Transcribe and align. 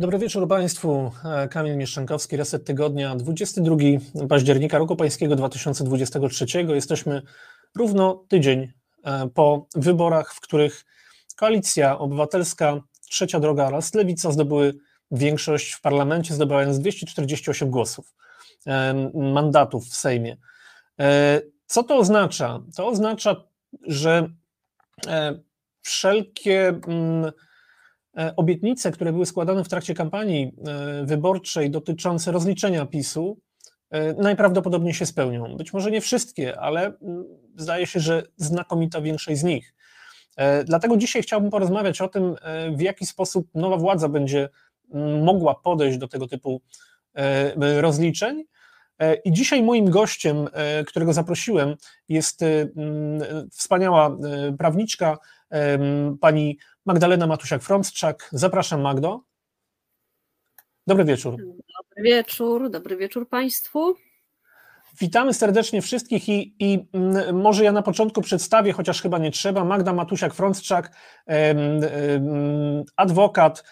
Dobry 0.00 0.18
wieczór 0.18 0.48
Państwu. 0.48 1.12
Kamil 1.50 1.76
Mieszczankowski, 1.76 2.36
Reset 2.36 2.64
Tygodnia, 2.64 3.16
22 3.16 3.76
października 4.28 4.78
roku 4.78 4.96
pańskiego 4.96 5.36
2023. 5.36 6.46
Jesteśmy 6.68 7.22
równo 7.76 8.24
tydzień 8.28 8.72
e, 9.04 9.28
po 9.34 9.66
wyborach, 9.74 10.34
w 10.34 10.40
których 10.40 10.84
Koalicja 11.36 11.98
Obywatelska, 11.98 12.80
Trzecia 13.10 13.40
Droga 13.40 13.66
oraz 13.66 13.94
Lewica 13.94 14.32
zdobyły 14.32 14.74
większość 15.10 15.72
w 15.72 15.80
parlamencie, 15.80 16.34
zdobywając 16.34 16.78
248 16.78 17.70
głosów, 17.70 18.14
e, 18.66 19.10
mandatów 19.14 19.86
w 19.86 19.94
Sejmie. 19.94 20.36
E, 21.00 21.40
co 21.66 21.82
to 21.82 21.96
oznacza? 21.96 22.60
To 22.76 22.86
oznacza, 22.86 23.36
że 23.86 24.28
wszelkie 25.82 26.68
mm, 26.68 27.32
E, 27.32 27.32
obietnice, 28.36 28.90
które 28.90 29.12
były 29.12 29.26
składane 29.26 29.64
w 29.64 29.68
trakcie 29.68 29.94
kampanii 29.94 30.52
e, 30.66 31.04
wyborczej 31.04 31.70
dotyczące 31.70 32.32
rozliczenia 32.32 32.86
PiSu, 32.86 33.38
e, 33.90 34.14
najprawdopodobniej 34.14 34.94
się 34.94 35.06
spełnią. 35.06 35.56
Być 35.56 35.72
może 35.72 35.90
nie 35.90 36.00
wszystkie, 36.00 36.60
ale 36.60 36.86
mm, 36.86 37.24
zdaje 37.56 37.86
się, 37.86 38.00
że 38.00 38.22
znakomita 38.36 39.00
większość 39.00 39.40
z 39.40 39.44
nich. 39.44 39.74
Dlatego 40.64 40.96
dzisiaj 40.96 41.22
chciałbym 41.22 41.50
porozmawiać 41.50 42.00
o 42.00 42.08
tym, 42.08 42.34
w 42.76 42.80
jaki 42.80 43.06
sposób 43.06 43.48
nowa 43.54 43.76
władza 43.76 44.08
będzie 44.08 44.48
mm, 44.94 45.24
mogła 45.24 45.54
podejść 45.54 45.98
do 45.98 46.08
tego 46.08 46.26
typu 46.26 46.62
rozliczeń. 47.80 48.44
I 49.24 49.32
dzisiaj 49.32 49.62
moim 49.62 49.90
gościem, 49.90 50.48
którego 50.86 51.12
zaprosiłem, 51.12 51.74
jest 52.08 52.40
wspaniała 53.50 54.16
prawniczka, 54.58 55.18
pani 56.20 56.58
Magdalena 56.86 57.26
Matusiak-Frącczak. 57.26 58.14
Zapraszam 58.32 58.80
Magdo. 58.80 59.20
Dobry 60.86 61.04
wieczór. 61.04 61.36
Dobry 61.36 62.02
wieczór, 62.02 62.70
dobry 62.70 62.96
wieczór 62.96 63.28
Państwu. 63.28 63.94
Witamy 65.00 65.34
serdecznie 65.34 65.82
wszystkich 65.82 66.28
i, 66.28 66.54
i 66.58 66.88
mm, 66.92 67.40
może 67.40 67.64
ja 67.64 67.72
na 67.72 67.82
początku 67.82 68.22
przedstawię, 68.22 68.72
chociaż 68.72 69.02
chyba 69.02 69.18
nie 69.18 69.30
trzeba, 69.30 69.64
Magda 69.64 69.92
Matusiak-Frącczak, 69.92 70.88
adwokat, 72.96 73.64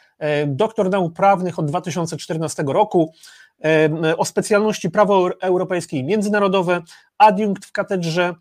doktor 0.46 0.90
nauk 0.90 1.14
prawnych 1.14 1.58
od 1.58 1.66
2014 1.66 2.64
roku, 2.66 3.14
o 4.16 4.24
specjalności 4.24 4.90
prawo 4.90 5.40
europejskie 5.40 5.96
i 5.96 6.04
międzynarodowe, 6.04 6.82
adiunkt 7.18 7.66
w 7.66 7.72
katedrze 7.72 8.34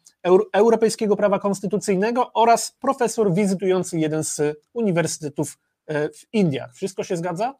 Europejskiego 0.53 1.15
Prawa 1.15 1.39
Konstytucyjnego 1.39 2.33
oraz 2.33 2.71
profesor 2.71 3.33
wizytujący 3.33 3.99
jeden 3.99 4.23
z 4.23 4.41
uniwersytetów 4.73 5.57
e, 5.87 6.09
w 6.09 6.33
Indiach. 6.33 6.73
Wszystko 6.73 7.03
się 7.03 7.17
zgadza? 7.17 7.53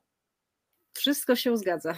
Wszystko 0.93 1.35
się 1.35 1.57
zgadza. 1.57 1.93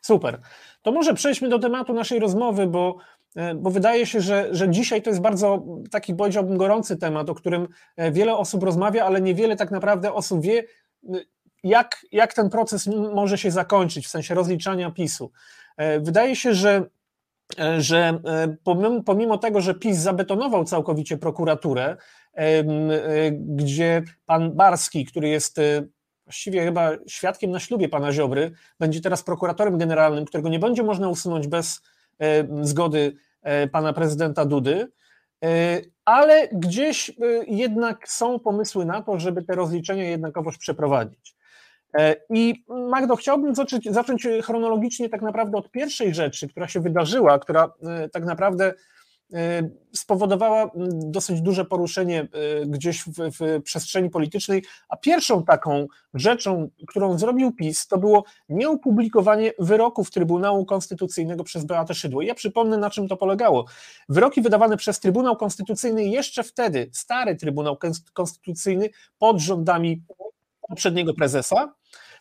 Super. 0.00 0.40
To 0.82 0.92
może 0.92 1.14
przejdźmy 1.14 1.48
do 1.48 1.58
tematu 1.58 1.94
naszej 1.94 2.18
rozmowy, 2.18 2.66
bo, 2.66 2.96
e, 3.36 3.54
bo 3.54 3.70
wydaje 3.70 4.06
się, 4.06 4.20
że, 4.20 4.48
że 4.50 4.70
dzisiaj 4.70 5.02
to 5.02 5.10
jest 5.10 5.22
bardzo 5.22 5.64
taki, 5.90 6.14
powiedziałbym, 6.14 6.56
gorący 6.56 6.96
temat, 6.96 7.30
o 7.30 7.34
którym 7.34 7.68
e, 7.96 8.12
wiele 8.12 8.36
osób 8.36 8.62
rozmawia, 8.62 9.04
ale 9.04 9.20
niewiele 9.20 9.56
tak 9.56 9.70
naprawdę 9.70 10.12
osób 10.12 10.42
wie, 10.42 10.64
jak, 11.62 12.06
jak 12.12 12.34
ten 12.34 12.50
proces 12.50 12.86
może 13.14 13.38
się 13.38 13.50
zakończyć 13.50 14.06
w 14.06 14.10
sensie 14.10 14.34
rozliczania 14.34 14.90
PiSu. 14.90 15.30
Wydaje 16.00 16.36
się, 16.36 16.54
że 16.54 16.86
E, 17.58 17.80
że 17.80 18.20
e, 18.24 18.56
pomimo, 19.04 19.38
tego, 19.38 19.60
że 19.60 19.74
PiS 19.74 19.98
zabetonował 19.98 20.64
całkowicie 20.64 21.18
prokuraturę, 21.18 21.96
e, 22.34 22.64
gdzie 23.32 24.02
pan 24.26 24.52
Barski, 24.52 25.04
który 25.04 25.28
jest 25.28 25.60
właściwie 26.24 26.64
chyba 26.64 26.90
świadkiem 27.06 27.50
na 27.50 27.60
ślubie 27.60 27.88
pana 27.88 28.12
Ziobry, 28.12 28.52
będzie 28.80 29.00
teraz 29.00 29.22
prokuratorem 29.22 29.78
generalnym, 29.78 30.24
którego 30.24 30.48
nie 30.48 30.58
będzie 30.58 30.82
można 30.82 31.08
usunąć 31.08 31.46
bez 31.46 31.82
zgody 32.60 33.16
pana 33.72 33.92
prezydenta 33.92 34.44
Dudy, 34.44 34.92
ale 36.04 36.48
gdzieś 36.52 37.10
jednak 37.46 38.08
są 38.08 38.38
pomysły 38.38 38.84
na 38.84 39.02
to, 39.02 39.20
żeby 39.20 39.42
te 39.42 39.54
rozliczenia 39.54 40.04
jednakowoż 40.04 40.58
przeprowadzić. 40.58 41.36
E, 41.94 42.16
I 42.30 42.64
Magdo, 42.68 43.16
chciałbym 43.16 43.54
zacząć, 43.54 43.84
zacząć 43.90 44.26
chronologicznie 44.42 45.08
tak 45.08 45.22
naprawdę 45.22 45.58
od 45.58 45.70
pierwszej 45.70 46.14
rzeczy, 46.14 46.48
która 46.48 46.68
się 46.68 46.80
wydarzyła, 46.80 47.38
która 47.38 47.72
e, 47.82 48.08
tak 48.08 48.24
naprawdę 48.24 48.74
e, 49.34 49.68
spowodowała 49.92 50.70
dosyć 50.92 51.40
duże 51.40 51.64
poruszenie 51.64 52.28
gdzieś 52.66 53.02
w, 53.02 53.10
w, 53.10 53.62
przestrzeni 53.62 54.10
politycznej, 54.10 54.64
a 54.88 54.96
pierwszą 54.96 55.44
taką 55.44 55.86
rzeczą, 56.14 56.68
którą 56.88 57.18
zrobił 57.18 57.52
PiS, 57.52 57.86
to 57.86 57.98
było 57.98 58.24
nieopublikowanie 58.48 59.52
wyroków 59.58 60.10
Trybunału 60.10 60.66
Konstytucyjnego 60.66 61.44
przez 61.44 61.64
Beatę 61.64 61.94
Szydło. 61.94 62.22
Ja 62.22 62.34
przypomnę, 62.34 62.78
na 62.78 62.90
czym 62.90 63.08
to 63.08 63.16
polegało. 63.16 63.64
Wyroki 64.08 64.42
wydawane 64.42 64.76
przez 64.76 65.00
Trybunał 65.00 65.36
Konstytucyjny 65.36 66.04
jeszcze 66.04 66.42
wtedy, 66.42 66.90
stary 66.92 67.36
Trybunał 67.36 67.76
Konstytucyjny 68.12 68.90
pod 69.18 69.40
rządami 69.40 70.02
poprzedniego 70.68 71.14
prezesa, 71.14 71.74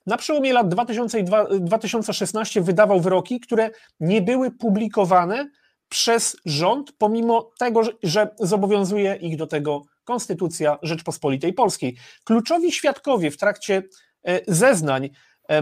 na 0.05 0.17
przełomie 0.17 0.53
lat 0.53 0.69
2000 0.69 1.19
i 1.19 1.25
2016 1.59 2.61
wydawał 2.61 3.01
wyroki, 3.01 3.39
które 3.39 3.69
nie 3.99 4.21
były 4.21 4.51
publikowane 4.51 5.49
przez 5.89 6.37
rząd, 6.45 6.91
pomimo 6.97 7.51
tego, 7.59 7.81
że 8.03 8.27
zobowiązuje 8.39 9.15
ich 9.15 9.37
do 9.37 9.47
tego 9.47 9.81
Konstytucja 10.03 10.77
Rzeczpospolitej 10.81 11.53
Polskiej. 11.53 11.97
Kluczowi 12.23 12.71
świadkowie 12.71 13.31
w 13.31 13.37
trakcie 13.37 13.83
e, 14.27 14.39
zeznań 14.47 15.09
e, 15.49 15.61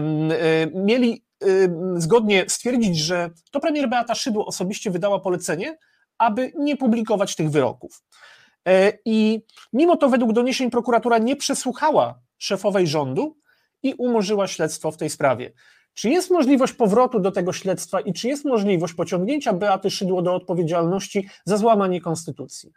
mieli 0.74 1.24
e, 1.42 1.46
zgodnie 1.96 2.44
stwierdzić, 2.48 2.98
że 2.98 3.30
to 3.50 3.60
premier 3.60 3.88
Beata 3.88 4.14
Szydło 4.14 4.46
osobiście 4.46 4.90
wydała 4.90 5.20
polecenie, 5.20 5.78
aby 6.18 6.52
nie 6.58 6.76
publikować 6.76 7.36
tych 7.36 7.50
wyroków. 7.50 8.02
I 9.04 9.40
mimo 9.72 9.96
to, 9.96 10.08
według 10.08 10.32
doniesień, 10.32 10.70
prokuratura 10.70 11.18
nie 11.18 11.36
przesłuchała 11.36 12.20
szefowej 12.38 12.86
rządu, 12.86 13.39
i 13.82 13.94
umorzyła 13.98 14.46
śledztwo 14.46 14.90
w 14.90 14.96
tej 14.96 15.10
sprawie. 15.10 15.52
Czy 15.94 16.08
jest 16.10 16.30
możliwość 16.30 16.72
powrotu 16.72 17.20
do 17.20 17.30
tego 17.30 17.52
śledztwa 17.52 18.00
i 18.00 18.12
czy 18.12 18.28
jest 18.28 18.44
możliwość 18.44 18.94
pociągnięcia 18.94 19.52
Beaty 19.52 19.90
Szydło 19.90 20.22
do 20.22 20.34
odpowiedzialności 20.34 21.28
za 21.44 21.56
złamanie 21.56 22.00
konstytucji? 22.00 22.72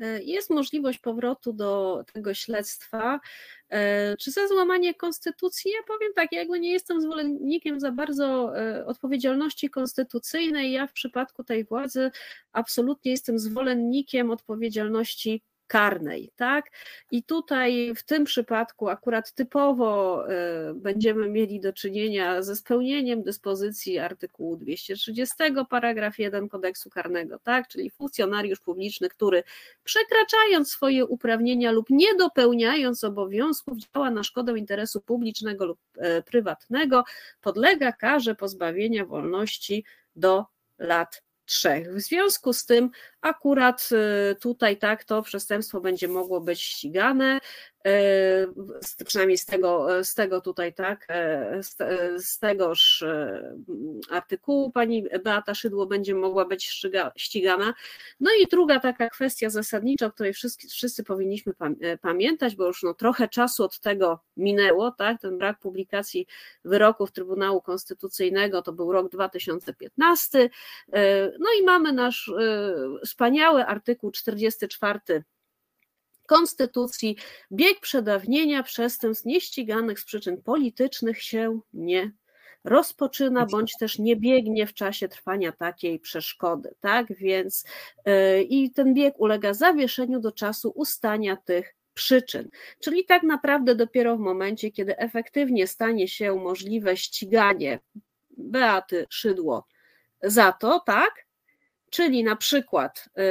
E, 0.00 0.22
jest 0.22 0.50
możliwość 0.50 0.98
powrotu 0.98 1.52
do 1.52 2.04
tego 2.12 2.34
śledztwa. 2.34 3.20
E, 3.70 4.16
czy 4.16 4.30
za 4.30 4.48
złamanie 4.48 4.94
konstytucji? 4.94 5.70
Ja 5.70 5.82
powiem 5.86 6.12
tak, 6.14 6.32
ja 6.32 6.38
jakby 6.38 6.60
nie 6.60 6.72
jestem 6.72 7.00
zwolennikiem 7.00 7.80
za 7.80 7.92
bardzo 7.92 8.58
e, 8.58 8.86
odpowiedzialności 8.86 9.70
konstytucyjnej. 9.70 10.72
Ja 10.72 10.86
w 10.86 10.92
przypadku 10.92 11.44
tej 11.44 11.64
władzy 11.64 12.10
absolutnie 12.52 13.10
jestem 13.10 13.38
zwolennikiem 13.38 14.30
odpowiedzialności 14.30 15.42
karnej, 15.68 16.30
tak? 16.36 16.70
I 17.10 17.22
tutaj 17.22 17.92
w 17.96 18.02
tym 18.02 18.24
przypadku 18.24 18.88
akurat 18.88 19.32
typowo 19.32 20.24
y, 20.70 20.74
będziemy 20.74 21.28
mieli 21.28 21.60
do 21.60 21.72
czynienia 21.72 22.42
ze 22.42 22.56
spełnieniem 22.56 23.22
dyspozycji 23.22 23.98
artykułu 23.98 24.56
230 24.56 25.36
paragraf 25.70 26.18
1 26.18 26.48
kodeksu 26.48 26.90
karnego, 26.90 27.38
tak? 27.38 27.68
Czyli 27.68 27.90
funkcjonariusz 27.90 28.60
publiczny, 28.60 29.08
który 29.08 29.42
przekraczając 29.84 30.70
swoje 30.70 31.06
uprawnienia 31.06 31.72
lub 31.72 31.90
nie 31.90 32.14
dopełniając 32.14 33.04
obowiązków 33.04 33.78
działa 33.78 34.10
na 34.10 34.22
szkodę 34.22 34.58
interesu 34.58 35.00
publicznego 35.00 35.66
lub 35.66 35.78
e, 35.98 36.22
prywatnego, 36.22 37.04
podlega 37.40 37.92
karze 37.92 38.34
pozbawienia 38.34 39.04
wolności 39.04 39.84
do 40.16 40.44
lat 40.78 41.27
trzech. 41.48 41.94
W 41.94 42.00
związku 42.00 42.52
z 42.52 42.64
tym 42.64 42.90
akurat 43.20 43.88
y, 44.32 44.34
tutaj 44.34 44.76
tak 44.76 45.04
to 45.04 45.22
przestępstwo 45.22 45.80
będzie 45.80 46.08
mogło 46.08 46.40
być 46.40 46.62
ścigane. 46.62 47.38
E, 47.88 49.04
przynajmniej 49.04 49.38
z 49.38 49.46
tego, 49.46 49.88
z 50.04 50.14
tego 50.14 50.40
tutaj, 50.40 50.74
tak, 50.74 51.06
e, 51.08 51.62
z, 51.62 51.76
z 52.26 52.38
tegoż 52.38 53.02
e, 53.02 53.56
artykułu 54.10 54.70
pani 54.70 55.04
Beata 55.24 55.54
Szydło 55.54 55.86
będzie 55.86 56.14
mogła 56.14 56.44
być 56.44 56.64
ściga, 56.64 57.12
ścigana. 57.16 57.74
No 58.20 58.30
i 58.42 58.46
druga 58.46 58.80
taka 58.80 59.10
kwestia 59.10 59.50
zasadnicza, 59.50 60.06
o 60.06 60.12
której 60.12 60.32
wszyscy, 60.32 60.68
wszyscy 60.68 61.04
powinniśmy 61.04 61.52
pamiętać, 62.00 62.56
bo 62.56 62.66
już 62.66 62.82
no, 62.82 62.94
trochę 62.94 63.28
czasu 63.28 63.64
od 63.64 63.80
tego 63.80 64.20
minęło, 64.36 64.90
tak, 64.90 65.20
ten 65.20 65.38
brak 65.38 65.58
publikacji 65.58 66.26
wyroków 66.64 67.12
Trybunału 67.12 67.62
Konstytucyjnego 67.62 68.62
to 68.62 68.72
był 68.72 68.92
rok 68.92 69.10
2015, 69.10 70.50
no 71.38 71.48
i 71.60 71.64
mamy 71.64 71.92
nasz 71.92 72.32
wspaniały 73.04 73.66
artykuł 73.66 74.10
44 74.10 75.00
Konstytucji 76.28 77.16
bieg 77.52 77.80
przedawnienia 77.80 78.62
przestępstw 78.62 79.24
nieściganych 79.24 80.00
z 80.00 80.04
przyczyn 80.04 80.42
politycznych 80.42 81.22
się 81.22 81.60
nie 81.72 82.12
rozpoczyna 82.64 83.46
bądź 83.46 83.72
też 83.80 83.98
nie 83.98 84.16
biegnie 84.16 84.66
w 84.66 84.74
czasie 84.74 85.08
trwania 85.08 85.52
takiej 85.52 85.98
przeszkody, 86.00 86.74
tak? 86.80 87.06
Więc 87.16 87.64
yy, 88.06 88.42
i 88.42 88.70
ten 88.70 88.94
bieg 88.94 89.14
ulega 89.20 89.54
zawieszeniu 89.54 90.20
do 90.20 90.32
czasu 90.32 90.72
ustania 90.74 91.36
tych 91.36 91.74
przyczyn. 91.94 92.48
Czyli 92.80 93.04
tak 93.04 93.22
naprawdę 93.22 93.74
dopiero 93.74 94.16
w 94.16 94.20
momencie, 94.20 94.70
kiedy 94.70 94.98
efektywnie 94.98 95.66
stanie 95.66 96.08
się 96.08 96.34
możliwe 96.34 96.96
ściganie 96.96 97.80
Beaty 98.30 99.06
Szydło 99.10 99.66
za 100.22 100.52
to, 100.52 100.80
tak? 100.86 101.26
Czyli 101.90 102.24
na 102.24 102.36
przykład, 102.36 103.08
y, 103.18 103.22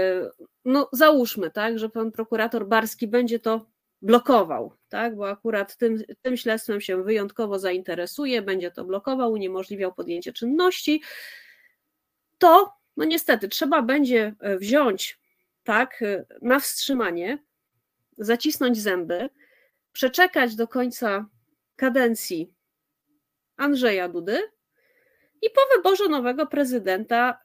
no 0.67 0.89
załóżmy, 0.91 1.51
tak, 1.51 1.79
że 1.79 1.89
pan 1.89 2.11
prokurator 2.11 2.67
Barski 2.67 3.07
będzie 3.07 3.39
to 3.39 3.65
blokował, 4.01 4.73
tak, 4.89 5.15
bo 5.15 5.29
akurat 5.29 5.77
tym, 5.77 6.03
tym 6.21 6.37
śledztwem 6.37 6.81
się 6.81 7.03
wyjątkowo 7.03 7.59
zainteresuje, 7.59 8.41
będzie 8.41 8.71
to 8.71 8.85
blokował, 8.85 9.31
uniemożliwiał 9.31 9.93
podjęcie 9.93 10.33
czynności, 10.33 11.01
to 12.37 12.73
no 12.97 13.05
niestety 13.05 13.47
trzeba 13.47 13.81
będzie 13.81 14.35
e, 14.39 14.57
wziąć 14.57 15.19
tak 15.63 16.01
e, 16.01 16.25
na 16.41 16.59
wstrzymanie, 16.59 17.43
zacisnąć 18.17 18.81
zęby, 18.81 19.29
przeczekać 19.91 20.55
do 20.55 20.67
końca 20.67 21.25
kadencji 21.75 22.53
Andrzeja 23.57 24.09
Dudy, 24.09 24.39
i 25.41 25.49
po 25.49 25.61
wyborze 25.77 26.07
nowego 26.09 26.45
prezydenta 26.45 27.39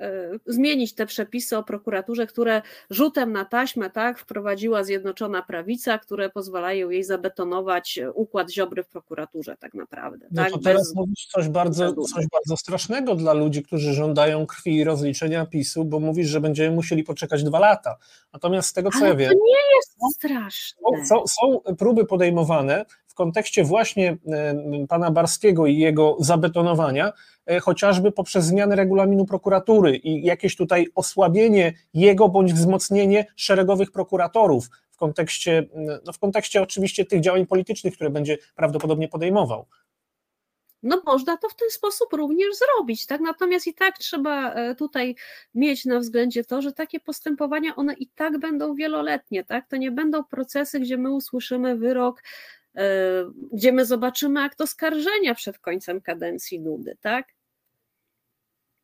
y, 0.46 0.52
zmienić 0.52 0.94
te 0.94 1.06
przepisy 1.06 1.56
o 1.56 1.62
prokuraturze, 1.62 2.26
które 2.26 2.62
rzutem 2.90 3.32
na 3.32 3.44
taśmę 3.44 3.90
tak, 3.90 4.18
wprowadziła 4.18 4.84
Zjednoczona 4.84 5.42
Prawica, 5.42 5.98
które 5.98 6.30
pozwalają 6.30 6.90
jej 6.90 7.04
zabetonować 7.04 8.00
układ 8.14 8.50
Ziobry 8.50 8.82
w 8.82 8.88
prokuraturze 8.88 9.56
tak 9.56 9.74
naprawdę. 9.74 10.26
No 10.30 10.42
tak, 10.42 10.52
to 10.52 10.58
teraz 10.58 10.82
bez... 10.82 10.94
mówisz 10.94 11.26
coś 11.26 11.48
bardzo, 11.48 11.94
coś 11.94 12.26
bardzo 12.32 12.56
strasznego 12.56 13.14
dla 13.14 13.32
ludzi, 13.32 13.62
którzy 13.62 13.92
żądają 13.92 14.46
krwi 14.46 14.76
i 14.76 14.84
rozliczenia 14.84 15.46
PiSu, 15.46 15.84
bo 15.84 16.00
mówisz, 16.00 16.28
że 16.28 16.40
będziemy 16.40 16.76
musieli 16.76 17.04
poczekać 17.04 17.44
dwa 17.44 17.58
lata. 17.58 17.96
Natomiast 18.32 18.68
z 18.68 18.72
tego, 18.72 18.90
co 18.90 18.98
Ale 18.98 19.08
ja 19.08 19.14
wiem... 19.14 19.28
to 19.30 19.34
nie 19.34 19.76
jest 19.76 20.16
straszne. 20.16 21.06
Są, 21.08 21.24
są 21.26 21.74
próby 21.78 22.06
podejmowane 22.06 22.84
w 23.12 23.14
kontekście 23.14 23.64
właśnie 23.64 24.16
pana 24.88 25.10
Barskiego 25.10 25.66
i 25.66 25.78
jego 25.78 26.16
zabetonowania, 26.20 27.12
e, 27.46 27.60
chociażby 27.60 28.12
poprzez 28.12 28.44
zmianę 28.44 28.76
regulaminu 28.76 29.26
prokuratury 29.26 29.96
i 29.96 30.22
jakieś 30.22 30.56
tutaj 30.56 30.86
osłabienie 30.94 31.72
jego 31.94 32.28
bądź 32.28 32.52
wzmocnienie 32.52 33.26
szeregowych 33.36 33.90
prokuratorów 33.90 34.68
w 34.90 34.96
kontekście, 34.96 35.68
no 36.06 36.12
w 36.12 36.18
kontekście 36.18 36.62
oczywiście 36.62 37.04
tych 37.04 37.20
działań 37.20 37.46
politycznych, 37.46 37.94
które 37.94 38.10
będzie 38.10 38.38
prawdopodobnie 38.56 39.08
podejmował. 39.08 39.66
No 40.82 41.02
można 41.06 41.36
to 41.36 41.48
w 41.48 41.56
ten 41.56 41.70
sposób 41.70 42.12
również 42.12 42.48
zrobić, 42.56 43.06
tak? 43.06 43.20
Natomiast 43.20 43.66
i 43.66 43.74
tak 43.74 43.98
trzeba 43.98 44.52
e, 44.52 44.74
tutaj 44.74 45.14
mieć 45.54 45.84
na 45.84 45.98
względzie 45.98 46.44
to, 46.44 46.62
że 46.62 46.72
takie 46.72 47.00
postępowania 47.00 47.76
one 47.76 47.94
i 47.94 48.06
tak 48.06 48.38
będą 48.38 48.74
wieloletnie, 48.74 49.44
tak? 49.44 49.68
To 49.68 49.76
nie 49.76 49.90
będą 49.90 50.24
procesy, 50.24 50.80
gdzie 50.80 50.96
my 50.98 51.10
usłyszymy 51.10 51.76
wyrok 51.76 52.22
E, 52.22 52.61
gdzie 53.52 53.72
my 53.72 53.86
zobaczymy 53.86 54.40
akt 54.40 54.60
oskarżenia 54.60 55.34
przed 55.34 55.58
końcem 55.58 56.00
kadencji 56.00 56.60
Dudy, 56.60 56.96
tak? 57.00 57.26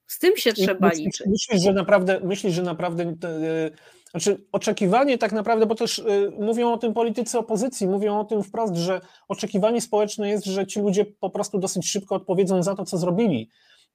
Z 0.06 0.19
tym 0.19 0.37
się 0.37 0.52
trzeba 0.52 0.88
myślisz, 0.88 1.06
liczyć. 1.06 1.26
Myślisz, 1.26 1.62
że 1.62 1.73
naprawdę, 1.73 2.20
myślisz, 2.20 2.55
że 2.55 2.62
naprawdę 2.62 3.05
e, 3.05 3.70
znaczy 4.11 4.44
oczekiwanie 4.52 5.19
tak 5.19 5.32
naprawdę, 5.32 5.67
bo 5.67 5.75
też 5.75 5.99
e, 5.99 6.31
mówią 6.31 6.73
o 6.73 6.79
tym 6.79 6.94
politycy 6.94 7.38
opozycji, 7.38 7.87
mówią 7.87 8.20
o 8.20 8.25
tym 8.25 8.43
wprost, 8.43 8.76
że 8.76 9.00
oczekiwanie 9.29 9.81
społeczne 9.81 10.29
jest, 10.29 10.44
że 10.44 10.67
ci 10.67 10.81
ludzie 10.81 11.05
po 11.05 11.31
prostu 11.31 11.58
dosyć 11.58 11.91
szybko 11.91 12.14
odpowiedzą 12.14 12.62
za 12.62 12.75
to, 12.75 12.84
co 12.84 12.99
zrobili. 12.99 13.49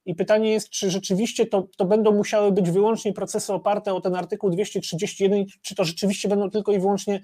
I 0.06 0.14
pytanie 0.14 0.52
jest, 0.52 0.70
czy 0.70 0.90
rzeczywiście 0.90 1.46
to, 1.46 1.68
to 1.76 1.84
będą 1.84 2.12
musiały 2.12 2.52
być 2.52 2.70
wyłącznie 2.70 3.12
procesy 3.12 3.52
oparte 3.52 3.94
o 3.94 4.00
ten 4.00 4.14
artykuł 4.14 4.50
231, 4.50 5.44
czy 5.62 5.74
to 5.74 5.84
rzeczywiście 5.84 6.28
będą 6.28 6.50
tylko 6.50 6.72
i 6.72 6.78
wyłącznie 6.78 7.22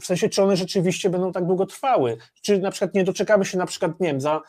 w 0.00 0.06
sensie, 0.06 0.28
czy 0.28 0.42
one 0.42 0.56
rzeczywiście 0.56 1.10
będą 1.10 1.32
tak 1.32 1.46
długo 1.46 1.66
trwały, 1.66 2.16
czy 2.42 2.58
na 2.58 2.70
przykład 2.70 2.94
nie 2.94 3.04
doczekamy 3.04 3.44
się 3.44 3.58
na 3.58 3.66
przykład, 3.66 4.00
nie 4.00 4.08
wiem, 4.08 4.20
za 4.20 4.40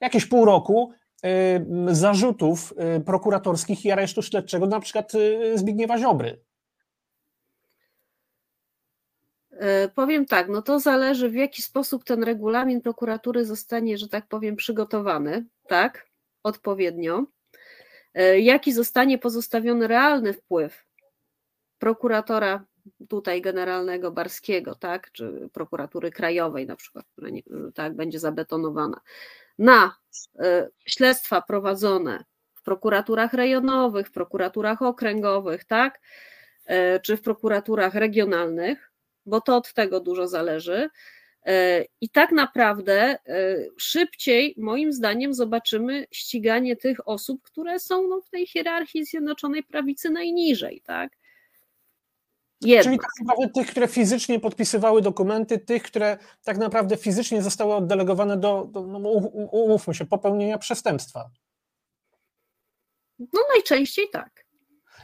jakieś 0.00 0.26
pół 0.26 0.44
roku 0.44 0.92
y, 1.24 1.94
zarzutów 1.94 2.74
y, 2.96 3.00
prokuratorskich 3.00 3.84
i 3.84 3.90
aresztu 3.90 4.22
śledczego 4.22 4.66
na 4.66 4.80
przykład 4.80 5.14
y, 5.14 5.58
Zbigniewa 5.58 5.98
Ziobry. 5.98 6.40
E, 9.58 9.88
powiem 9.88 10.26
tak, 10.26 10.48
no 10.48 10.62
to 10.62 10.80
zależy 10.80 11.30
w 11.30 11.34
jaki 11.34 11.62
sposób 11.62 12.04
ten 12.04 12.22
regulamin 12.22 12.80
prokuratury 12.80 13.44
zostanie, 13.44 13.98
że 13.98 14.08
tak 14.08 14.26
powiem, 14.28 14.56
przygotowany, 14.56 15.46
tak, 15.66 16.06
odpowiednio, 16.42 17.24
e, 18.14 18.40
jaki 18.40 18.72
zostanie 18.72 19.18
pozostawiony 19.18 19.88
realny 19.88 20.32
wpływ 20.32 20.84
prokuratora 21.78 22.64
tutaj 23.08 23.42
generalnego 23.42 24.10
Barskiego, 24.12 24.74
tak, 24.74 25.12
czy 25.12 25.48
prokuratury 25.52 26.10
krajowej 26.10 26.66
na 26.66 26.76
przykład, 26.76 27.06
która 27.12 27.30
nie, 27.30 27.42
tak 27.74 27.94
będzie 27.94 28.18
zabetonowana, 28.18 29.00
na 29.58 29.96
y, 30.16 30.70
śledztwa 30.86 31.42
prowadzone 31.42 32.24
w 32.54 32.62
prokuraturach 32.62 33.32
rejonowych, 33.32 34.08
w 34.08 34.12
prokuraturach 34.12 34.82
okręgowych, 34.82 35.64
tak, 35.64 36.00
y, 36.70 37.00
czy 37.02 37.16
w 37.16 37.22
prokuraturach 37.22 37.94
regionalnych, 37.94 38.92
bo 39.26 39.40
to 39.40 39.56
od 39.56 39.74
tego 39.74 40.00
dużo 40.00 40.28
zależy. 40.28 40.88
Y, 41.48 41.86
I 42.00 42.10
tak 42.10 42.32
naprawdę 42.32 43.18
szybciej, 43.78 44.54
moim 44.58 44.92
zdaniem, 44.92 45.34
zobaczymy 45.34 46.06
ściganie 46.10 46.76
tych 46.76 47.08
osób, 47.08 47.42
które 47.42 47.78
są 47.78 48.08
no, 48.08 48.20
w 48.20 48.30
tej 48.30 48.46
hierarchii 48.46 49.04
Zjednoczonej 49.04 49.62
Prawicy 49.62 50.10
najniżej, 50.10 50.82
tak? 50.84 51.12
Czyli 52.62 52.98
tak 52.98 53.10
naprawdę 53.20 53.52
tych, 53.54 53.66
które 53.66 53.88
fizycznie 53.88 54.40
podpisywały 54.40 55.02
dokumenty, 55.02 55.58
tych, 55.58 55.82
które 55.82 56.18
tak 56.44 56.58
naprawdę 56.58 56.96
fizycznie 56.96 57.42
zostały 57.42 57.74
oddelegowane 57.74 58.36
do, 58.36 58.68
do 58.70 58.82
no, 58.82 58.98
umówmy 59.52 59.94
się, 59.94 60.04
popełnienia 60.04 60.58
przestępstwa. 60.58 61.30
No 63.18 63.40
najczęściej 63.54 64.06
tak. 64.12 64.44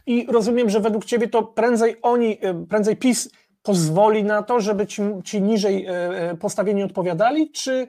I 0.06 0.26
rozumiem, 0.26 0.70
że 0.70 0.80
według 0.80 1.04
Ciebie 1.04 1.28
to 1.28 1.42
prędzej 1.42 1.96
oni, 2.02 2.38
e, 2.40 2.66
prędzej 2.66 2.96
PiS 2.96 3.30
pozwoli 3.62 4.24
na 4.24 4.42
to, 4.42 4.60
żeby 4.60 4.86
ci, 4.86 5.02
ci 5.24 5.42
niżej 5.42 5.86
e, 5.86 5.90
e, 5.90 6.36
postawieni 6.36 6.82
odpowiadali, 6.82 7.50
czy, 7.50 7.86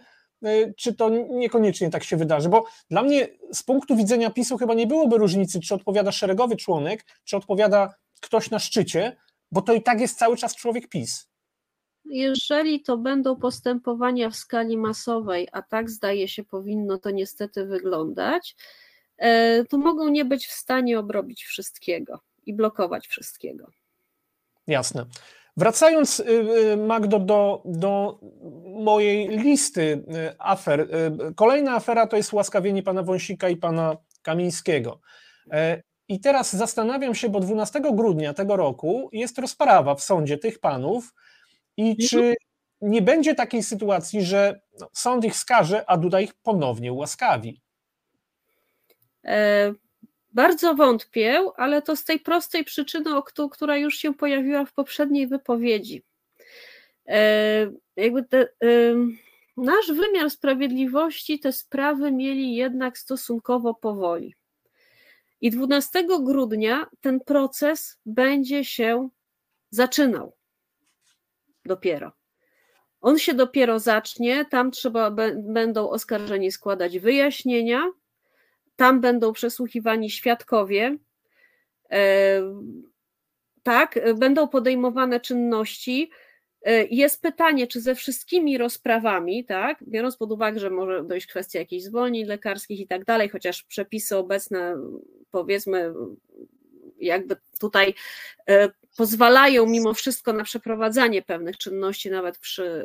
czy 0.77 0.93
to 0.93 1.09
niekoniecznie 1.09 1.89
tak 1.89 2.03
się 2.03 2.17
wydarzy? 2.17 2.49
Bo 2.49 2.65
dla 2.89 3.03
mnie 3.03 3.27
z 3.53 3.63
punktu 3.63 3.95
widzenia 3.95 4.29
PiSu 4.29 4.57
chyba 4.57 4.73
nie 4.73 4.87
byłoby 4.87 5.17
różnicy, 5.17 5.59
czy 5.59 5.75
odpowiada 5.75 6.11
szeregowy 6.11 6.55
członek, 6.55 7.05
czy 7.23 7.37
odpowiada 7.37 7.93
ktoś 8.21 8.49
na 8.49 8.59
szczycie, 8.59 9.17
bo 9.55 9.61
to 9.61 9.73
i 9.73 9.81
tak 9.81 10.01
jest 10.01 10.17
cały 10.17 10.37
czas 10.37 10.55
człowiek 10.55 10.89
PiS. 10.89 11.29
Jeżeli 12.05 12.81
to 12.81 12.97
będą 12.97 13.35
postępowania 13.35 14.29
w 14.29 14.35
skali 14.35 14.77
masowej, 14.77 15.47
a 15.51 15.61
tak 15.61 15.89
zdaje 15.89 16.27
się 16.27 16.43
powinno 16.43 16.97
to 16.97 17.11
niestety 17.11 17.65
wyglądać, 17.65 18.55
e, 19.17 19.63
to 19.65 19.77
mogą 19.77 20.09
nie 20.09 20.25
być 20.25 20.47
w 20.47 20.51
stanie 20.51 20.99
obrobić 20.99 21.43
wszystkiego 21.43 22.19
i 22.45 22.53
blokować 22.53 23.07
wszystkiego. 23.07 23.67
Jasne. 24.67 25.05
Wracając, 25.57 26.19
y, 26.19 26.23
y, 26.73 26.77
Magdo, 26.77 27.19
do, 27.19 27.63
do 27.65 28.19
mojej 28.63 29.27
listy 29.27 29.81
y, 29.81 30.35
afer. 30.39 30.87
Kolejna 31.35 31.75
afera 31.75 32.07
to 32.07 32.17
jest 32.17 32.33
łaskawienie 32.33 32.83
pana 32.83 33.03
Wąsika 33.03 33.49
i 33.49 33.57
pana 33.57 33.97
Kamińskiego. 34.21 34.99
I 36.07 36.19
teraz 36.19 36.55
zastanawiam 36.55 37.15
się, 37.15 37.29
bo 37.29 37.39
12 37.39 37.81
grudnia 37.93 38.33
tego 38.33 38.55
roku 38.55 39.09
jest 39.11 39.37
rozprawa 39.37 39.95
w 39.95 40.03
sądzie 40.03 40.37
tych 40.37 40.59
panów 40.59 41.13
i 41.77 42.07
czy 42.07 42.35
nie 42.81 43.01
będzie 43.01 43.35
takiej 43.35 43.63
sytuacji, 43.63 44.21
że 44.21 44.61
no, 44.79 44.89
sąd 44.93 45.25
ich 45.25 45.35
skaże, 45.35 45.89
a 45.89 45.97
Duda 45.97 46.21
ich 46.21 46.33
ponownie 46.33 46.93
ułaskawi? 46.93 47.61
E, 49.25 49.73
bardzo 50.33 50.75
wątpię, 50.75 51.39
ale 51.57 51.81
to 51.81 51.95
z 51.95 52.03
tej 52.03 52.19
prostej 52.19 52.63
przyczyny, 52.63 53.09
która 53.51 53.77
już 53.77 53.97
się 53.97 54.13
pojawiła 54.13 54.65
w 54.65 54.73
poprzedniej 54.73 55.27
wypowiedzi. 55.27 56.03
E, 57.07 57.71
jakby 57.95 58.23
te, 58.23 58.41
e, 58.41 58.47
nasz 59.57 59.91
wymiar 59.91 60.29
sprawiedliwości 60.29 61.39
te 61.39 61.53
sprawy 61.53 62.11
mieli 62.11 62.55
jednak 62.55 62.97
stosunkowo 62.97 63.73
powoli. 63.73 64.35
I 65.45 65.49
12 65.51 66.07
grudnia 66.19 66.89
ten 67.01 67.19
proces 67.19 67.99
będzie 68.05 68.65
się 68.65 69.09
zaczynał. 69.69 70.35
Dopiero. 71.65 72.11
On 73.01 73.19
się 73.19 73.33
dopiero 73.33 73.79
zacznie, 73.79 74.45
tam 74.45 74.71
trzeba 74.71 75.11
będą 75.35 75.89
oskarżeni 75.89 76.51
składać 76.51 76.99
wyjaśnienia, 76.99 77.83
tam 78.75 79.01
będą 79.01 79.33
przesłuchiwani 79.33 80.09
świadkowie. 80.09 80.97
E, 81.91 82.41
tak, 83.63 83.99
będą 84.15 84.47
podejmowane 84.47 85.19
czynności. 85.19 86.09
E, 86.65 86.85
jest 86.85 87.21
pytanie, 87.21 87.67
czy 87.67 87.81
ze 87.81 87.95
wszystkimi 87.95 88.57
rozprawami, 88.57 89.45
tak, 89.45 89.83
biorąc 89.87 90.17
pod 90.17 90.31
uwagę, 90.31 90.59
że 90.59 90.69
może 90.69 91.03
dojść 91.03 91.27
kwestia 91.27 91.59
jakichś 91.59 91.83
zwolnień 91.83 92.25
lekarskich 92.25 92.79
i 92.79 92.87
tak 92.87 93.05
dalej, 93.05 93.29
chociaż 93.29 93.63
przepisy 93.63 94.17
obecne 94.17 94.75
powiedzmy 95.31 95.93
jakby 96.99 97.35
tutaj 97.59 97.93
pozwalają 98.97 99.65
mimo 99.65 99.93
wszystko 99.93 100.33
na 100.33 100.43
przeprowadzanie 100.43 101.21
pewnych 101.21 101.57
czynności, 101.57 102.09
nawet 102.09 102.37
przy, 102.37 102.83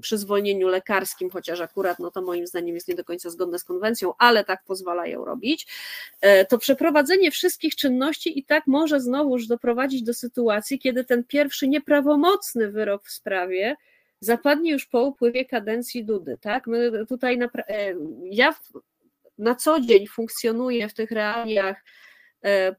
przy 0.00 0.18
zwolnieniu 0.18 0.68
lekarskim, 0.68 1.30
chociaż 1.30 1.60
akurat 1.60 1.98
no 1.98 2.10
to 2.10 2.22
moim 2.22 2.46
zdaniem 2.46 2.74
jest 2.74 2.88
nie 2.88 2.94
do 2.94 3.04
końca 3.04 3.30
zgodne 3.30 3.58
z 3.58 3.64
konwencją, 3.64 4.12
ale 4.18 4.44
tak 4.44 4.64
pozwalają 4.64 5.24
robić, 5.24 5.66
to 6.48 6.58
przeprowadzenie 6.58 7.30
wszystkich 7.30 7.76
czynności 7.76 8.38
i 8.38 8.44
tak 8.44 8.66
może 8.66 9.00
znowuż 9.00 9.46
doprowadzić 9.46 10.02
do 10.02 10.14
sytuacji, 10.14 10.78
kiedy 10.78 11.04
ten 11.04 11.24
pierwszy 11.24 11.68
nieprawomocny 11.68 12.70
wyrok 12.70 13.06
w 13.06 13.10
sprawie 13.10 13.76
zapadnie 14.20 14.72
już 14.72 14.86
po 14.86 15.02
upływie 15.02 15.44
kadencji 15.44 16.04
Dudy, 16.04 16.38
tak? 16.40 16.66
My 16.66 17.06
tutaj 17.06 17.38
na, 17.38 17.48
ja 18.30 18.54
na 19.38 19.54
co 19.54 19.80
dzień 19.80 20.06
funkcjonuję 20.06 20.88
w 20.88 20.94
tych 20.94 21.10
realiach 21.10 21.76
e, 21.76 21.82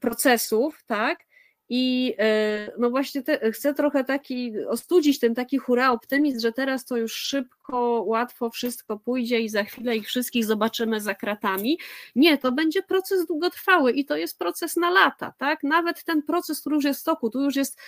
procesów, 0.00 0.84
tak? 0.86 1.28
I 1.68 2.14
e, 2.18 2.72
no 2.78 2.90
właśnie 2.90 3.22
te, 3.22 3.52
chcę 3.52 3.74
trochę 3.74 4.04
taki 4.04 4.66
ostudzić 4.66 5.18
ten 5.18 5.34
taki 5.34 5.58
hura 5.58 5.90
optymizm, 5.90 6.40
że 6.40 6.52
teraz 6.52 6.84
to 6.84 6.96
już 6.96 7.12
szybko, 7.12 8.02
łatwo 8.06 8.50
wszystko 8.50 8.98
pójdzie 8.98 9.40
i 9.40 9.48
za 9.48 9.64
chwilę 9.64 9.96
ich 9.96 10.06
wszystkich 10.06 10.44
zobaczymy 10.44 11.00
za 11.00 11.14
kratami. 11.14 11.78
Nie, 12.16 12.38
to 12.38 12.52
będzie 12.52 12.82
proces 12.82 13.26
długotrwały 13.26 13.92
i 13.92 14.04
to 14.04 14.16
jest 14.16 14.38
proces 14.38 14.76
na 14.76 14.90
lata, 14.90 15.32
tak? 15.38 15.62
Nawet 15.62 16.04
ten 16.04 16.22
proces, 16.22 16.60
który 16.60 16.76
już 16.76 16.84
jest 16.84 17.00
w 17.00 17.04
toku, 17.04 17.30
tu 17.30 17.42
już 17.42 17.56
jest 17.56 17.80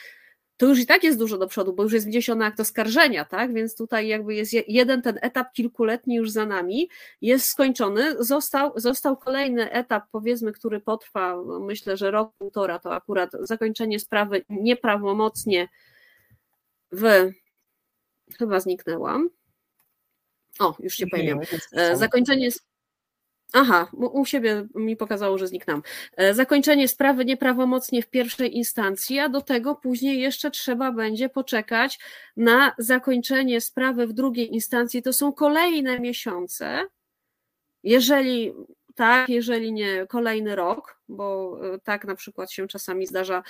to 0.60 0.66
już 0.66 0.78
i 0.78 0.86
tak 0.86 1.04
jest 1.04 1.18
dużo 1.18 1.38
do 1.38 1.46
przodu, 1.46 1.72
bo 1.72 1.82
już 1.82 1.92
jest 1.92 2.06
wniesiony 2.06 2.44
akt 2.44 2.60
oskarżenia, 2.60 3.24
tak? 3.24 3.54
Więc 3.54 3.76
tutaj 3.76 4.08
jakby 4.08 4.34
jest 4.34 4.52
jeden 4.68 5.02
ten 5.02 5.18
etap 5.22 5.52
kilkuletni 5.52 6.14
już 6.14 6.30
za 6.30 6.46
nami, 6.46 6.88
jest 7.20 7.46
skończony. 7.46 8.24
Został, 8.24 8.72
został 8.76 9.16
kolejny 9.16 9.70
etap, 9.70 10.04
powiedzmy, 10.12 10.52
który 10.52 10.80
potrwa, 10.80 11.36
no 11.46 11.60
myślę, 11.60 11.96
że 11.96 12.10
rok, 12.10 12.32
półtora, 12.38 12.78
to 12.78 12.94
akurat 12.94 13.30
zakończenie 13.40 14.00
sprawy 14.00 14.44
nieprawomocnie 14.48 15.68
w. 16.92 17.30
Chyba 18.38 18.60
zniknęłam. 18.60 19.30
O, 20.58 20.76
już 20.80 20.94
się 20.94 21.06
pojawiłam. 21.06 21.40
E, 21.72 21.96
zakończenie 21.96 22.50
Aha, 23.52 23.88
u 23.92 24.24
siebie 24.24 24.66
mi 24.74 24.96
pokazało, 24.96 25.38
że 25.38 25.46
zniknął. 25.46 25.80
E, 26.16 26.34
zakończenie 26.34 26.88
sprawy 26.88 27.24
nieprawomocnie 27.24 28.02
w 28.02 28.10
pierwszej 28.10 28.56
instancji, 28.56 29.18
a 29.18 29.28
do 29.28 29.40
tego 29.40 29.74
później 29.74 30.20
jeszcze 30.20 30.50
trzeba 30.50 30.92
będzie 30.92 31.28
poczekać 31.28 31.98
na 32.36 32.74
zakończenie 32.78 33.60
sprawy 33.60 34.06
w 34.06 34.12
drugiej 34.12 34.54
instancji. 34.54 35.02
To 35.02 35.12
są 35.12 35.32
kolejne 35.32 36.00
miesiące. 36.00 36.86
Jeżeli 37.82 38.52
tak, 39.00 39.28
jeżeli 39.28 39.72
nie 39.72 40.06
kolejny 40.06 40.56
rok, 40.56 41.00
bo 41.08 41.58
e, 41.74 41.78
tak 41.78 42.04
na 42.04 42.14
przykład 42.14 42.52
się 42.52 42.68
czasami 42.68 43.06
zdarza 43.06 43.42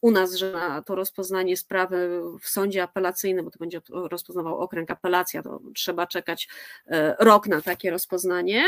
u 0.00 0.10
nas, 0.10 0.34
że 0.34 0.52
na 0.52 0.82
to 0.82 0.94
rozpoznanie 0.94 1.56
sprawy 1.56 2.20
w 2.40 2.48
sądzie 2.48 2.82
apelacyjnym, 2.82 3.44
bo 3.44 3.50
to 3.50 3.58
będzie 3.58 3.80
rozpoznawał 3.90 4.58
okręg 4.58 4.90
apelacja, 4.90 5.42
to 5.42 5.60
trzeba 5.74 6.06
czekać 6.06 6.48
e, 6.86 7.16
rok 7.20 7.46
na 7.46 7.62
takie 7.62 7.90
rozpoznanie. 7.90 8.64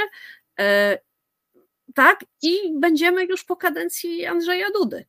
E, 0.61 0.99
tak, 1.95 2.25
i 2.43 2.79
będziemy 2.81 3.25
już 3.25 3.45
po 3.45 3.57
kadencji 3.57 4.27
Andrzeja 4.27 4.67
Dudy. 4.75 5.05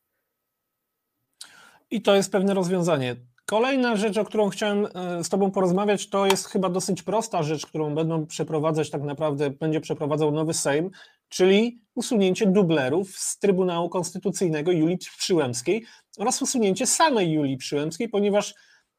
I 1.89 2.01
to 2.01 2.15
jest 2.15 2.31
pewne 2.31 2.53
rozwiązanie. 2.53 3.15
Kolejna 3.45 3.95
rzecz, 3.95 4.17
o 4.17 4.25
którą 4.25 4.49
chciałem 4.49 4.87
z 5.23 5.29
Tobą 5.29 5.51
porozmawiać, 5.51 6.09
to 6.09 6.25
jest 6.25 6.47
chyba 6.47 6.69
dosyć 6.69 7.03
prosta 7.03 7.43
rzecz, 7.43 7.65
którą 7.65 7.95
będą 7.95 8.25
przeprowadzać, 8.25 8.89
tak 8.89 9.01
naprawdę 9.01 9.49
będzie 9.49 9.81
przeprowadzał 9.81 10.31
nowy 10.31 10.53
Sejm, 10.53 10.91
czyli 11.29 11.81
usunięcie 11.95 12.47
dublerów 12.47 13.17
z 13.17 13.39
Trybunału 13.39 13.89
Konstytucyjnego 13.89 14.71
Julii 14.71 14.97
Przyłębskiej 15.17 15.85
oraz 16.17 16.41
usunięcie 16.41 16.87
samej 16.87 17.31
Julii 17.31 17.57
Przyłębskiej, 17.57 18.09
ponieważ 18.09 18.53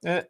e, 0.06 0.26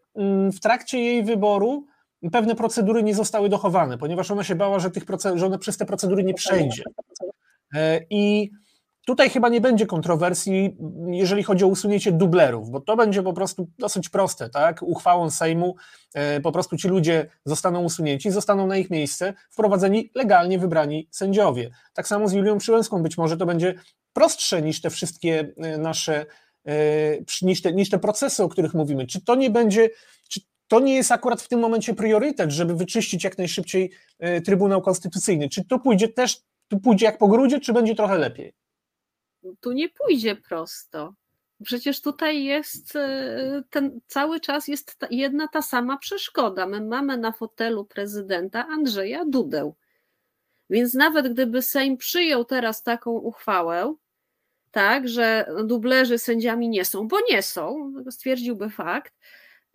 w 0.52 0.60
trakcie 0.60 0.98
jej 0.98 1.24
wyboru 1.24 1.86
pewne 2.32 2.54
procedury 2.54 3.02
nie 3.02 3.14
zostały 3.14 3.48
dochowane, 3.48 3.98
ponieważ 3.98 4.30
ona 4.30 4.44
się 4.44 4.54
bała, 4.54 4.78
że, 4.78 4.90
tych 4.90 5.04
że 5.34 5.46
ona 5.46 5.58
przez 5.58 5.76
te 5.76 5.86
procedury 5.86 6.24
nie 6.24 6.34
przejdzie. 6.34 6.82
E, 7.74 8.00
I 8.10 8.50
tutaj 9.06 9.30
chyba 9.30 9.48
nie 9.48 9.60
będzie 9.60 9.86
kontrowersji, 9.86 10.76
jeżeli 11.06 11.42
chodzi 11.42 11.64
o 11.64 11.68
usunięcie 11.68 12.12
dublerów, 12.12 12.70
bo 12.70 12.80
to 12.80 12.96
będzie 12.96 13.22
po 13.22 13.32
prostu 13.32 13.68
dosyć 13.78 14.08
proste, 14.08 14.50
tak? 14.50 14.82
Uchwałą 14.82 15.30
Sejmu 15.30 15.76
e, 16.14 16.40
po 16.40 16.52
prostu 16.52 16.76
ci 16.76 16.88
ludzie 16.88 17.26
zostaną 17.44 17.84
usunięci, 17.84 18.30
zostaną 18.30 18.66
na 18.66 18.76
ich 18.76 18.90
miejsce 18.90 19.34
wprowadzeni 19.50 20.10
legalnie 20.14 20.58
wybrani 20.58 21.08
sędziowie. 21.10 21.70
Tak 21.94 22.08
samo 22.08 22.28
z 22.28 22.32
Julią 22.32 22.58
Przyłęską 22.58 23.02
być 23.02 23.18
może 23.18 23.36
to 23.36 23.46
będzie 23.46 23.74
prostsze 24.12 24.62
niż 24.62 24.80
te 24.80 24.90
wszystkie 24.90 25.52
e, 25.56 25.78
nasze 25.78 26.26
niż 27.42 27.62
te, 27.62 27.72
niż 27.72 27.90
te 27.90 27.98
procesy, 27.98 28.42
o 28.42 28.48
których 28.48 28.74
mówimy. 28.74 29.06
Czy 29.06 29.20
to 29.20 29.34
nie 29.34 29.50
będzie, 29.50 29.90
czy 30.28 30.40
to 30.68 30.80
nie 30.80 30.94
jest 30.94 31.12
akurat 31.12 31.42
w 31.42 31.48
tym 31.48 31.60
momencie 31.60 31.94
priorytet, 31.94 32.50
żeby 32.50 32.74
wyczyścić 32.74 33.24
jak 33.24 33.38
najszybciej 33.38 33.90
e, 34.18 34.40
Trybunał 34.40 34.82
Konstytucyjny. 34.82 35.48
Czy 35.48 35.64
to 35.64 35.78
pójdzie 35.78 36.08
też, 36.08 36.40
tu 36.68 36.80
pójdzie 36.80 37.06
jak 37.06 37.18
po 37.18 37.28
grudzie, 37.28 37.60
czy 37.60 37.72
będzie 37.72 37.94
trochę 37.94 38.18
lepiej? 38.18 38.65
Tu 39.60 39.72
nie 39.72 39.88
pójdzie 39.88 40.36
prosto. 40.36 41.14
Przecież 41.64 42.00
tutaj 42.00 42.44
jest 42.44 42.96
e, 42.96 43.62
ten 43.70 44.00
cały 44.06 44.40
czas 44.40 44.68
jest 44.68 44.96
ta, 44.98 45.06
jedna 45.10 45.48
ta 45.48 45.62
sama 45.62 45.98
przeszkoda. 45.98 46.66
My 46.66 46.80
mamy 46.80 47.18
na 47.18 47.32
fotelu 47.32 47.84
prezydenta 47.84 48.66
Andrzeja 48.66 49.24
Dudę. 49.24 49.72
Więc 50.70 50.94
nawet 50.94 51.32
gdyby 51.32 51.62
Sejm 51.62 51.96
przyjął 51.96 52.44
teraz 52.44 52.82
taką 52.82 53.10
uchwałę, 53.10 53.94
tak, 54.70 55.08
że 55.08 55.48
dublerzy 55.64 56.18
sędziami 56.18 56.68
nie 56.68 56.84
są, 56.84 57.08
bo 57.08 57.16
nie 57.30 57.42
są, 57.42 57.92
stwierdziłby 58.10 58.70
fakt, 58.70 59.14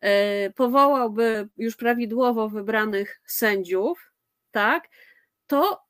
E, 0.01 0.49
powołałby 0.49 1.49
już 1.57 1.75
prawidłowo 1.75 2.49
wybranych 2.49 3.21
sędziów, 3.25 4.11
tak, 4.51 4.89
to 5.47 5.81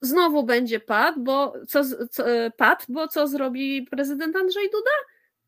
znowu 0.00 0.42
będzie 0.42 0.80
pad, 0.80 1.14
bo 1.18 1.52
co, 1.68 1.82
co, 2.10 2.30
e, 2.30 2.50
pad, 2.50 2.86
bo 2.88 3.08
co 3.08 3.28
zrobi 3.28 3.82
prezydent 3.82 4.36
Andrzej 4.36 4.70
Duda? 4.70 4.90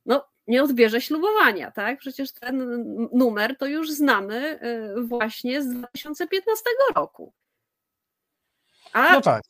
No, 0.06 0.28
nie 0.46 0.62
odbierze 0.62 1.00
ślubowania, 1.00 1.70
tak? 1.70 1.98
Przecież 1.98 2.32
ten 2.32 2.84
numer 3.12 3.56
to 3.56 3.66
już 3.66 3.90
znamy 3.90 4.60
e, 4.60 4.94
właśnie 5.02 5.62
z 5.62 5.68
2015 5.68 6.64
roku. 6.94 7.32
A 8.92 9.12
no 9.12 9.20
tak. 9.20 9.42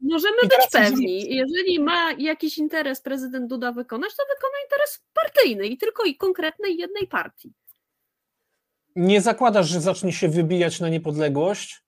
Możemy 0.00 0.36
być 0.42 0.70
pewni, 0.72 1.34
jeżeli 1.36 1.80
ma 1.80 2.12
jakiś 2.12 2.58
interes 2.58 3.00
prezydent 3.00 3.46
Duda 3.46 3.72
wykonać, 3.72 4.16
to 4.16 4.22
wykona 4.34 4.54
interes 4.64 5.04
partyjny 5.14 5.66
i 5.66 5.78
tylko 5.78 6.04
i 6.04 6.16
konkretnej 6.16 6.76
jednej 6.76 7.06
partii. 7.06 7.52
Nie 8.96 9.20
zakładasz, 9.20 9.68
że 9.68 9.80
zacznie 9.80 10.12
się 10.12 10.28
wybijać 10.28 10.80
na 10.80 10.88
niepodległość? 10.88 11.83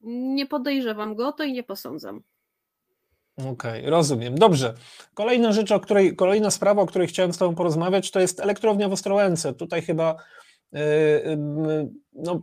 Nie 0.00 0.46
podejrzewam 0.46 1.14
go 1.14 1.32
to 1.32 1.44
i 1.44 1.52
nie 1.52 1.62
posądzam. 1.62 2.22
Okej, 3.36 3.52
okay, 3.80 3.90
rozumiem. 3.90 4.34
Dobrze. 4.34 4.74
Kolejna 5.14 5.52
rzecz, 5.52 5.72
o 5.72 5.80
której, 5.80 6.16
kolejna 6.16 6.50
sprawa, 6.50 6.82
o 6.82 6.86
której 6.86 7.08
chciałem 7.08 7.32
z 7.32 7.38
Tobą 7.38 7.54
porozmawiać, 7.54 8.10
to 8.10 8.20
jest 8.20 8.40
elektrownia 8.40 8.88
w 8.88 8.92
Ostrołęce. 8.92 9.54
Tutaj 9.54 9.82
chyba 9.82 10.16
yy, 10.72 10.80
yy, 11.26 11.90
no, 12.12 12.42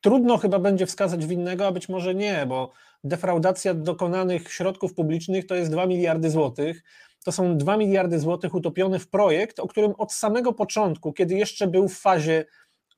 trudno 0.00 0.38
chyba 0.38 0.58
będzie 0.58 0.86
wskazać 0.86 1.26
winnego, 1.26 1.66
a 1.66 1.72
być 1.72 1.88
może 1.88 2.14
nie, 2.14 2.46
bo 2.46 2.72
defraudacja 3.04 3.74
dokonanych 3.74 4.52
środków 4.52 4.94
publicznych 4.94 5.46
to 5.46 5.54
jest 5.54 5.70
2 5.70 5.86
miliardy 5.86 6.30
złotych. 6.30 6.82
To 7.24 7.32
są 7.32 7.58
2 7.58 7.76
miliardy 7.76 8.20
złotych 8.20 8.54
utopione 8.54 8.98
w 8.98 9.08
projekt, 9.08 9.60
o 9.60 9.68
którym 9.68 9.92
od 9.98 10.12
samego 10.12 10.52
początku, 10.52 11.12
kiedy 11.12 11.34
jeszcze 11.34 11.66
był 11.66 11.88
w 11.88 11.98
fazie 11.98 12.44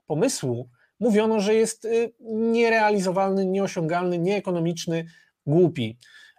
pomysłu 0.06 0.68
mówiono, 1.00 1.40
że 1.40 1.54
jest 1.54 1.84
y, 1.84 2.12
nierealizowalny, 2.30 3.46
nieosiągalny, 3.46 4.18
nieekonomiczny, 4.18 5.06
głupi. 5.46 5.98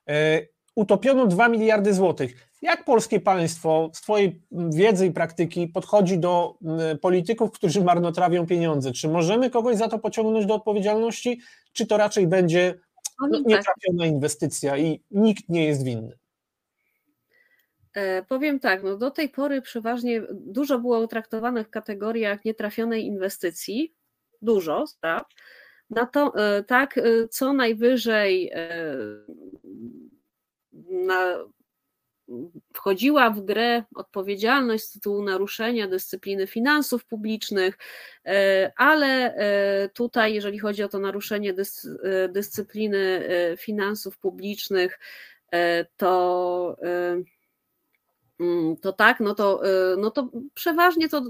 E, 0.09 0.41
utopiono 0.75 1.27
2 1.27 1.49
miliardy 1.49 1.93
złotych. 1.93 2.47
Jak 2.61 2.85
polskie 2.85 3.19
państwo 3.19 3.89
z 3.93 4.01
Twojej 4.01 4.41
wiedzy 4.51 5.05
i 5.05 5.11
praktyki 5.11 5.67
podchodzi 5.67 6.19
do 6.19 6.57
polityków, 7.01 7.51
którzy 7.51 7.83
marnotrawią 7.83 8.47
pieniądze? 8.47 8.91
Czy 8.91 9.07
możemy 9.07 9.49
kogoś 9.49 9.77
za 9.77 9.87
to 9.87 9.99
pociągnąć 9.99 10.45
do 10.45 10.55
odpowiedzialności, 10.55 11.41
czy 11.73 11.85
to 11.85 11.97
raczej 11.97 12.27
będzie 12.27 12.79
no, 13.21 13.37
tak. 13.37 13.47
nietrafiona 13.47 14.05
inwestycja 14.05 14.77
i 14.77 15.03
nikt 15.11 15.49
nie 15.49 15.65
jest 15.65 15.83
winny? 15.83 16.17
E, 17.93 18.23
powiem 18.23 18.59
tak, 18.59 18.83
no 18.83 18.97
do 18.97 19.11
tej 19.11 19.29
pory 19.29 19.61
przeważnie 19.61 20.21
dużo 20.31 20.79
było 20.79 20.99
utraktowanych 20.99 21.67
w 21.67 21.69
kategoriach 21.69 22.45
nietrafionej 22.45 23.05
inwestycji, 23.05 23.96
dużo 24.41 24.87
spraw. 24.87 25.23
Na 25.89 26.05
to, 26.05 26.33
e, 26.35 26.63
tak, 26.63 26.97
e, 26.97 27.27
co 27.27 27.53
najwyżej 27.53 28.51
na, 30.89 31.37
wchodziła 32.73 33.29
w 33.29 33.41
grę 33.41 33.83
odpowiedzialność 33.95 34.83
z 34.83 34.91
tytułu 34.91 35.23
naruszenia 35.23 35.87
dyscypliny 35.87 36.47
finansów 36.47 37.05
publicznych, 37.05 37.77
ale 38.75 39.35
tutaj, 39.93 40.33
jeżeli 40.33 40.59
chodzi 40.59 40.83
o 40.83 40.87
to 40.87 40.99
naruszenie 40.99 41.53
dys, 41.53 41.87
dyscypliny 42.29 43.27
finansów 43.57 44.17
publicznych, 44.17 44.99
to 45.97 46.77
mm, 48.39 48.77
to 48.81 48.93
tak, 48.93 49.19
no 49.19 49.35
to, 49.35 49.61
no 49.97 50.11
to 50.11 50.29
przeważnie 50.53 51.09
to 51.09 51.21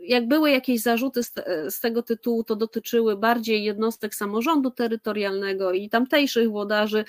jak 0.00 0.28
były 0.28 0.50
jakieś 0.50 0.82
zarzuty 0.82 1.22
z, 1.22 1.32
z, 1.68 1.80
tego 1.80 2.02
tytułu, 2.02 2.44
to 2.44 2.56
dotyczyły 2.56 3.16
bardziej 3.16 3.64
jednostek 3.64 4.14
samorządu 4.14 4.70
terytorialnego 4.70 5.72
i 5.72 5.88
tamtejszych 5.88 6.48
włodarzy. 6.48 7.04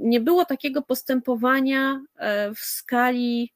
Nie 0.00 0.20
było 0.20 0.44
takiego 0.44 0.82
postępowania 0.82 2.00
w 2.54 2.58
skali 2.58 3.52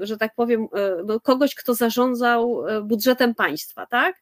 że 0.00 0.16
tak 0.16 0.34
powiem, 0.34 0.68
e, 0.74 0.96
no, 1.06 1.20
kogoś, 1.20 1.54
kto 1.54 1.74
zarządzał 1.74 2.68
e, 2.68 2.82
budżetem 2.82 3.34
państwa, 3.34 3.86
tak? 3.86 4.21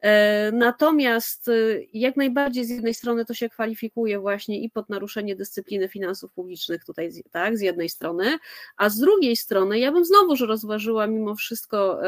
E, 0.00 0.52
natomiast 0.52 1.50
jak 1.92 2.16
najbardziej 2.16 2.64
z 2.64 2.70
jednej 2.70 2.94
strony 2.94 3.24
to 3.24 3.34
się 3.34 3.48
kwalifikuje 3.48 4.18
właśnie 4.20 4.60
i 4.60 4.70
pod 4.70 4.88
naruszenie 4.88 5.36
dyscypliny 5.36 5.88
finansów 5.88 6.32
publicznych 6.32 6.84
tutaj, 6.84 7.10
tak, 7.30 7.58
z 7.58 7.60
jednej 7.60 7.88
strony, 7.88 8.38
a 8.76 8.88
z 8.88 8.98
drugiej 8.98 9.36
strony 9.36 9.78
ja 9.78 9.92
bym 9.92 10.04
znowuż 10.04 10.40
rozważyła 10.40 11.06
mimo 11.06 11.34
wszystko 11.34 12.00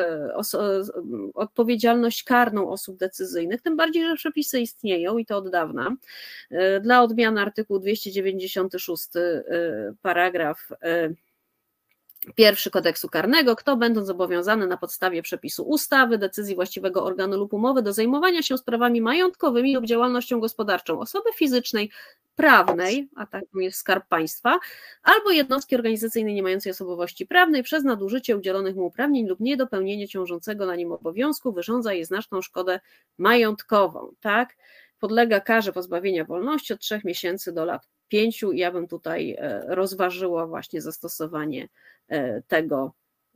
odpowiedzialność 1.35 2.25
karną 2.25 2.71
osób 2.71 2.97
decyzyjnych, 2.97 3.63
tym 3.63 3.77
bardziej, 3.77 4.07
że 4.07 4.17
przepisy 4.17 4.61
istnieją 4.61 5.19
i 5.19 5.27
to 5.27 5.37
od 5.37 5.51
dawna. 5.51 5.97
Dla 6.83 7.03
odmiany 7.03 7.41
artykuł 7.41 7.79
296 7.79 9.09
paragraf 10.03 10.69
Pierwszy 12.35 12.71
kodeksu 12.71 13.09
karnego, 13.09 13.57
kto 13.57 13.77
będąc 13.77 14.07
zobowiązany 14.07 14.67
na 14.67 14.77
podstawie 14.77 15.23
przepisu 15.23 15.63
ustawy, 15.63 16.19
decyzji 16.19 16.55
właściwego 16.55 17.05
organu 17.05 17.37
lub 17.37 17.53
umowy 17.53 17.83
do 17.83 17.93
zajmowania 17.93 18.43
się 18.43 18.59
sprawami 18.59 19.01
majątkowymi 19.01 19.75
lub 19.75 19.85
działalnością 19.85 20.41
gospodarczą 20.41 21.01
osoby 21.01 21.33
fizycznej, 21.35 21.91
prawnej, 22.35 23.09
a 23.17 23.27
taką 23.27 23.59
jest 23.59 23.79
skarb 23.79 24.09
państwa, 24.09 24.59
albo 25.03 25.31
jednostki 25.31 25.75
organizacyjnej 25.75 26.35
nie 26.35 26.43
mającej 26.43 26.73
osobowości 26.73 27.27
prawnej 27.27 27.63
przez 27.63 27.85
nadużycie 27.85 28.37
udzielonych 28.37 28.77
mu 28.77 28.87
uprawnień 28.87 29.27
lub 29.27 29.41
niedopełnienie 29.41 30.09
ciążącego 30.09 30.67
na 30.67 30.77
nim 30.77 30.93
obowiązku 30.93 31.53
wyrządza 31.53 31.93
jej 31.93 32.05
znaczną 32.05 32.43
szkodę 32.43 32.81
majątkową, 33.19 34.15
tak? 34.21 34.57
Podlega 34.99 35.41
karze 35.41 35.73
pozbawienia 35.73 36.25
wolności 36.25 36.73
od 36.73 36.81
trzech 36.81 37.05
miesięcy 37.05 37.53
do 37.53 37.65
lat 37.65 37.89
pięciu. 38.13 38.53
Ja 38.53 38.73
bym 38.73 38.89
tutaj 38.89 39.37
e, 39.39 39.65
rozważyła 39.69 40.47
właśnie 40.47 40.83
zastosowanie 40.83 41.69
e, 42.09 42.43
tego 42.43 42.93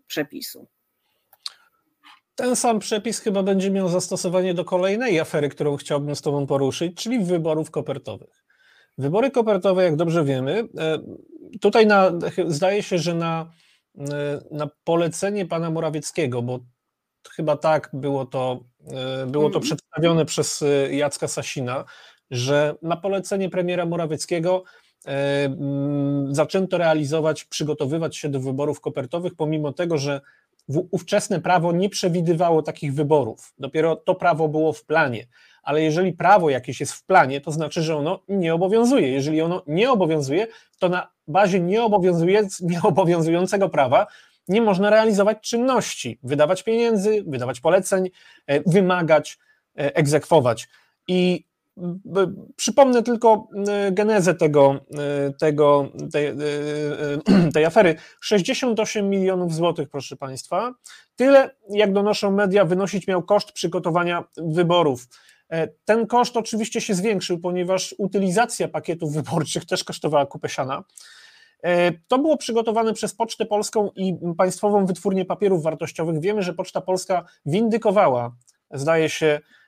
przepisu. 0.06 0.66
Ten 2.34 2.56
sam 2.56 2.78
przepis 2.78 3.20
chyba 3.20 3.42
będzie 3.42 3.70
miał 3.70 3.88
zastosowanie 3.88 4.54
do 4.54 4.64
kolejnej 4.64 5.20
afery, 5.20 5.48
którą 5.48 5.76
chciałbym 5.76 6.16
z 6.16 6.22
Tobą 6.22 6.46
poruszyć, 6.46 7.02
czyli 7.02 7.24
wyborów 7.24 7.70
kopertowych. 7.70 8.44
Wybory 8.98 9.30
kopertowe, 9.30 9.84
jak 9.84 9.96
dobrze 9.96 10.24
wiemy, 10.24 10.68
e, 10.78 10.98
tutaj 11.60 11.86
na, 11.86 12.12
zdaje 12.46 12.82
się, 12.82 12.98
że 12.98 13.14
na, 13.14 13.50
na 14.50 14.68
polecenie 14.84 15.46
pana 15.46 15.70
Morawieckiego, 15.70 16.42
bo 16.42 16.60
chyba 17.30 17.56
tak 17.56 17.90
było 17.92 18.26
to, 18.26 18.64
było 19.26 19.50
to 19.50 19.58
mhm. 19.58 19.62
przedstawione 19.62 20.24
przez 20.24 20.64
Jacka 20.90 21.28
Sasina, 21.28 21.84
że 22.30 22.74
na 22.82 22.96
polecenie 22.96 23.50
premiera 23.50 23.86
Morawieckiego 23.86 24.64
e, 25.06 25.44
mm, 25.44 26.34
zaczęto 26.34 26.78
realizować, 26.78 27.44
przygotowywać 27.44 28.16
się 28.16 28.28
do 28.28 28.40
wyborów 28.40 28.80
kopertowych, 28.80 29.34
pomimo 29.34 29.72
tego, 29.72 29.98
że 29.98 30.20
ówczesne 30.68 31.40
prawo 31.40 31.72
nie 31.72 31.88
przewidywało 31.88 32.62
takich 32.62 32.94
wyborów. 32.94 33.54
Dopiero 33.58 33.96
to 33.96 34.14
prawo 34.14 34.48
było 34.48 34.72
w 34.72 34.84
planie. 34.84 35.26
Ale 35.62 35.82
jeżeli 35.82 36.12
prawo 36.12 36.50
jakieś 36.50 36.80
jest 36.80 36.92
w 36.92 37.04
planie, 37.04 37.40
to 37.40 37.50
znaczy, 37.50 37.82
że 37.82 37.96
ono 37.96 38.20
nie 38.28 38.54
obowiązuje. 38.54 39.08
Jeżeli 39.08 39.42
ono 39.42 39.62
nie 39.66 39.90
obowiązuje, 39.90 40.46
to 40.78 40.88
na 40.88 41.08
bazie 41.28 41.60
nieobowiązującego 42.60 43.68
prawa 43.78 44.06
nie 44.48 44.62
można 44.62 44.90
realizować 44.90 45.38
czynności, 45.40 46.18
wydawać 46.22 46.62
pieniędzy, 46.62 47.24
wydawać 47.26 47.60
poleceń, 47.60 48.10
e, 48.46 48.60
wymagać, 48.70 49.38
e, 49.78 49.96
egzekwować. 49.96 50.68
I 51.08 51.44
Przypomnę 52.56 53.02
tylko 53.02 53.48
e, 53.68 53.92
genezę 53.92 54.34
tego, 54.34 54.80
e, 54.98 55.32
tego, 55.32 55.88
tej, 56.12 56.26
e, 56.26 56.34
tej 57.54 57.64
afery. 57.64 57.94
68 58.20 59.10
milionów 59.10 59.54
złotych, 59.54 59.88
proszę 59.88 60.16
Państwa. 60.16 60.74
Tyle, 61.16 61.50
jak 61.70 61.92
donoszą 61.92 62.30
media, 62.30 62.64
wynosić 62.64 63.06
miał 63.06 63.22
koszt 63.22 63.52
przygotowania 63.52 64.24
wyborów. 64.36 65.08
Ten 65.84 66.06
koszt 66.06 66.36
oczywiście 66.36 66.80
się 66.80 66.94
zwiększył, 66.94 67.38
ponieważ 67.38 67.94
utylizacja 67.98 68.68
pakietów 68.68 69.12
wyborczych 69.14 69.64
też 69.64 69.84
kosztowała 69.84 70.26
kupę 70.26 70.48
siana. 70.48 70.84
To 72.08 72.18
było 72.18 72.36
przygotowane 72.36 72.92
przez 72.92 73.14
Pocztę 73.14 73.46
Polską 73.46 73.90
i 73.96 74.18
Państwową 74.38 74.86
Wytwórnię 74.86 75.24
Papierów 75.24 75.62
Wartościowych. 75.62 76.20
Wiemy, 76.20 76.42
że 76.42 76.54
Poczta 76.54 76.80
Polska 76.80 77.24
windykowała, 77.46 78.36
zdaje 78.70 79.08
się, 79.08 79.40
E, 79.40 79.65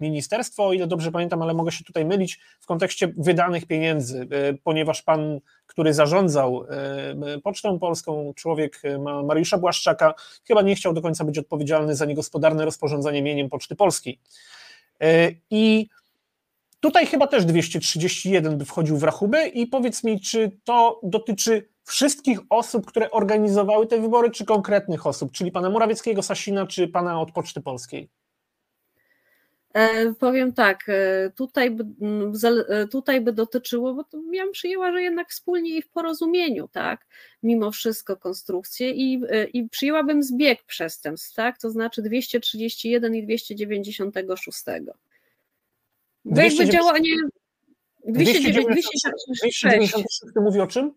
ministerstwo, 0.00 0.66
o 0.66 0.72
ile 0.72 0.86
dobrze 0.86 1.12
pamiętam, 1.12 1.42
ale 1.42 1.54
mogę 1.54 1.72
się 1.72 1.84
tutaj 1.84 2.04
mylić, 2.04 2.40
w 2.60 2.66
kontekście 2.66 3.12
wydanych 3.16 3.66
pieniędzy, 3.66 4.28
e, 4.30 4.54
ponieważ 4.54 5.02
pan, 5.02 5.40
który 5.66 5.94
zarządzał 5.94 6.64
e, 6.64 7.40
Pocztą 7.40 7.78
Polską, 7.78 8.32
człowiek 8.36 8.82
Mariusza 9.24 9.58
Błaszczaka, 9.58 10.14
chyba 10.48 10.62
nie 10.62 10.74
chciał 10.74 10.92
do 10.92 11.02
końca 11.02 11.24
być 11.24 11.38
odpowiedzialny 11.38 11.96
za 11.96 12.04
niegospodarne 12.04 12.64
rozporządzenie 12.64 13.22
mieniem 13.22 13.48
Poczty 13.48 13.76
Polskiej. 13.76 14.18
I 15.50 15.88
tutaj 16.80 17.06
chyba 17.06 17.26
też 17.26 17.44
231 17.44 18.58
by 18.58 18.64
wchodził 18.64 18.96
w 18.98 19.02
rachubę 19.02 19.48
i 19.48 19.66
powiedz 19.66 20.04
mi, 20.04 20.20
czy 20.20 20.50
to 20.64 21.00
dotyczy 21.02 21.68
wszystkich 21.84 22.38
osób, 22.50 22.86
które 22.86 23.10
organizowały 23.10 23.86
te 23.86 24.00
wybory, 24.00 24.30
czy 24.30 24.44
konkretnych 24.44 25.06
osób, 25.06 25.32
czyli 25.32 25.52
pana 25.52 25.70
Morawieckiego, 25.70 26.22
Sasina, 26.22 26.66
czy 26.66 26.88
pana 26.88 27.20
od 27.20 27.32
Poczty 27.32 27.60
Polskiej? 27.60 28.08
E, 29.74 30.14
powiem 30.14 30.52
tak, 30.52 30.88
e, 30.88 31.30
tutaj 31.36 31.70
by, 31.70 31.84
e, 32.68 32.86
tutaj 32.86 33.20
by 33.20 33.32
dotyczyło, 33.32 33.94
bo 33.94 34.04
to 34.04 34.18
ja 34.32 34.44
bym 34.44 34.52
przyjęła, 34.52 34.92
że 34.92 35.02
jednak 35.02 35.30
wspólnie 35.30 35.76
i 35.76 35.82
w 35.82 35.88
porozumieniu, 35.88 36.68
tak, 36.68 37.06
mimo 37.42 37.70
wszystko 37.70 38.16
konstrukcję 38.16 38.90
i, 38.90 39.22
i 39.52 39.68
przyjęłabym 39.68 40.22
zbieg 40.22 40.62
przestępstw, 40.64 41.34
tak, 41.34 41.58
to 41.58 41.70
znaczy 41.70 42.02
231 42.02 43.14
i 43.14 43.22
296. 43.24 44.64
Bo 46.24 46.40
jakby 46.40 46.68
działanie 46.68 47.16
296, 48.04 49.06
296 49.28 50.34
mówi 50.36 50.60
o 50.60 50.66
czym? 50.66 50.94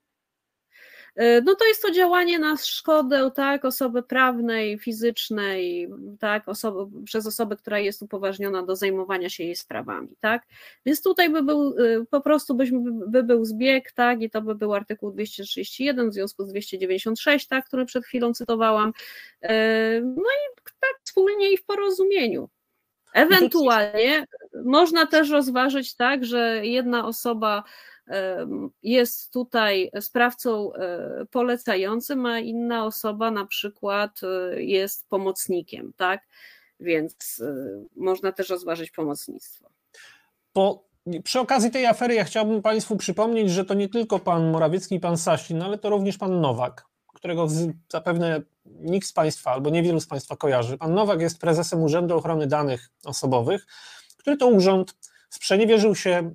E, 1.16 1.42
no 1.42 1.56
to 1.56 1.66
jest 1.66 1.82
to 1.82 1.92
działanie 1.92 2.40
na 2.40 2.58
szkodę 2.58 3.32
tak, 3.36 3.66
osoby 3.66 4.04
prawnej, 4.04 4.80
fizycznej, 4.80 5.90
tak, 6.20 6.50
osoby, 6.50 7.04
przez 7.06 7.28
osobę, 7.28 7.56
która 7.56 7.80
jest 7.80 8.02
upoważniona 8.02 8.64
do 8.64 8.76
zajmowania 8.76 9.30
się 9.30 9.44
jej 9.44 9.56
sprawami, 9.56 10.10
tak. 10.20 10.44
Więc 10.86 11.02
tutaj 11.02 11.30
by 11.30 11.44
był, 11.44 11.76
e, 11.80 12.06
po 12.10 12.22
prostu 12.22 12.56
byśmy, 12.56 12.80
by 13.08 13.24
był 13.24 13.46
zbieg, 13.46 13.92
tak, 13.92 14.22
i 14.22 14.30
to 14.30 14.42
by 14.42 14.56
był 14.56 14.74
artykuł 14.74 15.12
231 15.12 16.10
w 16.10 16.14
związku 16.14 16.46
z 16.46 16.50
296, 16.50 17.48
tak, 17.48 17.66
który 17.66 17.86
przed 17.86 18.06
chwilą 18.06 18.34
cytowałam. 18.34 18.94
E, 19.42 20.02
no 20.02 20.24
i 20.24 20.62
tak 20.80 20.96
wspólnie 21.04 21.54
i 21.54 21.58
w 21.58 21.66
porozumieniu. 21.66 22.50
Ewentualnie 23.14 24.26
można 24.66 25.08
też 25.08 25.30
rozważyć 25.30 25.96
tak, 25.96 26.26
że 26.26 26.66
jedna 26.66 27.06
osoba 27.06 27.64
jest 28.84 29.34
tutaj 29.34 29.92
sprawcą 30.02 30.74
e, 30.74 31.26
polecającym, 31.32 32.26
a 32.26 32.40
inna 32.40 32.86
osoba 32.86 33.32
na 33.32 33.46
przykład 33.46 34.22
e, 34.24 34.64
jest 34.64 35.10
pomocnikiem, 35.10 35.94
tak? 35.98 36.28
Więc 36.80 37.42
e, 37.46 37.84
można 37.96 38.32
też 38.32 38.50
rozważyć 38.50 38.92
pomocnictwo. 38.92 39.70
Po, 40.54 40.84
przy 41.24 41.40
okazji 41.40 41.72
tej 41.72 41.86
afery 41.86 42.14
ja 42.14 42.24
chciałbym 42.24 42.62
Państwu 42.62 42.98
przypomnieć, 42.98 43.52
że 43.52 43.66
to 43.66 43.74
nie 43.74 43.90
tylko 43.90 44.20
pan 44.20 44.52
Morawiecki 44.52 44.96
i 44.96 45.00
pan 45.00 45.18
Sasin, 45.18 45.62
ale 45.62 45.78
to 45.78 45.90
również 45.90 46.18
pan 46.18 46.42
Nowak, 46.42 46.86
którego 47.14 47.48
zapewne 47.92 48.42
nikt 48.66 49.08
z 49.08 49.14
Państwa 49.14 49.52
albo 49.52 49.70
niewielu 49.70 50.00
z 50.00 50.08
Państwa 50.08 50.36
kojarzy. 50.36 50.78
Pan 50.78 50.94
Nowak 50.94 51.22
jest 51.22 51.40
prezesem 51.40 51.84
Urzędu 51.84 52.18
Ochrony 52.18 52.48
Danych 52.48 52.90
Osobowych, 53.06 53.66
który 54.18 54.38
to 54.38 54.48
urząd 54.48 54.96
sprzeniewierzył 55.30 55.96
się 55.96 56.32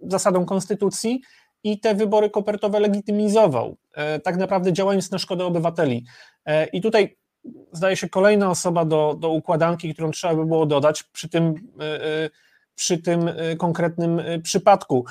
zasadom 0.00 0.46
konstytucji 0.46 1.20
i 1.64 1.80
te 1.80 1.94
wybory 1.94 2.30
kopertowe 2.30 2.80
legitymizował, 2.80 3.76
e, 3.94 4.20
tak 4.20 4.36
naprawdę 4.36 4.72
działając 4.72 5.10
na 5.10 5.18
szkodę 5.18 5.44
obywateli. 5.44 6.04
E, 6.44 6.66
I 6.66 6.80
tutaj 6.80 7.16
zdaje 7.72 7.96
się 7.96 8.08
kolejna 8.08 8.50
osoba 8.50 8.84
do, 8.84 9.16
do 9.18 9.30
układanki, 9.30 9.94
którą 9.94 10.10
trzeba 10.10 10.34
by 10.34 10.46
było 10.46 10.66
dodać 10.66 11.02
przy 11.02 11.28
tym, 11.28 11.54
przy 12.74 12.98
tym 12.98 13.30
konkretnym 13.58 14.22
przypadku. 14.42 15.04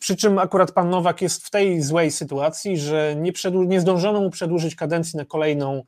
Przy 0.00 0.16
czym 0.16 0.38
akurat 0.38 0.72
pan 0.72 0.90
Nowak 0.90 1.22
jest 1.22 1.46
w 1.46 1.50
tej 1.50 1.82
złej 1.82 2.10
sytuacji, 2.10 2.78
że 2.78 3.16
nie, 3.16 3.32
przedłu- 3.32 3.66
nie 3.66 3.80
zdążono 3.80 4.20
mu 4.20 4.30
przedłużyć 4.30 4.74
kadencji 4.74 5.16
na, 5.16 5.24
kolejną, 5.24 5.82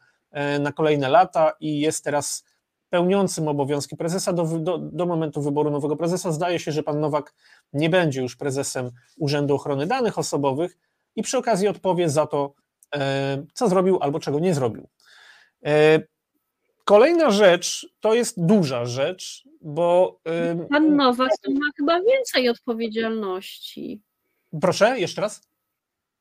na 0.60 0.72
kolejne 0.72 1.08
lata 1.08 1.52
i 1.60 1.80
jest 1.80 2.04
teraz 2.04 2.44
pełniącym 2.92 3.48
obowiązki 3.48 3.96
prezesa 3.96 4.32
do, 4.32 4.44
do, 4.44 4.78
do, 4.78 5.06
momentu 5.06 5.42
wyboru 5.42 5.70
nowego 5.70 5.96
prezesa. 5.96 6.32
Zdaje 6.32 6.58
się, 6.58 6.72
że 6.72 6.82
pan 6.82 7.00
Nowak 7.00 7.34
nie 7.72 7.90
będzie 7.90 8.22
już 8.22 8.36
prezesem 8.36 8.90
Urzędu 9.18 9.54
Ochrony 9.54 9.86
Danych 9.86 10.18
Osobowych, 10.18 10.78
i 11.16 11.22
przy 11.22 11.38
okazji 11.38 11.68
odpowie 11.68 12.08
za 12.08 12.26
to, 12.26 12.54
co 13.54 13.68
zrobił 13.68 13.98
albo 14.00 14.20
czego 14.20 14.38
nie 14.40 14.54
zrobił. 14.54 14.88
Kolejna 16.84 17.30
rzecz 17.30 17.86
to 18.00 18.14
jest 18.14 18.46
duża 18.46 18.84
rzecz, 18.84 19.48
bo. 19.60 20.20
Pan 20.70 20.96
Nowak 20.96 21.30
ma 21.48 21.66
chyba 21.76 22.00
więcej 22.00 22.48
odpowiedzialności. 22.48 24.00
Proszę, 24.60 25.00
jeszcze 25.00 25.20
raz? 25.20 25.51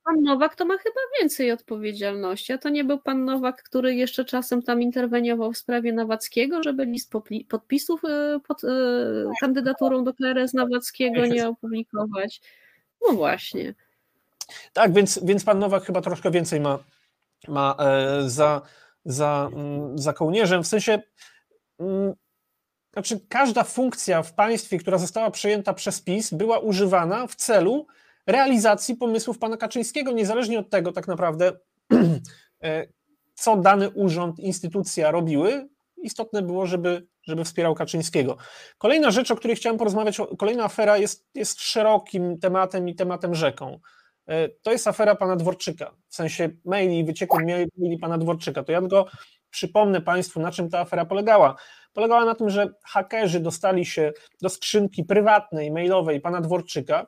Pan 0.05 0.21
Nowak 0.23 0.55
to 0.55 0.65
ma 0.65 0.77
chyba 0.77 0.99
więcej 1.19 1.51
odpowiedzialności, 1.51 2.53
a 2.53 2.57
to 2.57 2.69
nie 2.69 2.83
był 2.83 2.99
pan 2.99 3.25
Nowak, 3.25 3.63
który 3.63 3.95
jeszcze 3.95 4.25
czasem 4.25 4.61
tam 4.61 4.81
interweniował 4.81 5.53
w 5.53 5.57
sprawie 5.57 5.93
Nawackiego, 5.93 6.63
żeby 6.63 6.85
list 6.85 7.11
podpisów 7.49 8.05
e, 8.05 8.39
pod 8.47 8.63
e, 8.63 8.67
kandydaturą 9.41 10.03
do 10.03 10.13
KRS 10.13 10.53
Nawackiego 10.53 11.25
nie 11.25 11.47
opublikować. 11.47 12.41
No 13.07 13.13
właśnie. 13.13 13.73
Tak, 14.73 14.93
więc, 14.93 15.19
więc 15.23 15.43
pan 15.43 15.59
Nowak 15.59 15.83
chyba 15.83 16.01
troszkę 16.01 16.31
więcej 16.31 16.59
ma, 16.59 16.79
ma 17.47 17.75
e, 17.79 18.29
za, 18.29 18.61
za, 19.05 19.49
mm, 19.53 19.97
za 19.97 20.13
kołnierzem, 20.13 20.63
w 20.63 20.67
sensie 20.67 21.01
mm, 21.79 22.13
znaczy 22.93 23.19
każda 23.29 23.63
funkcja 23.63 24.23
w 24.23 24.33
państwie, 24.33 24.77
która 24.77 24.97
została 24.97 25.31
przejęta 25.31 25.73
przez 25.73 26.01
PiS, 26.01 26.33
była 26.33 26.59
używana 26.59 27.27
w 27.27 27.35
celu 27.35 27.87
realizacji 28.27 28.95
pomysłów 28.95 29.39
pana 29.39 29.57
Kaczyńskiego, 29.57 30.11
niezależnie 30.11 30.59
od 30.59 30.69
tego 30.69 30.91
tak 30.91 31.07
naprawdę, 31.07 31.51
e, 32.63 32.87
co 33.33 33.57
dany 33.57 33.89
urząd, 33.89 34.39
instytucja 34.39 35.11
robiły, 35.11 35.69
istotne 36.03 36.41
było, 36.41 36.65
żeby, 36.65 37.07
żeby 37.23 37.43
wspierał 37.43 37.75
Kaczyńskiego. 37.75 38.37
Kolejna 38.77 39.11
rzecz, 39.11 39.31
o 39.31 39.35
której 39.35 39.55
chciałem 39.57 39.77
porozmawiać, 39.77 40.17
kolejna 40.37 40.63
afera 40.63 40.97
jest, 40.97 41.27
jest 41.35 41.61
szerokim 41.61 42.39
tematem 42.39 42.89
i 42.89 42.95
tematem 42.95 43.35
rzeką. 43.35 43.79
E, 44.27 44.49
to 44.49 44.71
jest 44.71 44.87
afera 44.87 45.15
pana 45.15 45.35
Dworczyka, 45.35 45.91
w 46.09 46.15
sensie 46.15 46.49
maili, 46.65 47.05
wyciekłych 47.05 47.45
maili 47.77 47.97
pana 47.97 48.17
Dworczyka. 48.17 48.63
To 48.63 48.71
ja 48.71 48.79
tylko 48.79 49.07
przypomnę 49.49 50.01
państwu, 50.01 50.39
na 50.39 50.51
czym 50.51 50.69
ta 50.69 50.79
afera 50.79 51.05
polegała. 51.05 51.55
Polegała 51.93 52.25
na 52.25 52.35
tym, 52.35 52.49
że 52.49 52.73
hakerzy 52.83 53.39
dostali 53.39 53.85
się 53.85 54.11
do 54.41 54.49
skrzynki 54.49 55.03
prywatnej, 55.03 55.71
mailowej 55.71 56.21
pana 56.21 56.41
Dworczyka, 56.41 57.07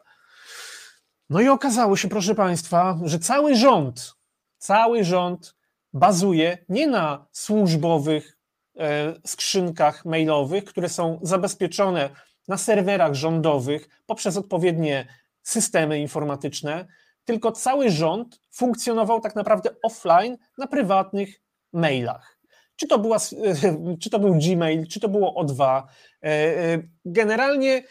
no 1.34 1.41
i 1.41 1.48
okazało 1.48 1.98
się, 1.98 2.08
proszę 2.08 2.36
Państwa, 2.36 3.00
że 3.04 3.19
cały 3.19 3.56
rząd, 3.56 4.15
cały 4.58 5.04
rząd 5.04 5.56
bazuje 5.93 6.58
nie 6.69 6.88
na 6.88 7.28
służbowych 7.32 8.38
e, 8.80 9.13
skrzynkach 9.26 10.06
mailowych, 10.06 10.65
które 10.65 10.89
są 10.89 11.19
zabezpieczone 11.22 12.10
na 12.48 12.58
serwerach 12.58 13.13
rządowych 13.13 13.89
poprzez 14.06 14.38
odpowiednie 14.38 15.08
systemy 15.43 16.00
informatyczne, 16.00 16.88
tylko 17.26 17.52
cały 17.52 17.91
rząd 17.91 18.39
funkcjonował 18.52 19.22
tak 19.22 19.36
naprawdę 19.36 19.69
offline 19.84 20.38
na 20.58 20.67
prywatnych 20.67 21.41
mailach. 21.74 22.39
Czy 22.76 22.88
to, 22.88 23.00
była, 23.00 23.17
czy 24.02 24.10
to 24.10 24.19
był 24.19 24.36
Gmail, 24.36 24.88
czy 24.88 25.00
to 25.00 25.10
było 25.10 25.43
O2. 25.43 25.84
E, 26.24 26.28
e, 26.28 26.82
generalnie 27.06 27.84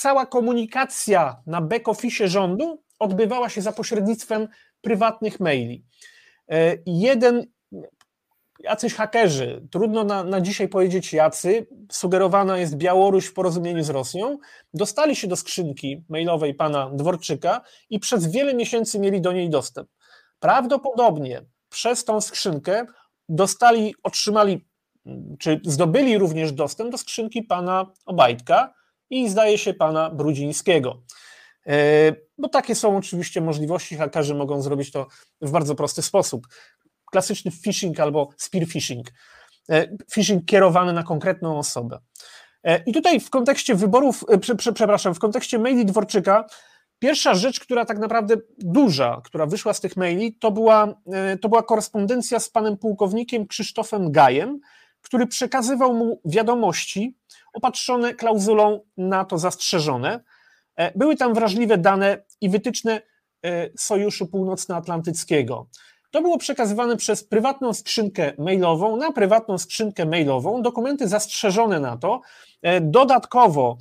cała 0.00 0.26
komunikacja 0.26 1.42
na 1.46 1.62
back-office 1.62 2.28
rządu 2.28 2.82
odbywała 2.98 3.48
się 3.48 3.62
za 3.62 3.72
pośrednictwem 3.72 4.48
prywatnych 4.80 5.40
maili. 5.40 5.84
E, 6.50 6.76
jeden, 6.86 7.46
jacyś 8.60 8.94
hakerzy, 8.94 9.66
trudno 9.70 10.04
na, 10.04 10.24
na 10.24 10.40
dzisiaj 10.40 10.68
powiedzieć 10.68 11.12
jacy, 11.12 11.66
sugerowana 11.92 12.58
jest 12.58 12.76
Białoruś 12.76 13.26
w 13.26 13.32
porozumieniu 13.32 13.82
z 13.82 13.90
Rosją, 13.90 14.38
dostali 14.74 15.16
się 15.16 15.28
do 15.28 15.36
skrzynki 15.36 16.04
mailowej 16.08 16.54
pana 16.54 16.90
Dworczyka 16.94 17.60
i 17.90 17.98
przez 17.98 18.26
wiele 18.26 18.54
miesięcy 18.54 18.98
mieli 18.98 19.20
do 19.20 19.32
niej 19.32 19.50
dostęp. 19.50 19.88
Prawdopodobnie 20.40 21.44
przez 21.68 22.04
tą 22.04 22.20
skrzynkę 22.20 22.86
dostali, 23.28 23.94
otrzymali, 24.02 24.66
czy 25.38 25.60
zdobyli 25.64 26.18
również 26.18 26.52
dostęp 26.52 26.90
do 26.90 26.98
skrzynki 26.98 27.42
pana 27.42 27.92
Obajtka, 28.06 28.77
i 29.10 29.28
zdaje 29.28 29.58
się 29.58 29.74
pana 29.74 30.10
Brudzińskiego. 30.10 31.02
E, 31.66 32.12
bo 32.38 32.48
takie 32.48 32.74
są 32.74 32.96
oczywiście 32.96 33.40
możliwości, 33.40 33.96
hakerzy 33.96 34.34
mogą 34.34 34.62
zrobić 34.62 34.92
to 34.92 35.06
w 35.40 35.50
bardzo 35.50 35.74
prosty 35.74 36.02
sposób. 36.02 36.46
Klasyczny 37.10 37.50
phishing 37.50 38.00
albo 38.00 38.28
spear 38.36 38.66
phishing. 38.66 39.06
E, 39.70 39.96
phishing 40.12 40.44
kierowany 40.44 40.92
na 40.92 41.02
konkretną 41.02 41.58
osobę. 41.58 41.98
E, 42.64 42.82
I 42.86 42.92
tutaj 42.92 43.20
w 43.20 43.30
kontekście 43.30 43.74
wyborów, 43.74 44.24
przepraszam, 44.74 45.14
w 45.14 45.18
kontekście 45.18 45.58
maili 45.58 45.86
Dworczyka, 45.86 46.44
pierwsza 46.98 47.34
rzecz, 47.34 47.60
która 47.60 47.84
tak 47.84 47.98
naprawdę 47.98 48.36
duża, 48.58 49.20
która 49.24 49.46
wyszła 49.46 49.72
z 49.72 49.80
tych 49.80 49.96
maili, 49.96 50.34
to 50.34 50.50
była, 50.50 50.94
to 51.40 51.48
była 51.48 51.62
korespondencja 51.62 52.40
z 52.40 52.50
panem 52.50 52.76
pułkownikiem 52.76 53.46
Krzysztofem 53.46 54.12
Gajem, 54.12 54.60
który 55.02 55.26
przekazywał 55.26 55.94
mu 55.94 56.20
wiadomości 56.24 57.16
opatrzone 57.52 58.14
klauzulą 58.14 58.80
na 58.96 59.24
to 59.24 59.38
zastrzeżone. 59.38 60.20
E, 60.76 60.98
były 60.98 61.16
tam 61.16 61.34
wrażliwe 61.34 61.78
dane 61.78 62.24
i 62.40 62.48
wytyczne 62.48 63.00
e, 63.44 63.70
Sojuszu 63.78 64.26
Północnoatlantyckiego. 64.26 65.66
To 66.10 66.22
było 66.22 66.38
przekazywane 66.38 66.96
przez 66.96 67.24
prywatną 67.24 67.74
skrzynkę 67.74 68.32
mailową 68.38 68.96
na 68.96 69.12
prywatną 69.12 69.58
skrzynkę 69.58 70.06
mailową, 70.06 70.62
dokumenty 70.62 71.08
zastrzeżone 71.08 71.80
na 71.80 71.96
to. 71.96 72.20
E, 72.62 72.80
dodatkowo 72.80 73.78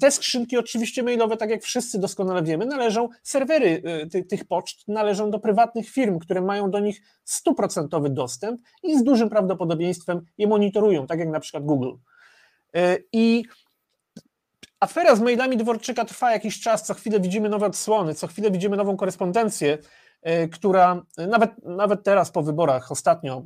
te 0.00 0.10
skrzynki 0.10 0.58
oczywiście 0.58 1.02
mailowe, 1.02 1.36
tak 1.36 1.50
jak 1.50 1.62
wszyscy 1.62 1.98
doskonale 1.98 2.42
wiemy, 2.42 2.66
należą, 2.66 3.08
serwery 3.22 3.82
tych 4.28 4.44
poczt 4.44 4.88
należą 4.88 5.30
do 5.30 5.38
prywatnych 5.38 5.88
firm, 5.88 6.18
które 6.18 6.40
mają 6.40 6.70
do 6.70 6.78
nich 6.78 7.02
stuprocentowy 7.24 8.10
dostęp 8.10 8.60
i 8.82 8.98
z 8.98 9.04
dużym 9.04 9.28
prawdopodobieństwem 9.28 10.24
je 10.38 10.46
monitorują, 10.46 11.06
tak 11.06 11.18
jak 11.18 11.28
na 11.28 11.40
przykład 11.40 11.64
Google. 11.64 11.92
E, 12.74 12.98
I 13.12 13.44
afera 14.80 15.16
z 15.16 15.20
mailami 15.20 15.56
Dworczyka 15.56 16.04
trwa 16.04 16.30
jakiś 16.30 16.60
czas, 16.60 16.86
co 16.86 16.94
chwilę 16.94 17.20
widzimy 17.20 17.48
nowe 17.48 17.66
odsłony, 17.66 18.14
co 18.14 18.26
chwilę 18.26 18.50
widzimy 18.50 18.76
nową 18.76 18.96
korespondencję, 18.96 19.78
e, 20.22 20.48
która 20.48 21.02
nawet, 21.28 21.50
nawet 21.64 22.02
teraz 22.02 22.30
po 22.30 22.42
wyborach 22.42 22.92
ostatnio 22.92 23.42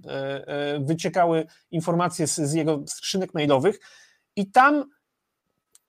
wyciekały 0.81 1.47
informacje 1.71 2.27
z, 2.27 2.37
z 2.37 2.53
jego 2.53 2.83
skrzynek 2.87 3.35
mailowych 3.35 3.81
i 4.37 4.51
tam 4.51 4.85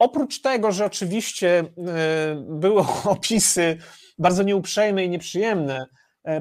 oprócz 0.03 0.41
tego, 0.41 0.71
że 0.71 0.85
oczywiście 0.85 1.63
były 2.37 2.83
opisy 3.15 3.77
bardzo 4.17 4.43
nieuprzejme 4.43 5.05
i 5.05 5.09
nieprzyjemne 5.09 5.85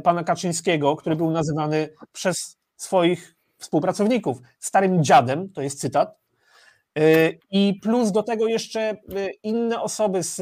pana 0.03 0.25
Kaczyńskiego, 0.25 0.97
który 0.97 1.17
był 1.17 1.31
nazywany 1.31 1.89
przez 2.13 2.57
swoich 2.77 3.35
współpracowników 3.59 4.39
starym 4.59 5.05
dziadem, 5.05 5.53
to 5.53 5.63
jest 5.63 5.81
cytat, 5.81 6.23
Y, 6.99 7.39
I 7.51 7.81
plus 7.83 8.13
do 8.13 8.23
tego 8.23 8.47
jeszcze 8.47 8.97
inne 9.43 9.83
osoby 9.83 10.23
z, 10.23 10.41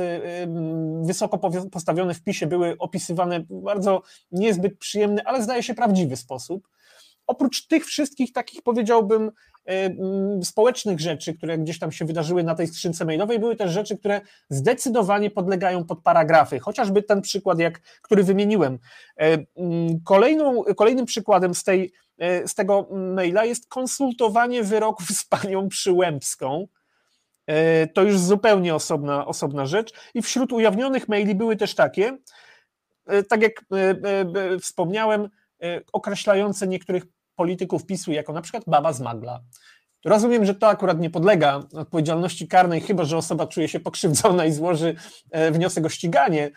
wysoko 1.07 1.51
postawione 1.73 2.15
w 2.15 2.23
PiSie 2.23 2.47
były 2.47 2.77
opisywane 2.79 3.41
w 3.41 3.63
bardzo 3.63 4.03
niezbyt 4.33 4.79
przyjemny, 4.79 5.23
ale 5.25 5.43
zdaje 5.43 5.63
się 5.63 5.75
prawdziwy 5.75 6.17
sposób. 6.17 6.69
Oprócz 7.27 7.67
tych 7.67 7.87
wszystkich 7.87 8.33
takich 8.33 8.63
powiedziałbym 8.63 9.31
społecznych 10.43 11.01
rzeczy, 11.01 11.35
które 11.35 11.59
gdzieś 11.59 11.79
tam 11.79 11.93
się 11.93 12.05
wydarzyły 12.05 12.43
na 12.43 12.55
tej 12.55 12.67
skrzynce 12.67 13.05
mailowej, 13.05 13.39
były 13.39 13.57
też 13.57 13.71
rzeczy, 13.73 13.99
które 13.99 14.21
zdecydowanie 14.49 15.31
podlegają 15.31 15.85
pod 15.85 16.03
paragrafy, 16.03 16.59
chociażby 16.59 17.03
ten 17.03 17.23
przykład, 17.23 17.59
jak, 17.59 17.81
który 18.03 18.25
wymieniłem. 18.25 18.79
Kolejną, 20.05 20.63
kolejnym 20.77 21.07
przykładem 21.07 21.55
z 21.55 21.65
tej 21.65 21.93
E, 22.21 22.49
z 22.49 22.55
tego 22.55 22.89
maila 22.93 23.45
jest 23.45 23.69
konsultowanie 23.69 24.63
wyroków 24.63 25.09
z 25.09 25.25
panią 25.25 25.69
Przyłębską. 25.69 26.67
E, 27.47 27.87
to 27.87 28.03
już 28.03 28.19
zupełnie 28.19 28.75
osobna, 28.75 29.27
osobna 29.27 29.67
rzecz. 29.67 29.93
I 30.15 30.23
wśród 30.23 30.53
ujawnionych 30.53 31.09
maili 31.09 31.35
były 31.35 31.57
też 31.57 31.75
takie, 31.75 32.19
e, 33.07 33.23
tak 33.23 33.43
jak 33.43 33.53
wspomniałem, 34.61 35.29
określające 35.93 36.67
niektórych 36.69 37.05
polityków 37.41 37.87
PiSu 37.87 38.13
jako 38.13 38.33
na 38.33 38.43
przykład 38.43 38.65
baba 38.67 38.93
z 38.93 39.01
magla. 39.01 39.41
Rozumiem, 40.05 40.45
że 40.45 40.55
to 40.55 40.69
akurat 40.69 41.01
nie 41.01 41.11
podlega 41.11 41.63
odpowiedzialności 41.73 42.49
karnej, 42.49 42.81
chyba 42.81 43.05
że 43.05 43.17
osoba 43.17 43.47
czuje 43.47 43.69
się 43.69 43.81
pokrzywdzona 43.81 44.47
i 44.47 44.53
złoży 44.53 44.95
wniosek 45.53 45.87
o 45.87 45.89
ściganie 45.89 46.51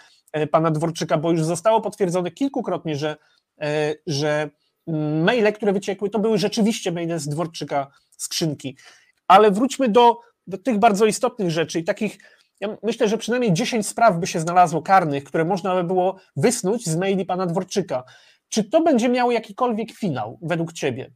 pana 0.51 0.71
Dworczyka, 0.71 1.17
bo 1.17 1.31
już 1.31 1.43
zostało 1.43 1.81
potwierdzone 1.81 2.31
kilkukrotnie, 2.31 2.95
że, 2.95 3.17
że 4.07 4.49
maile, 5.23 5.53
które 5.53 5.73
wyciekły, 5.73 6.09
to 6.09 6.19
były 6.19 6.37
rzeczywiście 6.37 6.91
maile 6.91 7.19
z 7.19 7.27
Dworczyka 7.27 7.87
skrzynki. 8.17 8.77
Ale 9.27 9.51
wróćmy 9.51 9.89
do, 9.89 10.19
do 10.47 10.57
tych 10.57 10.79
bardzo 10.79 11.05
istotnych 11.05 11.51
rzeczy 11.51 11.79
i 11.79 11.83
takich, 11.83 12.17
ja 12.59 12.77
myślę, 12.83 13.07
że 13.07 13.17
przynajmniej 13.17 13.53
10 13.53 13.87
spraw 13.87 14.17
by 14.17 14.27
się 14.27 14.39
znalazło 14.39 14.81
karnych, 14.81 15.23
które 15.23 15.45
można 15.45 15.75
by 15.75 15.83
było 15.83 16.19
wysnuć 16.35 16.85
z 16.85 16.95
maili 16.95 17.25
pana 17.25 17.45
Dworczyka. 17.45 18.03
Czy 18.53 18.63
to 18.63 18.81
będzie 18.81 19.09
miało 19.09 19.31
jakikolwiek 19.31 19.91
finał 19.91 20.39
według 20.41 20.73
ciebie? 20.73 21.11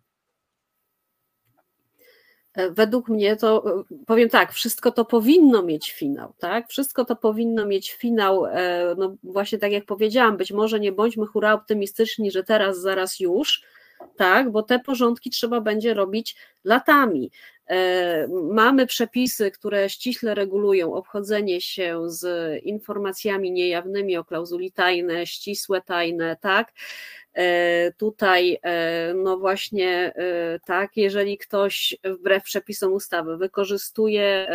E, 2.54 2.72
według 2.72 3.10
mnie 3.10 3.36
to, 3.36 3.80
e, 3.80 3.84
powiem 4.06 4.30
tak, 4.30 4.54
wszystko 4.54 4.92
to 4.92 5.06
powinno 5.06 5.64
mieć 5.64 5.92
finał, 5.92 6.34
tak? 6.38 6.70
Wszystko 6.70 7.06
to 7.06 7.16
powinno 7.16 7.66
mieć 7.66 7.94
finał, 7.94 8.46
e, 8.46 8.96
no 8.98 9.16
właśnie 9.24 9.58
tak 9.58 9.72
jak 9.72 9.86
powiedziałam, 9.86 10.38
być 10.38 10.52
może 10.52 10.80
nie 10.80 10.92
bądźmy 10.92 11.26
hura 11.26 11.54
optymistyczni, 11.54 12.32
że 12.32 12.44
teraz, 12.44 12.80
zaraz 12.80 13.20
już, 13.20 13.64
tak? 14.16 14.52
Bo 14.52 14.64
te 14.64 14.80
porządki 14.80 15.30
trzeba 15.30 15.62
będzie 15.62 15.94
robić 15.94 16.36
latami. 16.64 17.32
Mamy 18.52 18.86
przepisy, 18.86 19.52
które 19.52 19.90
ściśle 19.90 20.36
regulują 20.36 20.94
obchodzenie 20.94 21.62
się 21.62 22.02
z 22.06 22.54
informacjami 22.64 23.52
niejawnymi 23.52 24.18
o 24.18 24.26
klauzuli 24.26 24.72
tajne, 24.72 25.28
ścisłe 25.28 25.82
tajne, 25.82 26.38
tak? 26.42 26.74
E, 27.38 27.92
tutaj, 27.98 28.60
e, 28.64 29.14
no 29.14 29.38
właśnie, 29.38 30.14
e, 30.16 30.60
tak, 30.66 30.98
jeżeli 30.98 31.38
ktoś 31.38 31.98
wbrew 32.04 32.44
przepisom 32.44 32.94
ustawy 32.94 33.38
wykorzystuje, 33.38 34.48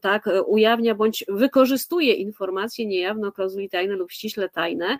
tak, 0.00 0.28
ujawnia 0.46 0.94
bądź 0.94 1.24
wykorzystuje 1.28 2.14
informacje 2.14 2.86
niejawne 2.86 3.28
o 3.28 3.32
klauzuli 3.32 3.68
tajne 3.68 3.94
lub 3.94 4.12
ściśle 4.12 4.48
tajne, 4.48 4.98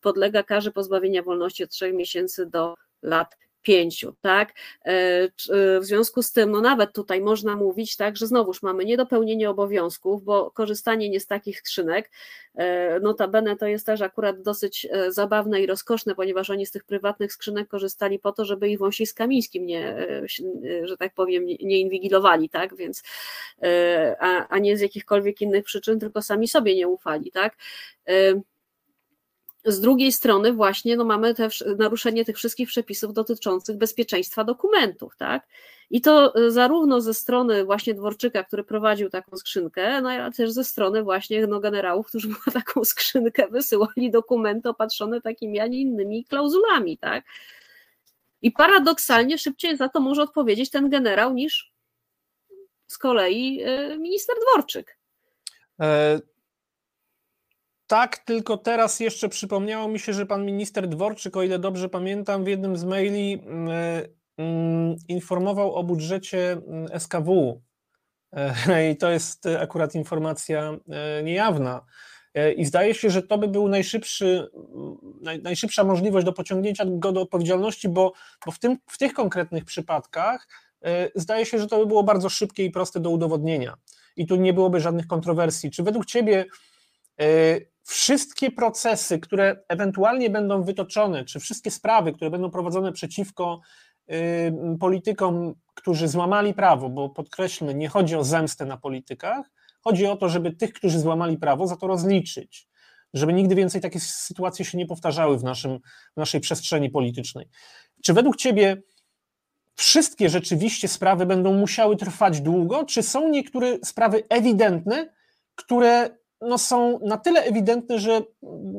podlega 0.00 0.42
karze 0.42 0.70
pozbawienia 0.70 1.22
wolności 1.22 1.64
od 1.64 1.70
trzech 1.70 1.94
miesięcy 1.94 2.46
do 2.46 2.74
lat 3.02 3.36
pięciu, 3.62 4.14
tak? 4.20 4.52
E, 4.84 4.90
e, 4.90 5.80
w 5.80 5.84
związku 5.84 6.22
z 6.22 6.32
tym, 6.32 6.50
no 6.50 6.60
nawet 6.60 6.92
tutaj 6.92 7.20
można 7.20 7.56
mówić, 7.56 7.96
tak, 7.96 8.16
że 8.16 8.26
znowuż 8.26 8.62
mamy 8.62 8.84
niedopełnienie 8.84 9.50
obowiązków, 9.50 10.24
bo 10.24 10.50
korzystanie 10.50 11.10
nie 11.10 11.20
z 11.20 11.26
takich 11.26 11.58
skrzynek, 11.58 12.10
e, 12.54 13.00
notabene 13.00 13.56
to 13.56 13.66
jest 13.66 13.86
też 13.86 14.00
akurat 14.00 14.42
dosyć 14.42 14.88
zabawne 15.08 15.62
i 15.62 15.66
rozkoszne, 15.66 16.14
ponieważ 16.14 16.50
oni 16.50 16.66
z 16.66 16.70
tych 16.70 16.84
prywatnych 16.84 17.32
skrzynek 17.32 17.68
korzystali 17.68 18.18
po 18.18 18.32
to, 18.32 18.44
żeby 18.44 18.68
ich 18.68 18.78
wąsi 18.78 19.06
z 19.06 19.14
Kamińskim 19.14 19.66
nie, 19.66 20.06
że 20.84 20.96
tak 20.96 21.14
powiem, 21.14 21.46
nie 21.46 21.80
inwigilowali, 21.80 22.48
tak, 22.48 22.76
więc, 22.76 23.02
a, 24.18 24.48
a 24.48 24.58
nie 24.58 24.76
z 24.76 24.80
jakichkolwiek 24.80 25.40
innych 25.40 25.64
przyczyn, 25.64 26.00
tylko 26.00 26.22
sami 26.22 26.48
sobie 26.48 26.74
nie 26.74 26.88
ufali, 26.88 27.30
tak. 27.30 27.56
Z 29.64 29.80
drugiej 29.80 30.12
strony 30.12 30.52
właśnie 30.52 30.96
no 30.96 31.04
mamy 31.04 31.34
te, 31.34 31.48
naruszenie 31.78 32.24
tych 32.24 32.36
wszystkich 32.36 32.68
przepisów 32.68 33.12
dotyczących 33.12 33.76
bezpieczeństwa 33.76 34.44
dokumentów, 34.44 35.16
tak? 35.16 35.46
I 35.90 36.00
to 36.00 36.34
e, 36.34 36.50
zarówno 36.50 37.00
ze 37.00 37.14
strony 37.14 37.64
właśnie 37.64 37.94
Dworczyka, 37.94 38.44
który 38.44 38.64
prowadził 38.64 39.10
taką 39.10 39.36
skrzynkę, 39.36 40.00
no 40.02 40.10
ale 40.10 40.32
też 40.32 40.50
ze 40.50 40.64
strony 40.64 41.02
właśnie 41.02 41.46
no, 41.46 41.60
generałów, 41.60 42.06
którzy 42.06 42.28
mu 42.46 42.52
taką 42.52 42.84
skrzynkę 42.84 43.48
wysyłali 43.48 44.10
dokumenty 44.10 44.68
opatrzone 44.68 45.20
takimi, 45.20 45.60
a 45.60 45.66
nie 45.66 45.80
innymi 45.80 46.24
klauzulami, 46.24 46.98
tak? 46.98 47.24
I 48.42 48.52
paradoksalnie 48.52 49.38
szybciej 49.38 49.76
za 49.76 49.88
to 49.88 50.00
może 50.00 50.22
odpowiedzieć 50.22 50.70
ten 50.70 50.90
generał 50.90 51.34
niż 51.34 51.72
z 52.86 52.98
kolei 52.98 53.62
e, 53.62 53.98
minister 53.98 54.36
Dworczyk. 54.40 54.98
E 55.80 56.20
tak, 57.92 58.18
tylko 58.18 58.56
teraz 58.56 59.00
jeszcze 59.00 59.28
przypomniało 59.28 59.88
mi 59.88 59.98
się, 59.98 60.12
że 60.12 60.26
pan 60.26 60.46
minister 60.46 60.88
Dworczyk, 60.88 61.36
o 61.36 61.42
ile 61.42 61.58
dobrze 61.58 61.88
pamiętam, 61.88 62.44
w 62.44 62.48
jednym 62.48 62.76
z 62.76 62.84
maili 62.84 63.42
mm, 63.46 63.68
mm, 64.38 64.96
informował 65.08 65.74
o 65.74 65.84
budżecie 65.84 66.52
mm, 66.52 67.00
SKW. 67.00 67.62
E, 68.32 68.90
I 68.92 68.96
to 68.96 69.10
jest 69.10 69.46
akurat 69.60 69.94
informacja 69.94 70.78
e, 70.88 71.22
niejawna. 71.22 71.84
E, 72.34 72.52
I 72.52 72.64
zdaje 72.64 72.94
się, 72.94 73.10
że 73.10 73.22
to 73.22 73.38
by 73.38 73.48
był 73.48 73.68
najszybszy, 73.68 74.50
naj, 75.20 75.42
najszybsza 75.42 75.84
możliwość 75.84 76.26
do 76.26 76.32
pociągnięcia 76.32 76.84
go 76.86 77.12
do 77.12 77.20
odpowiedzialności, 77.20 77.88
bo, 77.88 78.12
bo 78.46 78.52
w, 78.52 78.58
tym, 78.58 78.78
w 78.86 78.98
tych 78.98 79.12
konkretnych 79.12 79.64
przypadkach 79.64 80.48
zdaje 81.14 81.46
się, 81.46 81.58
że 81.58 81.66
to 81.66 81.78
by 81.78 81.86
było 81.86 82.02
bardzo 82.02 82.28
szybkie 82.28 82.64
i 82.64 82.70
proste 82.70 83.00
do 83.00 83.10
udowodnienia. 83.10 83.74
I 84.16 84.26
tu 84.26 84.36
nie 84.36 84.52
byłoby 84.52 84.80
żadnych 84.80 85.06
kontrowersji. 85.06 85.70
Czy 85.70 85.82
według 85.82 86.06
Ciebie 86.06 86.44
wszystkie 87.84 88.50
procesy, 88.50 89.18
które 89.18 89.64
ewentualnie 89.68 90.30
będą 90.30 90.62
wytoczone, 90.62 91.24
czy 91.24 91.40
wszystkie 91.40 91.70
sprawy, 91.70 92.12
które 92.12 92.30
będą 92.30 92.50
prowadzone 92.50 92.92
przeciwko 92.92 93.60
y, 94.12 94.78
politykom, 94.80 95.54
którzy 95.74 96.08
złamali 96.08 96.54
prawo, 96.54 96.88
bo 96.88 97.08
podkreślmy, 97.08 97.74
nie 97.74 97.88
chodzi 97.88 98.16
o 98.16 98.24
zemstę 98.24 98.64
na 98.64 98.76
politykach, 98.76 99.50
chodzi 99.80 100.06
o 100.06 100.16
to, 100.16 100.28
żeby 100.28 100.52
tych, 100.52 100.72
którzy 100.72 100.98
złamali 100.98 101.38
prawo, 101.38 101.66
za 101.66 101.76
to 101.76 101.86
rozliczyć, 101.86 102.68
żeby 103.14 103.32
nigdy 103.32 103.54
więcej 103.54 103.80
takie 103.80 104.00
sytuacje 104.00 104.64
się 104.64 104.78
nie 104.78 104.86
powtarzały 104.86 105.38
w, 105.38 105.44
naszym, 105.44 105.78
w 106.14 106.16
naszej 106.16 106.40
przestrzeni 106.40 106.90
politycznej. 106.90 107.48
Czy 108.04 108.12
według 108.12 108.36
Ciebie 108.36 108.82
wszystkie 109.74 110.28
rzeczywiście 110.28 110.88
sprawy 110.88 111.26
będą 111.26 111.54
musiały 111.54 111.96
trwać 111.96 112.40
długo, 112.40 112.84
czy 112.84 113.02
są 113.02 113.28
niektóre 113.28 113.78
sprawy 113.84 114.22
ewidentne, 114.28 115.14
które 115.54 116.21
no 116.48 116.58
są 116.58 116.98
na 116.98 117.18
tyle 117.18 117.44
ewidentne, 117.44 117.98
że, 117.98 118.22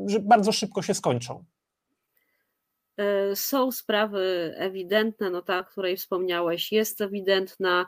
że 0.06 0.20
bardzo 0.20 0.52
szybko 0.52 0.82
się 0.82 0.94
skończą. 0.94 1.44
E, 2.98 3.36
są 3.36 3.72
sprawy 3.72 4.54
ewidentne, 4.58 5.30
no 5.30 5.42
ta, 5.42 5.60
o 5.60 5.64
której 5.64 5.98
wspomniałeś, 5.98 6.72
jest 6.72 7.02
ewidentna. 7.02 7.86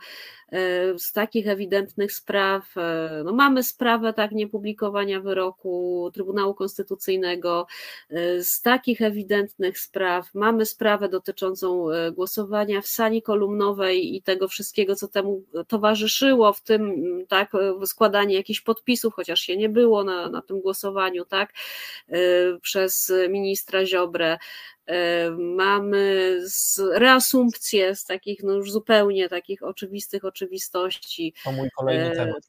E, 0.51 0.99
z 0.99 1.11
takich 1.11 1.47
ewidentnych 1.47 2.13
spraw, 2.13 2.77
e, 2.77 3.21
no 3.25 3.33
mamy 3.33 3.63
sprawę 3.63 4.13
tak 4.13 4.31
niepublikowania 4.31 5.21
wyroku 5.21 6.09
Trybunału 6.13 6.53
Konstytucyjnego. 6.53 7.67
Z 8.39 8.61
takich 8.61 9.01
ewidentnych 9.01 9.79
spraw 9.79 10.33
mamy 10.33 10.65
sprawę 10.65 11.09
dotyczącą 11.09 11.87
głosowania 12.13 12.81
w 12.81 12.87
sali 12.87 13.21
kolumnowej 13.21 14.15
i 14.15 14.21
tego 14.21 14.47
wszystkiego, 14.47 14.95
co 14.95 15.07
temu 15.07 15.43
towarzyszyło, 15.67 16.53
w 16.53 16.61
tym 16.61 16.93
tak 17.27 17.51
składanie 17.85 18.35
jakichś 18.35 18.61
podpisów, 18.61 19.13
chociaż 19.13 19.39
się 19.41 19.57
nie 19.57 19.69
było 19.69 20.03
na, 20.03 20.29
na 20.29 20.41
tym 20.41 20.61
głosowaniu, 20.61 21.25
tak, 21.25 21.53
przez 22.61 23.13
ministra 23.29 23.85
Ziobrę. 23.85 24.37
E, 24.87 25.31
mamy 25.31 26.37
z 26.43 26.79
reasumpcję 26.93 27.95
z 27.95 28.05
takich 28.05 28.43
no 28.43 28.53
już 28.53 28.71
zupełnie 28.71 29.29
takich 29.29 29.63
oczywistych 29.63 30.25
oczywistości. 30.25 31.33
To 31.43 31.51
mój 31.51 31.69
kolejny 31.77 32.11
e, 32.11 32.15
temat. 32.15 32.43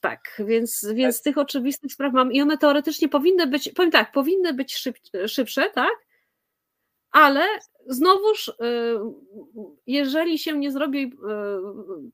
Tak, 0.00 0.42
więc, 0.46 0.86
więc 0.94 1.16
tak. 1.16 1.24
tych 1.24 1.38
oczywistych 1.38 1.92
spraw 1.92 2.12
mam 2.12 2.32
i 2.32 2.42
one 2.42 2.58
teoretycznie 2.58 3.08
powinny 3.08 3.46
być, 3.46 3.72
powiem 3.72 3.90
tak, 3.90 4.12
powinny 4.12 4.54
być 4.54 4.76
szyb, 4.76 4.96
szybsze, 5.26 5.70
tak? 5.70 6.06
Ale 7.10 7.42
znowuż, 7.86 8.48
e, 8.48 8.52
jeżeli 9.86 10.38
się 10.38 10.58
nie 10.58 10.72
zrobi 10.72 11.12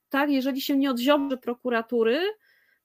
tak, 0.09 0.31
jeżeli 0.31 0.61
się 0.61 0.76
nie 0.76 0.90
odziobrzy 0.90 1.37
prokuratury, 1.37 2.20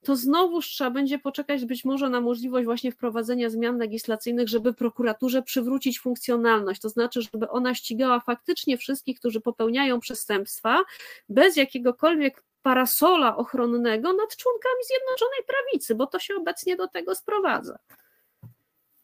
to 0.04 0.16
znowuż 0.16 0.68
trzeba 0.68 0.90
będzie 0.90 1.20
poczekać 1.20 1.66
być 1.66 1.86
może 1.86 2.10
na 2.10 2.22
możliwość 2.22 2.66
właśnie 2.66 2.92
wprowadzenia 2.92 3.50
zmian 3.50 3.78
legislacyjnych, 3.78 4.48
żeby 4.48 4.74
prokuraturze 4.74 5.42
przywrócić 5.42 6.00
funkcjonalność, 6.00 6.82
to 6.82 6.90
znaczy, 6.90 7.22
żeby 7.22 7.50
ona 7.50 7.76
ścigała 7.76 8.20
faktycznie 8.20 8.78
wszystkich, 8.78 9.20
którzy 9.20 9.42
popełniają 9.42 10.00
przestępstwa, 10.00 10.84
bez 11.30 11.56
jakiegokolwiek 11.56 12.44
parasola 12.62 13.38
ochronnego 13.38 14.14
nad 14.14 14.36
członkami 14.36 14.84
Zjednoczonej 14.88 15.40
Prawicy, 15.48 15.96
bo 15.96 16.08
to 16.08 16.20
się 16.20 16.36
obecnie 16.36 16.76
do 16.76 16.88
tego 16.88 17.16
sprowadza. 17.16 17.78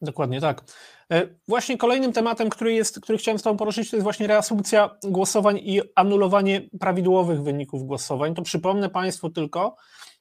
Dokładnie 0.02 0.40
tak. 0.40 0.62
E, 1.12 1.28
właśnie 1.48 1.78
kolejnym 1.78 2.12
tematem, 2.12 2.50
który, 2.50 2.72
jest, 2.72 3.00
który 3.00 3.18
chciałem 3.18 3.38
z 3.38 3.42
Tobą 3.42 3.56
poruszyć, 3.56 3.90
to 3.90 3.96
jest 3.96 4.04
właśnie 4.04 4.26
reasumpcja 4.26 4.90
głosowań 5.02 5.58
i 5.62 5.80
anulowanie 5.94 6.68
prawidłowych 6.80 7.42
wyników 7.42 7.86
głosowań. 7.86 8.34
To 8.34 8.42
przypomnę 8.42 8.90
Państwu 8.90 9.30
tylko, 9.30 9.76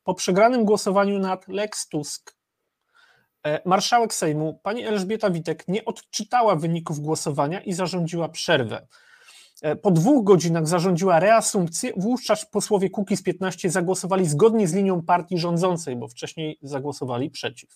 po 0.08 0.14
przegranym 0.14 0.66
głosowaniu 0.66 1.20
nad 1.20 1.48
Lex 1.48 1.90
Tusk 1.90 2.36
e, 3.44 3.62
marszałek 3.66 4.14
Sejmu, 4.14 4.60
pani 4.64 4.84
Elżbieta 4.84 5.30
Witek, 5.30 5.68
nie 5.68 5.86
odczytała 5.86 6.56
wyników 6.56 7.00
głosowania 7.00 7.62
i 7.62 7.74
zarządziła 7.74 8.30
przerwę. 8.30 8.88
E, 9.62 9.76
po 9.76 9.92
dwóch 9.92 10.24
godzinach 10.24 10.68
zarządziła 10.68 11.20
reasumpcję, 11.20 11.92
wówczas 11.98 12.46
posłowie 12.46 12.90
Kukiz 12.90 13.24
15 13.24 13.70
zagłosowali 13.70 14.26
zgodnie 14.26 14.68
z 14.68 14.74
linią 14.74 15.02
partii 15.02 15.38
rządzącej, 15.38 15.96
bo 15.96 16.08
wcześniej 16.08 16.58
zagłosowali 16.62 17.30
przeciw. 17.30 17.70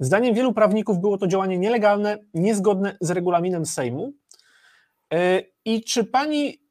Zdaniem 0.00 0.34
wielu 0.34 0.52
prawników 0.52 0.98
było 0.98 1.18
to 1.18 1.26
działanie 1.26 1.58
nielegalne, 1.58 2.18
niezgodne 2.34 2.96
z 3.00 3.10
regulaminem 3.10 3.66
Sejmu. 3.66 4.12
E, 5.14 5.42
I 5.64 5.84
czy 5.84 6.04
pani 6.04 6.61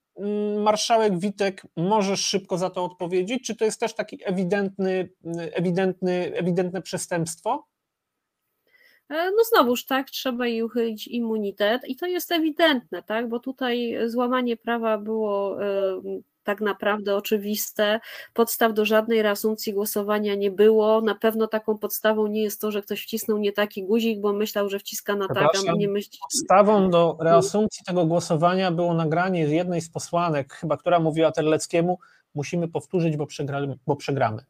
marszałek 0.57 1.19
Witek 1.19 1.61
może 1.77 2.17
szybko 2.17 2.57
za 2.57 2.69
to 2.69 2.85
odpowiedzieć? 2.85 3.43
Czy 3.43 3.55
to 3.55 3.65
jest 3.65 3.79
też 3.79 3.93
taki 3.93 4.19
ewidentny, 4.25 5.09
ewidentny, 5.35 6.31
ewidentne 6.35 6.81
przestępstwo? 6.81 7.67
E, 9.09 9.31
no 9.31 9.43
znowuż 9.43 9.85
tak, 9.85 10.09
trzeba 10.09 10.47
jej 10.47 10.63
uchylić 10.63 11.07
immunitet 11.07 11.81
i 11.89 11.95
to 11.95 12.07
jest 12.07 12.31
ewidentne, 12.31 13.03
tak, 13.03 13.29
bo 13.29 13.39
tutaj 13.39 13.97
złamanie 14.05 14.57
prawa 14.57 14.97
było 14.97 15.57
tak 16.51 16.61
naprawdę 16.61 17.15
oczywiste. 17.15 17.99
Podstaw 18.33 18.73
do 18.73 18.85
żadnej 18.85 19.21
reasumpcji 19.21 19.73
głosowania 19.73 20.35
nie 20.35 20.51
było. 20.51 21.01
Na 21.01 21.15
pewno 21.15 21.47
taką 21.47 21.77
podstawą 21.77 22.27
nie 22.27 22.43
jest 22.43 22.61
to, 22.61 22.71
że 22.71 22.81
ktoś 22.81 23.03
wcisnął 23.03 23.37
nie 23.37 23.51
taki 23.51 23.83
guzik, 23.83 24.19
bo 24.19 24.33
myślał, 24.33 24.69
że 24.69 24.79
wciska 24.79 25.15
na 25.15 25.27
tak, 25.27 25.49
a 25.69 25.71
nie 25.71 25.87
myśli. 25.87 26.17
Podstawą 26.21 26.89
do 26.89 27.17
reasumpcji 27.19 27.85
tego 27.85 28.05
głosowania 28.05 28.71
było 28.71 28.93
nagranie 28.93 29.39
jednej 29.39 29.81
z 29.81 29.89
posłanek, 29.89 30.53
chyba 30.53 30.77
która 30.77 30.99
mówiła 30.99 31.31
Terleckiemu, 31.31 31.99
musimy 32.35 32.67
powtórzyć, 32.67 33.17
bo 33.17 33.27
przegramy. 33.27 33.77
Bo 33.87 33.95
przegramy. 33.95 34.43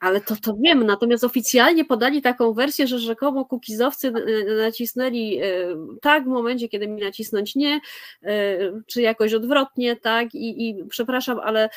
Ale 0.00 0.20
to, 0.20 0.36
to 0.42 0.56
wiem, 0.60 0.86
natomiast 0.86 1.24
oficjalnie 1.24 1.84
podali 1.84 2.22
taką 2.22 2.52
wersję, 2.52 2.86
że 2.86 2.98
rzekomo 2.98 3.44
kukizowcy 3.44 4.12
nacisnęli 4.58 5.40
tak 6.00 6.24
w 6.24 6.26
momencie, 6.26 6.68
kiedy 6.68 6.88
mi 6.88 7.02
nacisnąć 7.02 7.54
nie, 7.54 7.80
czy 8.86 9.02
jakoś 9.02 9.34
odwrotnie, 9.34 9.96
tak, 9.96 10.34
i, 10.34 10.68
i 10.68 10.84
przepraszam, 10.84 11.40
ale 11.40 11.68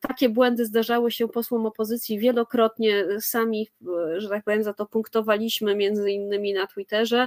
takie 0.00 0.28
błędy 0.28 0.66
zdarzały 0.66 1.10
się 1.10 1.28
posłom 1.28 1.66
opozycji 1.66 2.18
wielokrotnie, 2.18 3.04
sami, 3.20 3.68
że 4.16 4.28
tak 4.28 4.44
powiem, 4.44 4.62
za 4.62 4.74
to 4.74 4.86
punktowaliśmy 4.86 5.74
między 5.74 6.10
innymi 6.10 6.52
na 6.52 6.66
Twitterze, 6.66 7.26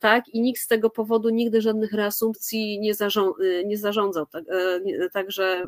tak, 0.00 0.28
i 0.28 0.40
nikt 0.40 0.60
z 0.60 0.66
tego 0.66 0.90
powodu 0.90 1.28
nigdy 1.28 1.60
żadnych 1.60 1.92
reasumpcji 1.92 2.80
nie, 2.80 2.94
zarząd, 2.94 3.36
nie 3.64 3.78
zarządzał, 3.78 4.26
tak, 4.26 4.44
także 5.12 5.66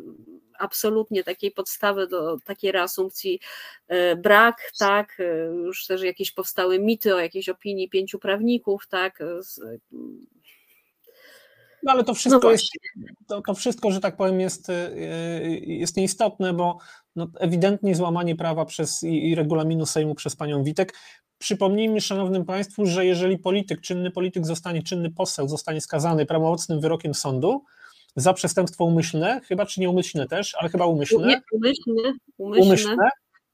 absolutnie 0.59 1.25
takiej 1.25 1.51
podstawy 1.51 2.07
do 2.07 2.37
takiej 2.45 2.73
reasumpcji 2.73 3.41
e, 3.88 4.17
brak, 4.17 4.71
tak, 4.79 5.21
e, 5.21 5.47
już 5.47 5.87
też 5.87 6.03
jakieś 6.03 6.33
powstały 6.33 6.79
mity 6.79 7.15
o 7.15 7.21
jakiejś 7.21 7.49
opinii 7.49 7.88
pięciu 7.88 8.19
prawników, 8.19 8.87
tak. 8.88 9.21
E, 9.21 9.41
no 11.83 11.93
ale 11.93 12.05
to 12.05 12.15
wszystko 12.15 12.41
no 12.43 12.51
jest, 12.51 12.65
to, 13.29 13.43
to, 13.43 13.55
wszystko, 13.55 13.91
że 13.91 14.01
tak 14.01 14.17
powiem, 14.17 14.41
jest, 14.41 14.69
jest 15.62 15.97
nieistotne, 15.97 16.53
bo 16.53 16.79
no, 17.17 17.29
ewidentnie 17.41 17.95
złamanie 17.95 18.37
prawa 18.37 18.65
przez 18.65 19.03
i, 19.03 19.31
i 19.31 19.35
regulaminu 19.35 19.87
Sejmu 19.87 20.15
przez 20.15 20.37
panią 20.37 20.65
Witek. 20.65 20.95
Przypomnijmy, 21.38 22.01
szanownym 22.01 22.45
państwu, 22.45 22.87
że 22.87 23.07
jeżeli 23.07 23.38
polityk, 23.38 23.81
czynny 23.81 24.11
polityk 24.11 24.47
zostanie, 24.47 24.83
czynny 24.83 25.11
poseł 25.11 25.49
zostanie 25.49 25.81
skazany 25.81 26.27
prawomocnym 26.27 26.81
wyrokiem 26.81 27.15
sądu, 27.15 27.65
za 28.16 28.33
przestępstwo 28.33 28.85
umyślne, 28.85 29.40
chyba 29.40 29.66
czy 29.66 29.81
nieumyślne 29.81 30.29
też, 30.29 30.55
ale 30.59 30.68
chyba 30.68 30.87
umyślne. 30.87 31.29
Nie, 31.29 31.40
umyślne, 31.53 32.12
umyślne. 32.38 32.66
umyślne 32.66 33.09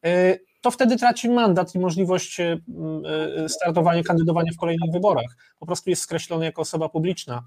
y, 0.07 0.41
to 0.61 0.71
wtedy 0.71 0.97
traci 0.97 1.29
mandat 1.29 1.75
i 1.75 1.79
możliwość 1.79 2.41
y, 2.41 2.61
y, 3.45 3.49
startowania, 3.49 4.03
kandydowania 4.03 4.53
w 4.53 4.61
kolejnych 4.61 4.93
wyborach. 4.93 5.37
Po 5.59 5.67
prostu 5.67 5.91
jest 5.91 6.03
skreślony 6.03 6.45
jako 6.45 6.63
osoba 6.63 6.89
publiczna. 6.89 7.43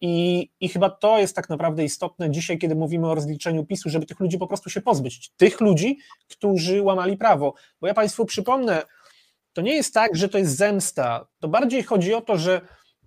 I, 0.00 0.50
I 0.60 0.68
chyba 0.68 0.90
to 0.90 1.18
jest 1.18 1.36
tak 1.36 1.48
naprawdę 1.48 1.84
istotne 1.84 2.30
dzisiaj, 2.30 2.58
kiedy 2.58 2.74
mówimy 2.74 3.08
o 3.08 3.14
rozliczeniu 3.14 3.66
PiSu, 3.66 3.90
żeby 3.90 4.06
tych 4.06 4.20
ludzi 4.20 4.38
po 4.38 4.46
prostu 4.46 4.70
się 4.70 4.80
pozbyć. 4.80 5.30
Tych 5.36 5.60
ludzi, 5.60 5.98
którzy 6.28 6.82
łamali 6.82 7.16
prawo. 7.16 7.54
Bo 7.80 7.86
ja 7.86 7.94
Państwu 7.94 8.24
przypomnę, 8.24 8.82
to 9.52 9.62
nie 9.62 9.74
jest 9.74 9.94
tak, 9.94 10.16
że 10.16 10.28
to 10.28 10.38
jest 10.38 10.56
zemsta. 10.56 11.26
To 11.38 11.48
bardziej 11.48 11.82
chodzi 11.82 12.14
o 12.14 12.20
to, 12.20 12.38
że 12.38 12.60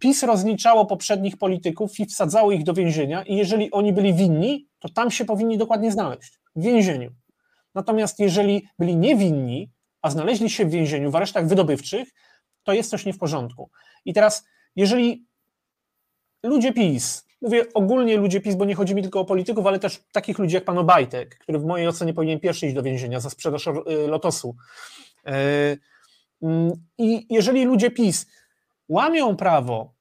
PiS 0.04 0.24
rozliczało 0.24 0.86
poprzednich 0.86 1.38
polityków 1.38 2.00
i 2.00 2.06
wsadzało 2.06 2.52
ich 2.52 2.64
do 2.64 2.74
więzienia, 2.74 3.24
i 3.24 3.36
jeżeli 3.36 3.72
oni 3.72 3.94
byli 3.94 4.14
winni, 4.14 4.68
to 4.80 4.90
tam 4.90 5.12
się 5.12 5.26
powinni 5.26 5.58
dokładnie 5.58 5.92
znaleźć 5.92 6.40
w 6.56 6.64
więzieniu. 6.64 7.12
Natomiast 7.76 8.20
jeżeli 8.20 8.68
byli 8.80 8.98
niewinni, 8.98 9.72
a 10.02 10.10
znaleźli 10.10 10.50
się 10.50 10.66
w 10.66 10.70
więzieniu, 10.70 11.12
w 11.12 11.16
aresztach 11.16 11.48
wydobywczych, 11.48 12.10
to 12.64 12.74
jest 12.74 12.90
coś 12.90 13.06
nie 13.06 13.14
w 13.14 13.18
porządku. 13.18 13.70
I 14.06 14.14
teraz, 14.14 14.44
jeżeli 14.76 15.26
ludzie 16.44 16.74
PiS, 16.74 17.26
mówię 17.42 17.66
ogólnie 17.74 18.18
ludzie 18.18 18.42
PiS, 18.42 18.56
bo 18.56 18.66
nie 18.66 18.76
chodzi 18.76 18.96
mi 18.96 19.02
tylko 19.02 19.20
o 19.20 19.26
polityków, 19.26 19.66
ale 19.66 19.80
też 19.80 20.04
takich 20.12 20.40
ludzi 20.40 20.56
jak 20.56 20.66
pan 20.66 20.78
Obajtek, 20.78 21.38
który 21.38 21.60
w 21.60 21.66
mojej 21.66 21.88
ocenie 21.88 22.14
powinien 22.14 22.40
pierwszy 22.40 22.66
iść 22.66 22.76
do 22.76 22.84
więzienia 22.84 23.20
za 23.20 23.30
sprzedaż 23.30 23.68
y, 23.68 23.72
lotosu. 24.08 24.56
Y, 25.28 25.32
mm, 26.42 26.72
I 26.98 27.28
jeżeli 27.30 27.66
ludzie 27.66 27.92
PiS 27.92 28.26
łamią 28.90 29.36
prawo, 29.36 29.93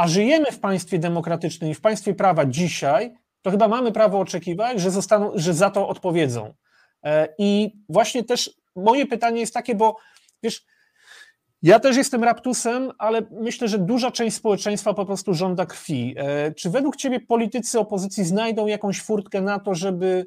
a 0.00 0.08
żyjemy 0.08 0.52
w 0.52 0.58
państwie 0.60 0.98
demokratycznym 0.98 1.70
i 1.70 1.74
w 1.74 1.80
państwie 1.80 2.14
prawa 2.14 2.46
dzisiaj, 2.46 3.14
to 3.42 3.50
chyba 3.50 3.68
mamy 3.68 3.92
prawo 3.92 4.18
oczekiwać, 4.18 4.80
że, 4.80 4.90
zostaną, 4.90 5.32
że 5.34 5.54
za 5.54 5.70
to 5.70 5.88
odpowiedzą. 5.88 6.54
E, 7.04 7.28
I 7.38 7.72
właśnie 7.88 8.24
też 8.24 8.50
moje 8.76 9.06
pytanie 9.06 9.40
jest 9.40 9.54
takie, 9.54 9.74
bo 9.74 9.96
wiesz, 10.42 10.64
ja 11.62 11.80
też 11.80 11.96
jestem 11.96 12.24
raptusem, 12.24 12.92
ale 12.98 13.22
myślę, 13.30 13.68
że 13.68 13.78
duża 13.78 14.10
część 14.10 14.36
społeczeństwa 14.36 14.94
po 14.94 15.06
prostu 15.06 15.34
żąda 15.34 15.66
krwi. 15.66 16.14
E, 16.16 16.52
czy 16.52 16.70
według 16.70 16.96
Ciebie 16.96 17.20
politycy 17.20 17.78
opozycji 17.78 18.24
znajdą 18.24 18.66
jakąś 18.66 19.02
furtkę 19.02 19.40
na 19.40 19.58
to, 19.58 19.74
żeby 19.74 20.26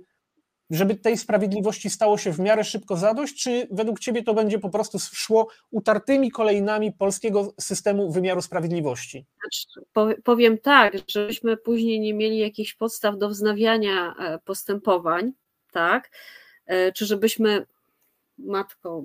żeby 0.69 0.95
tej 0.95 1.17
sprawiedliwości 1.17 1.89
stało 1.89 2.17
się 2.17 2.31
w 2.31 2.39
miarę 2.39 2.63
szybko 2.63 2.97
zadość, 2.97 3.43
czy 3.43 3.67
według 3.71 3.99
Ciebie 3.99 4.23
to 4.23 4.33
będzie 4.33 4.59
po 4.59 4.69
prostu 4.69 4.99
szło 4.99 5.47
utartymi 5.71 6.31
kolejnami 6.31 6.91
polskiego 6.91 7.53
systemu 7.59 8.11
wymiaru 8.11 8.41
sprawiedliwości? 8.41 9.25
Znaczy, 9.41 9.87
powiem 10.23 10.57
tak, 10.57 10.93
żebyśmy 11.07 11.57
później 11.57 11.99
nie 11.99 12.13
mieli 12.13 12.37
jakichś 12.37 12.73
podstaw 12.73 13.17
do 13.17 13.29
wznawiania 13.29 14.15
e, 14.19 14.39
postępowań, 14.39 15.31
tak? 15.71 16.11
E, 16.65 16.91
czy 16.91 17.05
żebyśmy 17.05 17.65
matko 18.37 19.01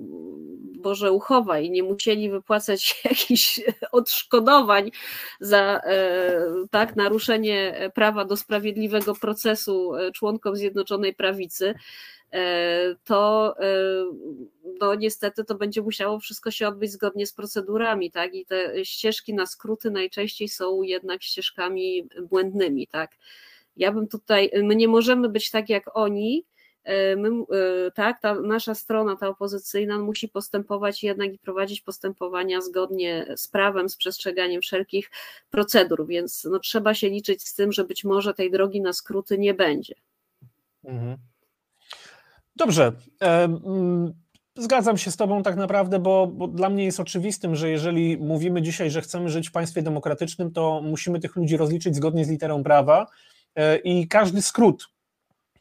Boże 0.79 1.11
uchowaj, 1.11 1.71
nie 1.71 1.83
musieli 1.83 2.29
wypłacać 2.29 2.95
jakichś 3.05 3.61
odszkodowań 3.91 4.91
za 5.39 5.81
e, 5.83 6.41
tak, 6.71 6.95
naruszenie 6.95 7.91
prawa 7.95 8.25
do 8.25 8.37
sprawiedliwego 8.37 9.15
procesu 9.15 9.95
e, 9.95 10.11
członkom 10.11 10.55
Zjednoczonej 10.55 11.15
Prawicy, 11.15 11.73
e, 12.33 12.95
to 13.03 13.55
no 14.81 14.95
niestety 14.95 15.43
to 15.43 15.55
będzie 15.55 15.81
musiało 15.81 16.19
wszystko 16.19 16.51
się 16.51 16.67
odbyć 16.67 16.91
zgodnie 16.91 17.27
z 17.27 17.33
procedurami, 17.33 18.11
tak? 18.11 18.35
I 18.35 18.45
te 18.45 18.85
ścieżki 18.85 19.33
na 19.33 19.45
skróty 19.45 19.91
najczęściej 19.91 20.49
są 20.49 20.81
jednak 20.81 21.23
ścieżkami 21.23 22.07
błędnymi, 22.29 22.87
tak? 22.87 23.11
Ja 23.77 23.91
bym 23.91 24.07
tutaj, 24.07 24.51
my 24.63 24.75
nie 24.75 24.87
możemy 24.87 25.29
być 25.29 25.51
tak 25.51 25.69
jak 25.69 25.97
oni, 25.97 26.45
my, 27.17 27.29
e, 27.29 27.91
tak, 27.91 28.21
ta 28.21 28.41
nasza 28.41 28.75
strona, 28.75 29.15
ta 29.15 29.27
opozycyjna 29.27 29.99
musi 29.99 30.29
postępować 30.29 31.03
jednak 31.03 31.33
i 31.33 31.39
prowadzić 31.39 31.81
postępowania 31.81 32.61
zgodnie 32.61 33.25
z 33.35 33.47
prawem, 33.47 33.89
z 33.89 33.97
przestrzeganiem 33.97 34.61
wszelkich 34.61 35.11
procedur, 35.49 36.07
więc 36.07 36.47
no, 36.51 36.59
trzeba 36.59 36.93
się 36.93 37.09
liczyć 37.09 37.47
z 37.47 37.55
tym, 37.55 37.71
że 37.71 37.83
być 37.83 38.03
może 38.03 38.33
tej 38.33 38.51
drogi 38.51 38.81
na 38.81 38.93
skróty 38.93 39.37
nie 39.37 39.53
będzie. 39.53 39.95
Mhm. 40.83 41.17
Dobrze. 42.55 42.91
Mm, 43.19 44.13
zgadzam 44.57 44.97
się 44.97 45.11
z 45.11 45.17
Tobą 45.17 45.43
tak 45.43 45.55
naprawdę, 45.55 45.99
bo, 45.99 46.27
bo, 46.27 46.47
dla 46.47 46.69
mnie 46.69 46.85
jest 46.85 46.99
oczywistym, 46.99 47.55
że 47.55 47.69
jeżeli 47.69 48.17
mówimy 48.17 48.61
dzisiaj, 48.61 48.91
że 48.91 49.01
chcemy 49.01 49.29
żyć 49.29 49.49
w 49.49 49.51
państwie 49.51 49.81
demokratycznym, 49.81 50.51
to 50.51 50.81
musimy 50.83 51.19
tych 51.19 51.35
ludzi 51.35 51.57
rozliczyć 51.57 51.95
zgodnie 51.95 52.25
z 52.25 52.29
literą 52.29 52.63
prawa 52.63 53.07
e, 53.55 53.77
i 53.77 54.07
każdy 54.07 54.41
skrót, 54.41 54.89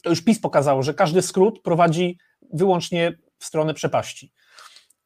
to 0.03 0.11
już 0.11 0.25
PiS 0.25 0.41
pokazało, 0.41 0.83
że 0.83 0.95
każdy 0.95 1.23
skrót 1.23 1.63
prowadzi 1.63 2.19
wyłącznie 2.53 3.19
w 3.39 3.45
stronę 3.45 3.75
przepaści. 3.75 4.33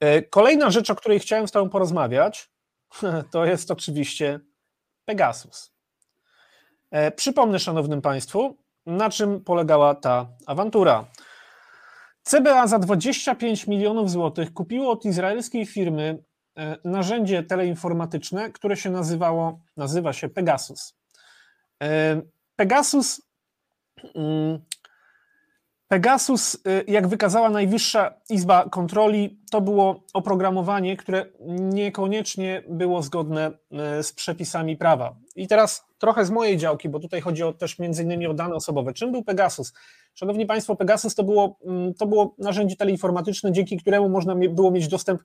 E, 0.00 0.22
kolejna 0.22 0.70
rzecz, 0.70 0.90
o 0.90 0.94
której 0.94 1.20
chciałem 1.20 1.48
z 1.48 1.50
Tobą 1.50 1.70
porozmawiać, 1.70 2.50
to 3.33 3.44
jest 3.44 3.70
oczywiście 3.70 4.40
Pegasus. 5.05 5.72
E, 6.90 7.11
przypomnę, 7.11 7.59
Szanownym 7.59 8.02
Państwu, 8.02 8.59
na 8.87 9.11
czym 9.11 9.44
polegała 9.44 9.94
ta 9.94 10.28
awantura. 10.46 11.05
CBA 12.22 12.66
za 12.66 12.78
25 12.78 13.66
milionów 13.66 14.11
złotych 14.11 14.52
kupiło 14.52 14.90
od 14.90 15.05
izraelskiej 15.05 15.66
firmy 15.66 16.24
e, 16.57 16.76
narzędzie 16.85 17.42
teleinformatyczne, 17.42 18.50
które 18.50 18.76
się 18.76 18.90
nazywało, 18.90 19.61
nazywa 19.76 20.12
się 20.12 20.28
Pegasus. 20.28 20.94
Pegasus 22.57 23.22
mm, 24.14 24.59
Pegasus, 25.92 26.55
y, 26.55 26.85
jak 26.88 27.09
wykazała 27.09 27.50
Najwyższa 27.50 28.14
Izba 28.31 28.68
Kontroli, 28.68 29.40
to 29.50 29.61
było 29.61 30.05
oprogramowanie, 30.14 30.96
które 30.96 31.26
niekoniecznie 31.48 32.62
było 32.68 33.02
zgodne 33.02 33.50
y, 33.98 34.02
z 34.02 34.12
przepisami 34.12 34.76
prawa. 34.76 35.16
I 35.37 35.48
teraz 35.48 35.85
trochę 35.98 36.24
z 36.24 36.31
mojej 36.31 36.57
działki, 36.57 36.88
bo 36.88 37.00
tutaj 37.00 37.20
chodzi 37.20 37.42
o 37.42 37.52
też 37.52 37.78
między 37.78 38.02
innymi 38.02 38.26
o 38.26 38.35
dane 38.35 38.55
osobowe. 38.55 38.92
Czym 38.92 39.12
był 39.12 39.24
Pegasus? 39.24 39.72
Szanowni 40.14 40.46
Państwo, 40.46 40.76
Pegasus 40.76 41.14
to 41.14 41.24
było, 41.24 41.59
mm, 41.64 41.94
to 41.94 42.07
było 42.07 42.35
narzędzie 42.38 42.76
teleinformatyczne, 42.76 43.52
dzięki 43.52 43.76
któremu 43.76 44.09
można 44.09 44.35
było 44.35 44.70
mieć 44.70 44.88
dostęp 44.88 45.22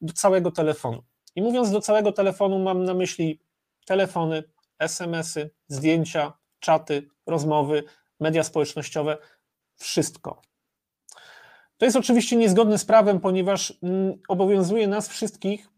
do 0.00 0.12
całego 0.12 0.50
telefonu. 0.50 1.02
I 1.36 1.42
mówiąc 1.42 1.70
do 1.70 1.80
całego 1.80 2.12
telefonu, 2.12 2.58
mam 2.58 2.84
na 2.84 2.94
myśli 2.94 3.40
telefony, 3.86 4.42
SMS-y, 4.78 5.50
zdjęcia, 5.68 6.32
czaty, 6.58 7.08
rozmowy, 7.26 7.84
media 8.20 8.42
społecznościowe, 8.42 9.18
wszystko. 9.80 10.42
To 11.78 11.84
jest 11.84 11.96
oczywiście 11.96 12.36
niezgodne 12.36 12.78
z 12.78 12.84
prawem, 12.84 13.20
ponieważ 13.20 13.74
mm, 13.82 14.18
obowiązuje 14.28 14.88
nas 14.88 15.08
wszystkich, 15.08 15.68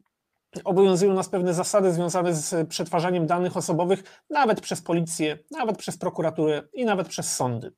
obowiązują 0.65 1.15
nas 1.15 1.29
pewne 1.29 1.55
zasady 1.55 1.93
związane 1.93 2.35
z 2.35 2.69
przetwarzaniem 2.69 3.27
danych 3.27 3.57
osobowych, 3.57 4.23
nawet 4.31 4.61
przez 4.61 4.83
policję, 4.83 5.39
nawet 5.51 5.79
przez 5.79 5.99
prokuraturę 5.99 6.63
i 6.73 6.85
nawet 6.85 7.09
przez 7.09 7.37
sądy. 7.37 7.73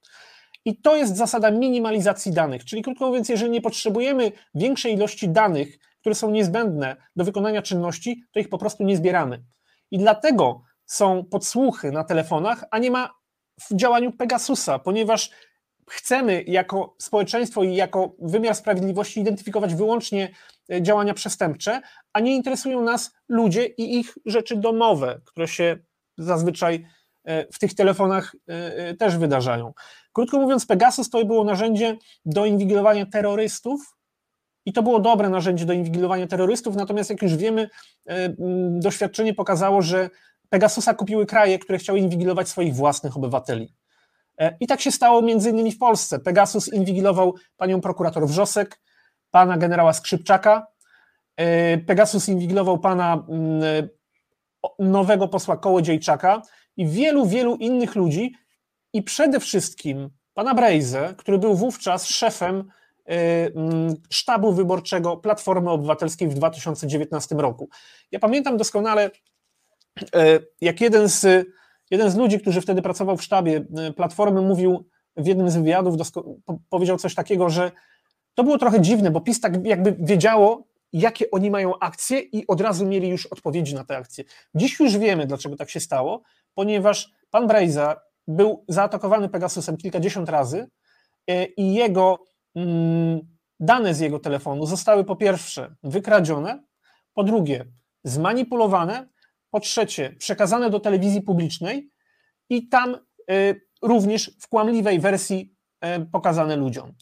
I 0.64 0.81
to 0.81 0.97
jest 0.97 1.16
zasada 1.16 1.51
minimalizacji 1.51 2.33
danych, 2.33 2.64
czyli 2.64 2.83
krótko 2.83 3.07
mówiąc, 3.07 3.29
jeżeli 3.29 3.51
nie 3.51 3.61
potrzebujemy 3.61 4.33
większej 4.55 4.95
ilości 4.95 5.29
danych, 5.29 5.79
które 6.01 6.14
są 6.14 6.31
niezbędne 6.31 6.97
do 7.16 7.25
wykonania 7.25 7.62
czynności, 7.62 8.22
to 8.33 8.41
ich 8.41 8.49
po 8.49 8.59
prostu 8.59 8.85
nie 8.85 8.97
zbieramy. 8.97 9.45
I 9.91 9.99
dlatego 9.99 10.62
są 10.87 11.25
podsłuchy 11.25 11.93
na 11.93 12.05
telefonach, 12.05 12.64
a 12.70 12.79
nie 12.79 12.91
ma 12.91 13.11
w 13.61 13.77
działaniu 13.77 14.12
Pegasusa, 14.12 14.79
ponieważ 14.79 15.31
chcemy 15.91 16.45
jako 16.47 16.95
społeczeństwo 16.99 17.62
i 17.62 17.74
jako 17.74 18.12
wymiar 18.18 18.55
sprawiedliwości 18.55 19.20
identyfikować 19.20 19.74
wyłącznie 19.74 20.30
e, 20.72 20.82
działania 20.82 21.14
przestępcze, 21.14 21.80
a 22.12 22.20
nie 22.20 22.35
interesują 22.35 22.82
nas 22.82 23.14
ludzie 23.28 23.66
i 23.66 23.99
ich 23.99 24.18
rzeczy 24.26 24.57
domowe, 24.57 25.20
które 25.24 25.49
się 25.49 25.76
zazwyczaj 26.18 26.87
e, 27.24 27.53
w 27.53 27.59
tych 27.59 27.74
telefonach 27.74 28.37
e, 28.47 28.95
też 28.95 29.16
wydarzają. 29.16 29.72
Krótko 30.12 30.39
mówiąc, 30.39 30.66
Pegasus 30.66 31.11
to 31.11 31.24
było 31.24 31.45
narzędzie 31.45 31.97
do 32.24 32.47
inwigilowania 32.47 33.07
terrorystów 33.07 33.97
i 34.66 34.72
to 34.72 34.82
było 34.82 35.01
dobre 35.01 35.28
narzędzie 35.28 35.64
do 35.64 35.72
inwigilowania 35.72 36.26
terrorystów, 36.26 36.76
natomiast 36.76 37.11
jak 37.11 37.22
już 37.22 37.37
wiemy, 37.37 37.68
doświadczenie 38.80 39.35
pokazało, 39.35 39.82
że 39.82 40.11
Pegasusa 40.49 40.95
kupiły 40.95 41.26
kraje, 41.26 41.59
które 41.59 41.78
chciały 41.78 41.99
inwigilować 41.99 42.49
swoich 42.49 42.74
własnych 42.74 43.16
obywateli. 43.16 43.74
E, 44.39 44.57
I 44.61 44.66
tak 44.66 44.80
się 44.80 44.93
stało 44.93 45.22
między 45.22 45.51
innymi 45.51 45.72
w 45.72 45.78
Polsce. 45.78 46.18
Pegasus 46.18 46.72
inwigilował 46.72 47.35
panią 47.57 47.80
prokurator 47.80 48.26
Wrzosek, 48.26 48.80
pana 49.30 49.59
generała 49.59 49.93
Skrzypczaka, 49.93 50.66
e, 51.37 51.78
Pegasus 51.78 52.28
inwigilował 52.28 52.78
pana 52.78 53.24
mm, 53.28 53.89
nowego 54.78 55.28
posła 55.28 55.57
Kołodziejczaka 55.57 56.43
i 56.76 56.87
wielu, 56.87 57.26
wielu 57.26 57.57
innych 57.57 57.95
ludzi 57.95 58.35
i 58.93 59.03
przede 59.03 59.41
wszystkim 59.41 60.11
pana 60.35 60.55
Brejze, 60.55 61.14
który 61.18 61.39
był 61.39 61.55
wówczas 61.55 62.07
szefem 62.09 62.70
e, 63.07 63.14
mm, 63.47 63.95
sztabu 64.11 64.53
wyborczego 64.53 65.16
Platformy 65.16 65.70
Obywatelskiej 65.70 66.28
w 66.28 66.35
2019 66.35 67.35
roku. 67.35 67.68
Ja 68.12 68.18
pamiętam 68.18 68.57
doskonale, 68.57 69.11
jak 70.61 70.80
jeden 70.80 71.09
z 71.09 71.47
Jeden 71.91 72.11
z 72.11 72.16
ludzi, 72.16 72.41
który 72.41 72.61
wtedy 72.61 72.82
pracował 72.82 73.16
w 73.16 73.22
sztabie 73.22 73.64
e, 73.76 73.93
Platformy, 73.93 74.43
mówił 74.43 74.89
w 75.16 75.26
jednym 75.26 75.51
z 75.51 75.57
wywiadów, 75.57 75.97
powiedział 76.70 76.99
coś 76.99 77.14
takiego, 77.14 77.51
że 77.51 77.72
to 78.35 78.45
było 78.45 78.59
trochę 78.59 78.80
dziwne, 78.80 79.11
bo 79.11 79.20
PiS 79.20 79.41
tak 79.41 79.66
jakby 79.66 79.97
wiedziało, 79.99 80.66
jakie 80.93 81.30
oni 81.30 81.51
mają 81.51 81.78
akcje 81.78 82.20
i 82.20 82.47
od 82.47 82.61
razu 82.61 82.87
mieli 82.87 83.09
już 83.09 83.26
odpowiedzi 83.26 83.74
na 83.74 83.85
te 83.85 83.97
akcje. 83.97 84.24
Dziś 84.55 84.80
już 84.80 84.99
wiemy, 84.99 85.26
dlaczego 85.26 85.57
tak 85.57 85.70
się 85.70 85.80
stało, 85.80 86.22
ponieważ 86.55 87.12
pan 87.30 87.47
Brejza 87.47 88.01
był 88.28 88.64
zaatakowany 88.68 89.28
Pegasusem 89.28 89.76
kilkadziesiąt 89.76 90.28
razy 90.28 90.66
e, 91.26 91.45
i 91.45 91.74
jego 91.74 92.24
mm, 92.55 93.20
dane 93.61 93.95
z 93.95 94.01
jego 94.01 94.18
telefonu 94.18 94.66
zostały 94.66 95.05
po 95.05 95.16
pierwsze 95.16 95.74
wykradzione, 95.82 96.62
po 97.14 97.24
drugie 97.24 97.64
zmanipulowane, 98.05 99.09
po 99.55 99.61
trzecie, 99.61 100.15
przekazane 100.19 100.71
do 100.71 100.81
telewizji 100.81 101.23
publicznej 101.23 101.91
i 102.51 102.69
tam 102.69 102.95
y, 103.31 103.61
również 103.83 104.31
w 104.41 104.49
kłamliwej 104.49 105.01
wersji 105.01 105.55
y, 105.85 106.07
pokazane 106.13 106.57
ludziom. 106.57 106.93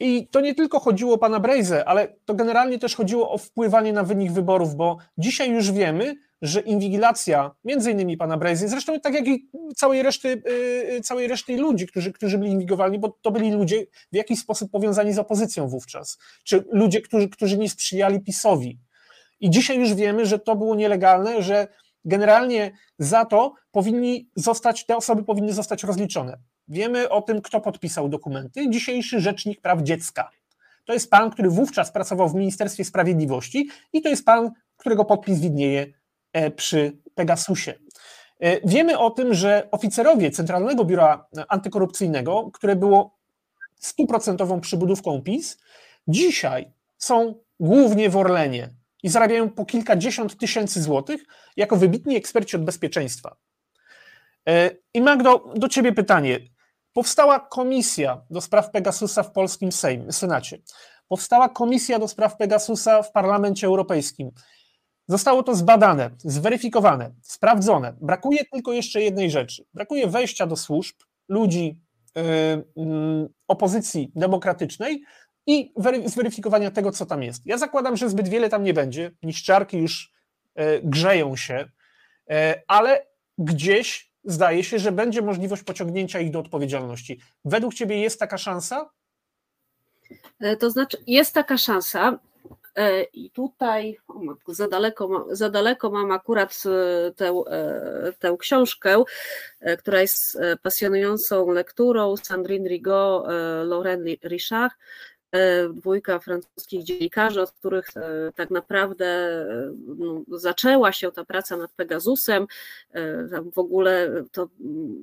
I 0.00 0.28
to 0.28 0.40
nie 0.40 0.54
tylko 0.54 0.80
chodziło 0.80 1.14
o 1.14 1.18
pana 1.18 1.40
Brejze, 1.40 1.84
ale 1.84 2.14
to 2.24 2.34
generalnie 2.34 2.78
też 2.78 2.94
chodziło 2.94 3.30
o 3.30 3.38
wpływanie 3.38 3.92
na 3.92 4.04
wynik 4.04 4.32
wyborów, 4.32 4.74
bo 4.74 4.98
dzisiaj 5.18 5.50
już 5.50 5.72
wiemy, 5.72 6.14
że 6.42 6.60
inwigilacja 6.60 7.50
między 7.64 7.90
innymi 7.90 8.16
pana 8.16 8.36
Brejzy, 8.36 8.68
zresztą 8.68 9.00
tak 9.00 9.14
jak 9.14 9.26
i 9.26 9.50
całej 9.76 10.02
reszty, 10.02 10.42
y, 10.96 11.00
całej 11.00 11.28
reszty 11.28 11.56
ludzi, 11.56 11.86
którzy, 11.86 12.12
którzy 12.12 12.38
byli 12.38 12.50
inwigowani, 12.50 12.98
bo 12.98 13.18
to 13.22 13.30
byli 13.30 13.50
ludzie 13.50 13.86
w 14.12 14.16
jakiś 14.16 14.38
sposób 14.38 14.70
powiązani 14.70 15.12
z 15.12 15.18
opozycją 15.18 15.68
wówczas, 15.68 16.18
czy 16.44 16.64
ludzie, 16.70 17.00
którzy, 17.00 17.28
którzy 17.28 17.58
nie 17.58 17.68
sprzyjali 17.68 18.20
PiSowi. 18.20 18.78
I 19.42 19.50
dzisiaj 19.50 19.78
już 19.78 19.94
wiemy, 19.94 20.26
że 20.26 20.38
to 20.38 20.56
było 20.56 20.74
nielegalne, 20.74 21.42
że 21.42 21.68
generalnie 22.04 22.72
za 22.98 23.24
to 23.24 23.54
powinni 23.70 24.30
zostać, 24.36 24.86
te 24.86 24.96
osoby 24.96 25.24
powinny 25.24 25.52
zostać 25.52 25.84
rozliczone. 25.84 26.38
Wiemy 26.68 27.08
o 27.08 27.22
tym, 27.22 27.42
kto 27.42 27.60
podpisał 27.60 28.08
dokumenty. 28.08 28.70
Dzisiejszy 28.70 29.20
Rzecznik 29.20 29.60
Praw 29.60 29.82
Dziecka. 29.82 30.30
To 30.84 30.92
jest 30.92 31.10
pan, 31.10 31.30
który 31.30 31.50
wówczas 31.50 31.92
pracował 31.92 32.28
w 32.28 32.34
Ministerstwie 32.34 32.84
Sprawiedliwości 32.84 33.68
i 33.92 34.02
to 34.02 34.08
jest 34.08 34.24
pan, 34.24 34.50
którego 34.76 35.04
podpis 35.04 35.40
widnieje 35.40 35.86
e, 36.32 36.50
przy 36.50 36.98
Pegasusie. 37.14 37.74
E, 38.40 38.68
wiemy 38.68 38.98
o 38.98 39.10
tym, 39.10 39.34
że 39.34 39.68
oficerowie 39.70 40.30
Centralnego 40.30 40.84
Biura 40.84 41.26
Antykorupcyjnego, 41.48 42.50
które 42.52 42.76
było 42.76 43.18
stuprocentową 43.80 44.60
przybudówką 44.60 45.22
PiS, 45.22 45.58
dzisiaj 46.08 46.72
są 46.98 47.34
głównie 47.60 48.10
w 48.10 48.16
Orlenie, 48.16 48.68
i 49.02 49.08
zarabiają 49.08 49.50
po 49.50 49.64
kilkadziesiąt 49.64 50.38
tysięcy 50.38 50.82
złotych 50.82 51.24
jako 51.56 51.76
wybitni 51.76 52.16
eksperci 52.16 52.56
od 52.56 52.64
bezpieczeństwa. 52.64 53.36
E, 54.48 54.70
I 54.94 55.00
Magdo, 55.00 55.52
do 55.56 55.68
ciebie 55.68 55.92
pytanie. 55.92 56.38
Powstała 56.92 57.40
komisja 57.40 58.22
do 58.30 58.40
spraw 58.40 58.70
Pegasusa 58.70 59.22
w 59.22 59.32
polskim 59.32 59.72
Sejmie, 59.72 60.12
Senacie. 60.12 60.58
Powstała 61.08 61.48
komisja 61.48 61.98
do 61.98 62.08
spraw 62.08 62.36
Pegasusa 62.36 63.02
w 63.02 63.12
Parlamencie 63.12 63.66
Europejskim. 63.66 64.30
Zostało 65.08 65.42
to 65.42 65.54
zbadane, 65.54 66.10
zweryfikowane, 66.18 67.14
sprawdzone. 67.22 67.96
Brakuje 68.00 68.38
tylko 68.52 68.72
jeszcze 68.72 69.02
jednej 69.02 69.30
rzeczy. 69.30 69.64
Brakuje 69.74 70.06
wejścia 70.06 70.46
do 70.46 70.56
służb 70.56 70.96
ludzi 71.28 71.80
yy, 72.14 73.30
opozycji 73.48 74.12
demokratycznej, 74.16 75.02
i 75.46 75.72
zweryfikowania 76.06 76.70
tego, 76.70 76.92
co 76.92 77.06
tam 77.06 77.22
jest. 77.22 77.46
Ja 77.46 77.58
zakładam, 77.58 77.96
że 77.96 78.10
zbyt 78.10 78.28
wiele 78.28 78.48
tam 78.48 78.64
nie 78.64 78.74
będzie, 78.74 79.10
niszczarki 79.22 79.78
już 79.78 80.12
e, 80.54 80.80
grzeją 80.80 81.36
się, 81.36 81.68
e, 82.30 82.62
ale 82.68 83.06
gdzieś 83.38 84.12
zdaje 84.24 84.64
się, 84.64 84.78
że 84.78 84.92
będzie 84.92 85.22
możliwość 85.22 85.62
pociągnięcia 85.62 86.20
ich 86.20 86.30
do 86.30 86.38
odpowiedzialności. 86.38 87.20
Według 87.44 87.74
Ciebie 87.74 88.00
jest 88.00 88.20
taka 88.20 88.38
szansa? 88.38 88.90
E, 90.40 90.56
to 90.56 90.70
znaczy, 90.70 90.96
jest 91.06 91.34
taka 91.34 91.58
szansa. 91.58 92.18
I 93.12 93.30
tutaj 93.30 93.96
o 94.46 94.52
za, 94.52 94.68
daleko, 94.68 95.26
za 95.30 95.50
daleko 95.50 95.90
mam 95.90 96.12
akurat 96.12 96.62
tę, 97.16 97.42
tę 98.18 98.36
książkę, 98.38 99.02
która 99.78 100.00
jest 100.00 100.38
pasjonującą 100.62 101.50
lekturą 101.50 102.16
Sandrine 102.16 102.68
Rigaud, 102.68 103.26
Lauren 103.64 104.04
Richard, 104.24 104.72
dwójka 105.72 106.18
francuskich 106.18 106.84
dziennikarzy, 106.84 107.42
od 107.42 107.52
których 107.52 107.96
e, 107.96 108.32
tak 108.34 108.50
naprawdę 108.50 109.06
e, 109.06 109.72
no, 109.86 110.22
zaczęła 110.28 110.92
się 110.92 111.12
ta 111.12 111.24
praca 111.24 111.56
nad 111.56 111.72
Pegasusem. 111.72 112.46
W 113.52 113.58
ogóle 113.58 114.24
to 114.32 114.48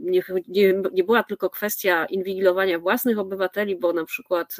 nie, 0.01 0.23
nie, 0.47 0.73
nie 0.93 1.03
była 1.03 1.23
tylko 1.23 1.49
kwestia 1.49 2.05
inwigilowania 2.05 2.79
własnych 2.79 3.19
obywateli, 3.19 3.75
bo 3.75 3.93
na 3.93 4.05
przykład 4.05 4.57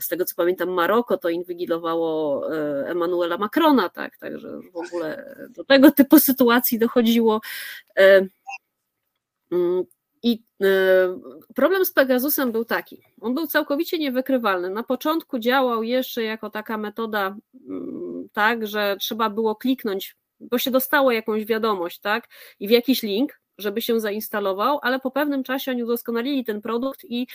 z 0.00 0.08
tego 0.08 0.24
co 0.24 0.34
pamiętam 0.34 0.68
Maroko 0.68 1.18
to 1.18 1.28
inwigilowało 1.28 2.46
Emmanuela 2.86 3.38
Macrona, 3.38 3.88
tak, 3.88 4.18
także 4.18 4.60
w 4.72 4.76
ogóle 4.76 5.36
do 5.50 5.64
tego 5.64 5.90
typu 5.90 6.18
sytuacji 6.18 6.78
dochodziło. 6.78 7.40
I 10.22 10.42
e, 10.62 10.66
problem 11.54 11.84
z 11.84 11.92
Pegasusem 11.92 12.52
był 12.52 12.64
taki. 12.64 13.02
On 13.20 13.34
był 13.34 13.46
całkowicie 13.46 13.98
niewykrywalny. 13.98 14.70
Na 14.70 14.82
początku 14.82 15.38
działał 15.38 15.82
jeszcze 15.82 16.22
jako 16.22 16.50
taka 16.50 16.78
metoda, 16.78 17.36
mm, 17.68 18.28
tak, 18.32 18.66
że 18.66 18.96
trzeba 19.00 19.30
było 19.30 19.56
kliknąć, 19.56 20.16
bo 20.40 20.58
się 20.58 20.70
dostało 20.70 21.12
jakąś 21.12 21.44
wiadomość, 21.44 22.00
tak, 22.00 22.28
i 22.60 22.68
w 22.68 22.70
jakiś 22.70 23.02
link, 23.02 23.41
żeby 23.58 23.82
się 23.82 24.00
zainstalował, 24.00 24.78
ale 24.82 25.00
po 25.00 25.10
pewnym 25.10 25.44
czasie 25.44 25.70
oni 25.70 25.84
udoskonalili 25.84 26.44
ten 26.44 26.62
produkt 26.62 27.04
i 27.04 27.26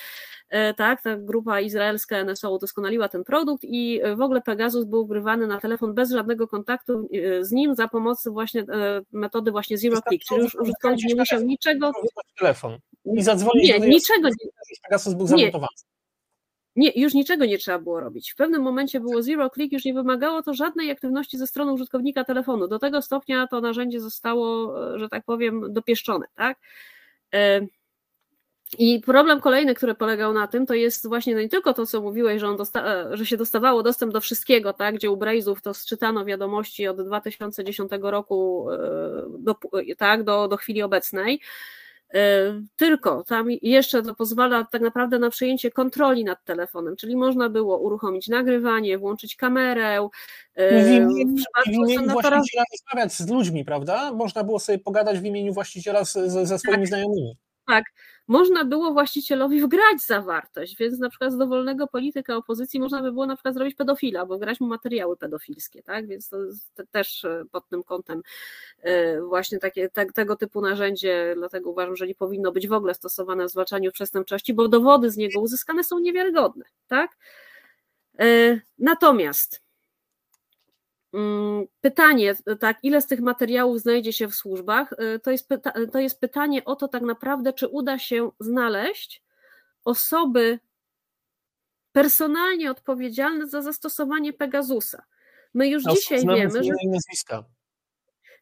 e, 0.49 0.73
tak, 0.73 1.01
ta 1.01 1.17
grupa 1.17 1.59
izraelska 1.59 2.23
NSO 2.23 2.51
udoskonaliła 2.51 3.09
ten 3.09 3.23
produkt 3.23 3.63
i 3.63 3.99
e, 4.03 4.15
w 4.15 4.21
ogóle 4.21 4.41
Pegasus 4.41 4.85
był 4.85 5.05
wgrywany 5.05 5.47
na 5.47 5.59
telefon 5.59 5.93
bez 5.93 6.11
żadnego 6.11 6.47
kontaktu 6.47 7.09
e, 7.13 7.45
z 7.45 7.51
nim 7.51 7.75
za 7.75 7.87
pomocą 7.87 8.31
właśnie 8.31 8.65
metody 9.11 9.51
właśnie 9.51 9.77
zero 9.77 10.01
click, 10.09 10.25
czyli 10.25 10.41
już 10.41 10.55
użytkownik 10.55 11.05
nie 11.09 11.15
musiał 11.15 11.41
niczego... 11.41 11.91
Telefon 12.39 12.77
i 13.05 13.23
zadzwonić 13.23 13.69
nie, 13.69 13.79
niczego 13.79 14.29
nie. 14.29 14.35
Pegasus 14.83 15.13
był 15.13 15.27
zamontowany. 15.27 15.67
Nie, 16.77 16.91
już 16.95 17.13
niczego 17.13 17.45
nie 17.45 17.57
trzeba 17.57 17.79
było 17.79 17.99
robić. 17.99 18.31
W 18.31 18.35
pewnym 18.35 18.61
momencie 18.61 18.99
było 18.99 19.23
zero 19.23 19.49
click, 19.49 19.73
już 19.73 19.85
nie 19.85 19.93
wymagało 19.93 20.43
to 20.43 20.53
żadnej 20.53 20.91
aktywności 20.91 21.37
ze 21.37 21.47
strony 21.47 21.73
użytkownika 21.73 22.23
telefonu. 22.23 22.67
Do 22.67 22.79
tego 22.79 23.01
stopnia 23.01 23.47
to 23.47 23.61
narzędzie 23.61 23.99
zostało, 23.99 24.75
e, 24.95 24.99
że 24.99 25.09
tak 25.09 25.23
powiem, 25.25 25.73
dopieszczone, 25.73 26.25
tak? 26.35 26.57
E, 27.33 27.61
I 28.79 28.99
problem 29.01 29.41
kolejny, 29.41 29.75
który 29.75 29.95
polegał 29.95 30.33
na 30.33 30.47
tym, 30.47 30.65
to 30.65 30.73
jest 30.73 31.07
właśnie 31.07 31.35
no 31.35 31.41
nie 31.41 31.49
tylko 31.49 31.73
to, 31.73 31.85
co 31.85 32.01
mówiłeś, 32.01 32.41
że, 32.41 32.47
on 32.47 32.57
dosta- 32.57 32.85
e, 32.85 33.17
że 33.17 33.25
się 33.25 33.37
dostawało 33.37 33.83
dostęp 33.83 34.13
do 34.13 34.21
wszystkiego, 34.21 34.73
tak, 34.73 34.95
gdzie 34.95 35.11
u 35.11 35.17
Brazów 35.17 35.61
to 35.61 35.73
sczytano 35.73 36.25
wiadomości 36.25 36.87
od 36.87 37.07
2010 37.07 37.91
roku 38.01 38.67
do, 39.39 39.55
tak, 39.97 40.23
do, 40.23 40.47
do 40.47 40.57
chwili 40.57 40.81
obecnej, 40.81 41.41
tylko 42.75 43.23
tam 43.23 43.47
jeszcze 43.61 44.03
to 44.03 44.15
pozwala 44.15 44.63
tak 44.63 44.81
naprawdę 44.81 45.19
na 45.19 45.29
przejęcie 45.29 45.71
kontroli 45.71 46.23
nad 46.23 46.43
telefonem, 46.43 46.95
czyli 46.95 47.15
można 47.15 47.49
było 47.49 47.77
uruchomić 47.77 48.27
nagrywanie, 48.27 48.97
włączyć 48.97 49.35
kamerę. 49.35 50.07
E, 50.55 50.83
w 50.83 50.91
imieniu 50.91 51.35
właściciela 52.07 52.63
rozmawiać 52.71 53.13
z 53.13 53.29
ludźmi, 53.29 53.65
prawda? 53.65 54.13
Można 54.13 54.43
było 54.43 54.59
sobie 54.59 54.79
pogadać 54.79 55.19
w 55.19 55.25
imieniu 55.25 55.53
właściciela 55.53 56.05
z, 56.05 56.13
ze 56.47 56.59
swoimi 56.59 56.85
znajomymi. 56.87 57.37
tak, 57.67 57.83
można 58.27 58.65
było 58.65 58.93
właścicielowi 58.93 59.61
wgrać 59.61 60.01
zawartość, 60.05 60.77
więc 60.77 60.99
na 60.99 61.09
przykład 61.09 61.33
z 61.33 61.37
dowolnego 61.37 61.87
polityka 61.87 62.35
opozycji 62.35 62.79
można 62.79 63.01
by 63.01 63.11
było 63.11 63.25
na 63.25 63.35
przykład 63.35 63.53
zrobić 63.53 63.75
pedofila, 63.75 64.19
albo 64.19 64.37
grać 64.37 64.59
mu 64.59 64.67
materiały 64.67 65.17
pedofilskie, 65.17 65.83
tak, 65.83 66.07
więc 66.07 66.29
to 66.29 66.37
też 66.91 67.25
e, 67.25 67.43
pod 67.51 67.67
tym 67.67 67.83
kątem 67.83 68.21
e, 68.81 69.21
właśnie 69.21 69.59
takie, 69.59 69.89
te, 69.89 70.05
tego 70.05 70.35
typu 70.35 70.61
narzędzie, 70.61 71.33
dlatego 71.37 71.69
uważam, 71.69 71.95
że 71.95 72.07
nie 72.07 72.15
powinno 72.15 72.51
być 72.51 72.67
w 72.67 72.73
ogóle 72.73 72.93
stosowane 72.93 73.45
w 73.45 73.51
zwalczaniu 73.51 73.91
przestępczości, 73.91 74.53
bo 74.53 74.67
dowody 74.67 75.11
z 75.11 75.17
niego 75.17 75.41
uzyskane 75.41 75.83
są 75.83 75.99
niewiarygodne, 75.99 76.65
tak. 76.87 77.17
E, 78.19 78.59
natomiast 78.79 79.66
pytanie, 81.81 82.35
tak, 82.59 82.77
ile 82.83 83.01
z 83.01 83.07
tych 83.07 83.19
materiałów 83.19 83.79
znajdzie 83.79 84.13
się 84.13 84.27
w 84.27 84.35
służbach, 84.35 84.93
y, 84.93 85.19
to 85.19 85.31
jest, 85.31 85.47
pyta 85.47 85.73
to 85.91 85.99
jest 85.99 86.19
pytanie 86.19 86.65
o 86.65 86.75
to 86.75 86.87
tak 86.87 87.03
naprawdę, 87.03 87.53
czy 87.53 87.67
uda 87.67 87.99
się 87.99 88.31
znaleźć 88.39 89.23
osoby 89.85 90.59
personalnie 91.91 92.71
odpowiedzialne 92.71 93.47
za 93.47 93.61
zastosowanie 93.61 94.33
Pegasusa. 94.33 95.03
My 95.53 95.67
już 95.69 95.83
dzisiaj 95.83 96.19
wiemy, 96.25 96.63
że. 96.63 96.71
Nazwiska. 96.85 97.43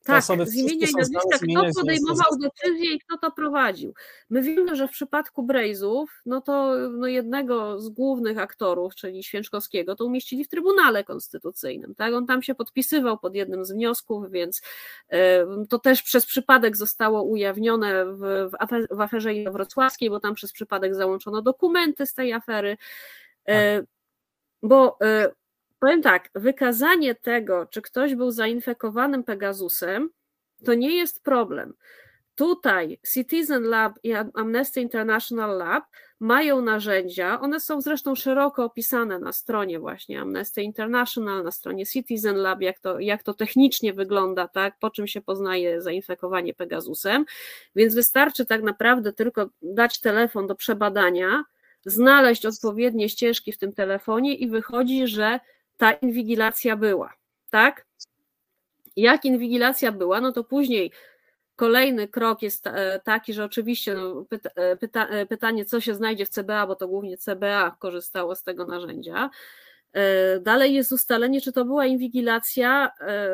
Tak, 0.06 0.24
z 0.24 0.56
imienia 0.56 0.88
i 0.88 0.96
nazwiska, 0.98 1.38
kto 1.38 1.82
podejmował 1.82 2.38
decyzję 2.42 2.94
i 2.94 3.00
kto 3.00 3.18
to 3.18 3.32
prowadził. 3.32 3.94
My 4.30 4.42
wiemy, 4.42 4.76
że 4.76 4.88
w 4.88 4.92
przypadku 4.92 5.44
Brejzów, 5.44 6.22
no 6.26 6.42
to 6.42 6.76
no 6.90 7.08
jednego 7.08 7.80
z 7.80 7.90
głównych 7.90 8.38
aktorów, 8.38 8.96
czyli 8.96 9.24
Święczkowskiego, 9.24 9.96
to 9.96 10.06
umieścili 10.06 10.46
w 10.46 10.48
Trybunale 10.48 11.04
Konstytucyjnym. 11.04 11.96
Tak? 11.96 12.14
On 12.14 12.28
tam 12.28 12.44
się 12.44 12.56
podpisywał 12.56 13.18
pod 13.18 13.36
jednym 13.36 13.66
z 13.66 13.72
wniosków, 13.72 14.32
więc 14.32 14.62
to 15.70 15.80
też 15.80 16.04
przez 16.04 16.26
przypadek 16.26 16.78
zostało 16.78 17.24
ujawnione 17.24 18.06
w, 18.06 18.50
w 18.92 19.02
aferze 19.02 19.30
wrocławskiej, 19.52 20.10
bo 20.10 20.20
tam 20.20 20.36
przez 20.36 20.54
przypadek 20.54 20.96
załączono 20.96 21.42
dokumenty 21.42 22.06
z 22.06 22.14
tej 22.14 22.34
afery. 22.34 22.78
Tak. 23.46 23.56
Bo 24.64 24.98
e, 25.02 25.32
Powiem 25.80 26.02
tak, 26.02 26.30
wykazanie 26.36 27.16
tego, 27.16 27.66
czy 27.66 27.82
ktoś 27.82 28.16
był 28.16 28.32
zainfekowanym 28.32 29.24
Pegasusem, 29.24 30.10
to 30.66 30.74
nie 30.74 30.96
jest 30.98 31.24
problem. 31.24 31.74
Tutaj 32.36 33.00
Citizen 33.14 33.64
Lab 33.64 34.00
i 34.04 34.14
Amnesty 34.34 34.82
International 34.82 35.58
Lab 35.58 35.84
mają 36.20 36.62
narzędzia, 36.62 37.42
one 37.42 37.60
są 37.60 37.82
zresztą 37.82 38.16
szeroko 38.16 38.64
opisane 38.64 39.20
na 39.20 39.32
stronie 39.32 39.80
właśnie 39.80 40.22
Amnesty 40.22 40.62
International, 40.62 41.44
na 41.44 41.52
stronie 41.52 41.86
Citizen 41.86 42.36
Lab, 42.36 42.62
jak 42.62 42.80
to, 42.80 43.00
jak 43.00 43.24
to 43.24 43.34
technicznie 43.34 43.94
wygląda, 43.94 44.48
tak, 44.48 44.80
po 44.80 44.90
czym 44.90 45.08
się 45.08 45.22
poznaje 45.22 45.82
zainfekowanie 45.82 46.54
Pegasusem, 46.54 47.26
więc 47.76 47.96
wystarczy 47.96 48.46
tak 48.46 48.64
naprawdę 48.64 49.14
tylko 49.14 49.50
dać 49.62 50.00
telefon 50.00 50.48
do 50.48 50.56
przebadania, 50.56 51.44
znaleźć 51.86 52.46
odpowiednie 52.46 53.10
ścieżki 53.10 53.52
w 53.52 53.58
tym 53.58 53.74
telefonie 53.74 54.36
i 54.36 54.48
wychodzi, 54.48 55.08
że 55.08 55.40
ta 55.78 55.92
inwigilacja 55.92 56.76
była, 56.76 57.14
tak? 57.50 57.86
Jak 58.96 59.26
inwigilacja 59.26 59.92
była, 59.92 60.22
no 60.22 60.32
to 60.32 60.44
później 60.44 60.92
kolejny 61.56 62.08
krok 62.08 62.42
jest 62.42 62.68
e, 62.68 63.02
taki, 63.04 63.34
że 63.34 63.46
oczywiście 63.46 63.96
no, 63.96 64.26
pyta, 64.30 64.50
e, 64.56 64.78
pyta, 64.78 65.08
e, 65.08 65.26
pytanie, 65.26 65.66
co 65.66 65.82
się 65.82 65.96
znajdzie 65.96 66.26
w 66.26 66.30
CBA, 66.30 66.68
bo 66.68 66.76
to 66.76 66.88
głównie 66.88 67.18
CBA 67.18 67.76
korzystało 67.80 68.36
z 68.36 68.44
tego 68.44 68.66
narzędzia. 68.66 69.30
Dalej 70.42 70.74
jest 70.74 70.92
ustalenie, 70.92 71.42
czy 71.42 71.52
to 71.52 71.66
była 71.66 71.86
inwigilacja 71.86 72.92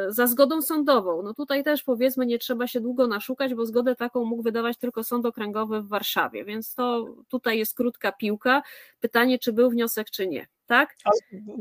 za 0.07 0.28
zgodą 0.28 0.62
sądową. 0.62 1.22
No 1.24 1.34
tutaj 1.34 1.64
też 1.64 1.84
powiedzmy, 1.84 2.26
nie 2.26 2.39
trzeba 2.39 2.68
się 2.68 2.82
długo 2.82 3.07
naszukać, 3.07 3.53
bo 3.53 3.66
zgodę 3.66 3.95
taką 3.95 4.26
mógł 4.26 4.43
wydawać 4.43 4.78
tylko 4.78 5.03
sąd 5.03 5.26
okręgowy 5.26 5.82
w 5.82 5.88
Warszawie, 5.88 6.45
więc 6.45 6.76
to 6.76 7.16
tutaj 7.28 7.57
jest 7.57 7.76
krótka 7.76 8.12
piłka. 8.12 8.62
Pytanie, 8.99 9.39
czy 9.39 9.53
był 9.53 9.70
wniosek, 9.70 10.09
czy 10.09 10.28
nie 10.28 10.47
tak? 10.72 10.95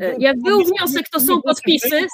E, 0.01 0.17
jak 0.19 0.41
był 0.43 0.65
wniosek, 0.65 1.09
to 1.09 1.21
są 1.21 1.43
podpisy. 1.43 2.07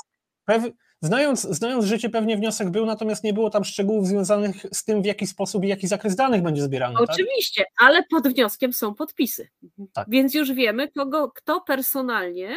Znając, 1.03 1.43
znając 1.43 1.85
życie, 1.85 2.11
pewnie 2.11 2.37
wniosek 2.37 2.71
był, 2.71 2.87
natomiast 2.87 3.25
nie 3.25 3.33
było 3.33 3.51
tam 3.51 3.65
szczegółów 3.65 4.07
związanych 4.07 4.57
z 4.73 4.85
tym, 4.85 5.03
w 5.03 5.05
jaki 5.05 5.27
sposób 5.27 5.65
i 5.65 5.69
jaki 5.69 5.87
zakres 5.87 6.17
danych 6.17 6.43
będzie 6.43 6.63
zbierany. 6.63 6.95
Tak? 6.99 7.11
Oczywiście, 7.11 7.65
tak? 7.65 7.89
ale 7.89 8.03
pod 8.11 8.29
wnioskiem 8.29 8.73
są 8.73 8.95
podpisy. 8.95 9.49
Tak. 9.93 10.11
Więc 10.11 10.35
już 10.35 10.53
wiemy, 10.53 10.89
kogo, 10.89 11.31
kto 11.35 11.61
personalnie 11.61 12.57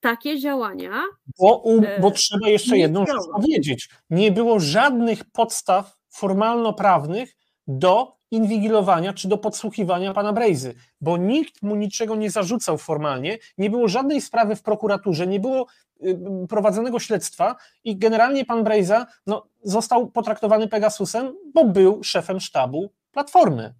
takie 0.00 0.40
działania. 0.40 1.02
Bo, 1.38 1.56
um, 1.56 1.86
bo 2.00 2.10
trzeba 2.10 2.48
jeszcze 2.48 2.78
jedną 2.78 3.06
rzecz 3.06 3.32
powiedzieć. 3.32 3.88
Nie 4.10 4.32
było 4.32 4.60
żadnych 4.60 5.24
podstaw 5.24 5.96
formalno-prawnych 6.08 7.36
do 7.66 8.20
inwigilowania 8.30 9.12
czy 9.12 9.28
do 9.28 9.38
podsłuchiwania 9.38 10.14
pana 10.14 10.32
Brejzy, 10.32 10.74
bo 11.00 11.16
nikt 11.16 11.62
mu 11.62 11.76
niczego 11.76 12.16
nie 12.16 12.30
zarzucał 12.30 12.78
formalnie, 12.78 13.38
nie 13.58 13.70
było 13.70 13.88
żadnej 13.88 14.20
sprawy 14.20 14.56
w 14.56 14.62
prokuraturze, 14.62 15.26
nie 15.26 15.40
było 15.40 15.66
y, 16.02 16.18
prowadzonego 16.48 16.98
śledztwa 16.98 17.56
i 17.84 17.96
generalnie 17.96 18.44
pan 18.44 18.64
Brejza 18.64 19.06
no, 19.26 19.46
został 19.62 20.10
potraktowany 20.10 20.68
Pegasusem, 20.68 21.36
bo 21.54 21.64
był 21.64 22.04
szefem 22.04 22.40
sztabu 22.40 22.92
Platformy. 23.12 23.74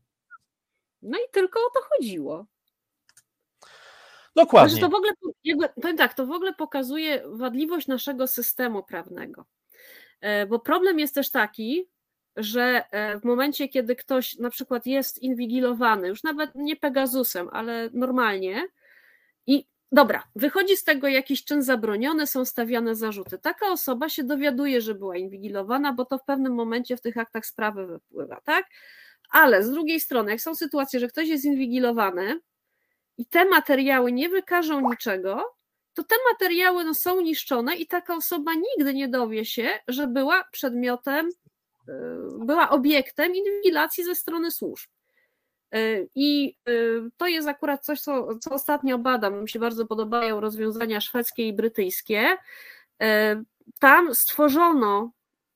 No 1.02 1.18
i 1.18 1.32
tylko 1.32 1.60
o 1.60 1.70
to 1.74 1.80
chodziło. 1.88 2.46
Dokładnie. 4.36 4.70
Znaczy 4.70 4.80
to 4.80 4.90
w 4.90 4.94
ogóle, 4.94 5.12
jakby, 5.44 5.68
powiem 5.68 5.96
tak, 5.96 6.14
to 6.14 6.26
w 6.26 6.30
ogóle 6.30 6.52
pokazuje 6.52 7.22
wadliwość 7.26 7.86
naszego 7.86 8.26
systemu 8.26 8.82
prawnego. 8.82 9.44
E, 10.20 10.46
bo 10.46 10.58
problem 10.58 10.98
jest 10.98 11.14
też 11.14 11.30
taki, 11.30 11.88
że 12.36 12.84
e, 12.90 13.18
w 13.18 13.24
momencie, 13.24 13.68
kiedy 13.68 13.96
ktoś 13.96 14.36
na 14.36 14.50
przykład 14.50 14.86
jest 14.86 15.18
inwigilowany, 15.18 16.08
już 16.08 16.22
nawet 16.22 16.50
nie 16.54 16.76
Pegasusem, 16.76 17.48
ale 17.52 17.90
normalnie, 17.92 18.68
i 19.46 19.66
dobra, 19.92 20.24
wychodzi 20.36 20.76
z 20.76 20.84
tego 20.84 21.08
jakiś 21.08 21.44
czyn 21.44 21.62
zabroniony, 21.62 22.26
są 22.26 22.44
stawiane 22.44 22.94
zarzuty. 22.94 23.38
Taka 23.38 23.66
osoba 23.66 24.08
się 24.08 24.24
dowiaduje, 24.24 24.80
że 24.80 24.94
była 24.94 25.16
inwigilowana, 25.16 25.92
bo 25.92 26.04
to 26.04 26.18
w 26.18 26.24
pewnym 26.24 26.54
momencie 26.54 26.96
w 26.96 27.00
tych 27.00 27.16
aktach 27.16 27.46
sprawy 27.46 27.86
wypływa, 27.86 28.40
tak? 28.44 28.66
Ale 29.30 29.62
z 29.62 29.70
drugiej 29.70 30.00
strony, 30.00 30.30
jak 30.30 30.40
są 30.40 30.54
sytuacje, 30.54 31.00
że 31.00 31.08
ktoś 31.08 31.28
jest 31.28 31.44
inwigilowany 31.44 32.40
i 33.20 33.26
te 33.26 33.44
materiały 33.44 34.12
nie 34.12 34.28
wykażą 34.28 34.90
niczego, 34.90 35.54
to 35.94 36.04
te 36.04 36.16
materiały 36.32 36.84
no, 36.84 36.94
są 36.94 37.20
niszczone 37.20 37.76
i 37.76 37.86
taka 37.86 38.16
osoba 38.16 38.52
nigdy 38.54 38.94
nie 38.94 39.08
dowie 39.08 39.44
się, 39.44 39.70
że 39.88 40.06
była 40.06 40.44
przedmiotem 40.52 41.30
Y, 41.90 42.44
była 42.44 42.70
obiektem 42.70 43.34
inwigilacji 43.34 44.04
ze 44.04 44.14
strony 44.14 44.50
służb. 44.50 44.90
Y, 45.74 46.08
I 46.14 46.56
y, 46.68 47.02
to 47.16 47.26
jest 47.26 47.48
akurat 47.48 47.84
coś, 47.84 48.00
co, 48.00 48.38
co 48.38 48.50
ostatnio 48.50 48.98
badam. 48.98 49.42
Mi 49.42 49.48
się 49.48 49.58
bardzo 49.58 49.86
podobają 49.86 50.40
rozwiązania 50.40 51.00
szwedzkie 51.00 51.48
i 51.48 51.52
brytyjskie. 51.52 52.36
Tam 53.78 54.14
stworzono 54.14 55.12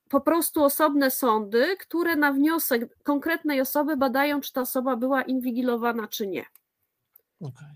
po 0.09 0.21
prostu 0.21 0.63
osobne 0.63 1.11
sądy, 1.11 1.77
które 1.79 2.15
na 2.15 2.31
wniosek 2.31 3.03
konkretnej 3.03 3.61
osoby 3.61 3.97
badają, 3.97 4.41
czy 4.41 4.53
ta 4.53 4.61
osoba 4.61 4.95
była 4.95 5.21
inwigilowana, 5.21 6.07
czy 6.07 6.27
nie. 6.27 6.45
Okay. 7.41 7.75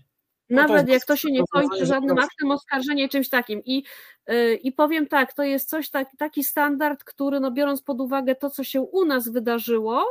No 0.50 0.62
Nawet 0.62 0.88
jak 0.88 1.04
to 1.04 1.16
się 1.16 1.30
nie 1.30 1.42
kończy 1.52 1.86
żadnym 1.86 2.18
aktem 2.18 2.50
oskarżenia 2.50 3.08
czymś 3.08 3.28
takim. 3.28 3.62
I, 3.64 3.84
yy, 4.28 4.54
I 4.54 4.72
powiem 4.72 5.06
tak, 5.06 5.32
to 5.32 5.42
jest 5.42 5.68
coś 5.68 5.90
tak, 5.90 6.08
taki 6.18 6.44
standard, 6.44 7.04
który 7.04 7.40
no 7.40 7.50
biorąc 7.50 7.82
pod 7.82 8.00
uwagę 8.00 8.34
to, 8.34 8.50
co 8.50 8.64
się 8.64 8.80
u 8.80 9.04
nas 9.04 9.28
wydarzyło, 9.28 10.04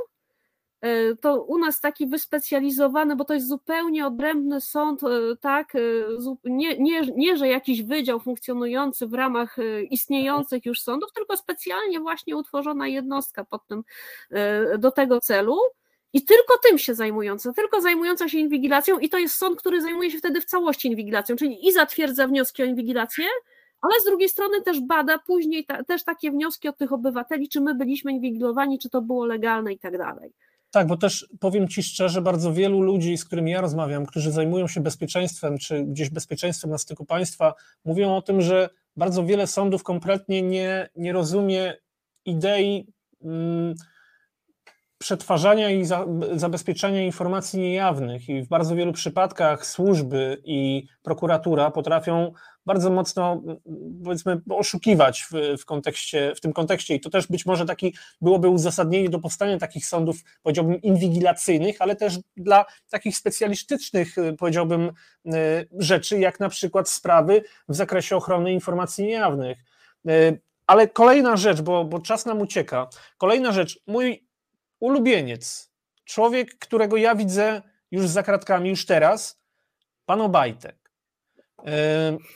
yy, 0.81 1.17
to 1.21 1.43
u 1.43 1.57
nas 1.57 1.81
taki 1.81 2.07
wyspecjalizowany, 2.07 3.15
bo 3.15 3.25
to 3.25 3.33
jest 3.33 3.47
zupełnie 3.47 4.07
odrębny 4.07 4.61
sąd, 4.61 5.01
yy, 5.01 5.37
tak, 5.41 5.73
nie, 6.43 6.77
nie, 6.77 7.01
nie, 7.15 7.37
że 7.37 7.47
jakiś 7.47 7.83
wydział 7.83 8.19
funkcjonujący 8.19 9.07
w 9.07 9.13
ramach 9.13 9.57
istniejących 9.89 10.65
już 10.65 10.81
sądów, 10.81 11.13
tylko 11.13 11.37
specjalnie 11.37 11.99
właśnie 11.99 12.37
utworzona 12.37 12.87
jednostka 12.87 13.43
pod 13.43 13.67
tym, 13.67 13.83
do 14.77 14.91
tego 14.91 15.19
celu 15.21 15.57
i 16.13 16.23
tylko 16.25 16.53
tym 16.69 16.77
się 16.77 16.95
zajmująca, 16.95 17.53
tylko 17.53 17.81
zajmująca 17.81 18.29
się 18.29 18.37
inwigilacją, 18.37 18.99
i 18.99 19.09
to 19.09 19.17
jest 19.17 19.35
sąd, 19.35 19.59
który 19.59 19.81
zajmuje 19.81 20.11
się 20.11 20.17
wtedy 20.17 20.41
w 20.41 20.45
całości 20.45 20.87
inwigilacją, 20.87 21.35
czyli 21.35 21.67
i 21.67 21.73
zatwierdza 21.73 22.27
wnioski 22.27 22.63
o 22.63 22.65
inwigilację, 22.65 23.25
ale 23.81 23.93
z 24.01 24.05
drugiej 24.05 24.29
strony 24.29 24.61
też 24.61 24.79
bada 24.79 25.19
później 25.19 25.65
ta, 25.65 25.83
też 25.83 26.03
takie 26.03 26.31
wnioski 26.31 26.67
od 26.67 26.77
tych 26.77 26.93
obywateli, 26.93 27.49
czy 27.49 27.61
my 27.61 27.75
byliśmy 27.75 28.11
inwigilowani, 28.11 28.79
czy 28.79 28.89
to 28.89 29.01
było 29.01 29.25
legalne 29.25 29.73
i 29.73 29.79
tak 29.79 29.97
dalej. 29.97 30.33
Tak, 30.71 30.87
bo 30.87 30.97
też 30.97 31.29
powiem 31.39 31.67
Ci 31.67 31.83
szczerze, 31.83 32.21
bardzo 32.21 32.53
wielu 32.53 32.81
ludzi, 32.81 33.17
z 33.17 33.25
którymi 33.25 33.51
ja 33.51 33.61
rozmawiam, 33.61 34.05
którzy 34.05 34.31
zajmują 34.31 34.67
się 34.67 34.81
bezpieczeństwem, 34.81 35.57
czy 35.57 35.83
gdzieś 35.83 36.09
bezpieczeństwem 36.09 36.71
na 36.71 36.77
styku 36.77 37.05
państwa, 37.05 37.53
mówią 37.85 38.15
o 38.15 38.21
tym, 38.21 38.41
że 38.41 38.69
bardzo 38.95 39.25
wiele 39.25 39.47
sądów 39.47 39.83
kompletnie 39.83 40.41
nie, 40.41 40.89
nie 40.95 41.13
rozumie 41.13 41.77
idei. 42.25 42.87
Hmm, 43.21 43.75
przetwarzania 44.99 45.69
i 45.69 45.85
za, 45.85 46.05
zabezpieczania 46.35 47.03
informacji 47.03 47.59
niejawnych 47.59 48.29
i 48.29 48.41
w 48.41 48.47
bardzo 48.47 48.75
wielu 48.75 48.93
przypadkach 48.93 49.65
służby 49.65 50.41
i 50.43 50.87
prokuratura 51.03 51.71
potrafią 51.71 52.33
bardzo 52.65 52.89
mocno 52.89 53.41
powiedzmy 54.03 54.41
oszukiwać 54.49 55.27
w, 55.31 55.61
w, 55.61 55.65
kontekście, 55.65 56.33
w 56.35 56.41
tym 56.41 56.53
kontekście 56.53 56.95
i 56.95 56.99
to 56.99 57.09
też 57.09 57.27
być 57.27 57.45
może 57.45 57.65
taki 57.65 57.95
byłoby 58.21 58.49
uzasadnienie 58.49 59.09
do 59.09 59.19
powstania 59.19 59.57
takich 59.57 59.85
sądów, 59.85 60.17
powiedziałbym, 60.43 60.81
inwigilacyjnych, 60.81 61.75
ale 61.79 61.95
też 61.95 62.19
dla 62.37 62.65
takich 62.89 63.17
specjalistycznych, 63.17 64.15
powiedziałbym, 64.37 64.91
rzeczy, 65.77 66.19
jak 66.19 66.39
na 66.39 66.49
przykład 66.49 66.89
sprawy 66.89 67.43
w 67.69 67.75
zakresie 67.75 68.15
ochrony 68.15 68.53
informacji 68.53 69.05
niejawnych. 69.05 69.57
Ale 70.67 70.87
kolejna 70.87 71.37
rzecz, 71.37 71.61
bo, 71.61 71.85
bo 71.85 71.99
czas 71.99 72.25
nam 72.25 72.41
ucieka. 72.41 72.87
Kolejna 73.17 73.51
rzecz, 73.51 73.79
mój 73.87 74.28
ulubieniec, 74.79 75.71
człowiek, 76.05 76.59
którego 76.59 76.97
ja 76.97 77.15
widzę 77.15 77.61
już 77.91 78.07
za 78.07 78.23
kratkami, 78.23 78.69
już 78.69 78.85
teraz, 78.85 79.41
pan 80.05 80.21
Obajtek 80.21 80.91
yy, 81.57 81.73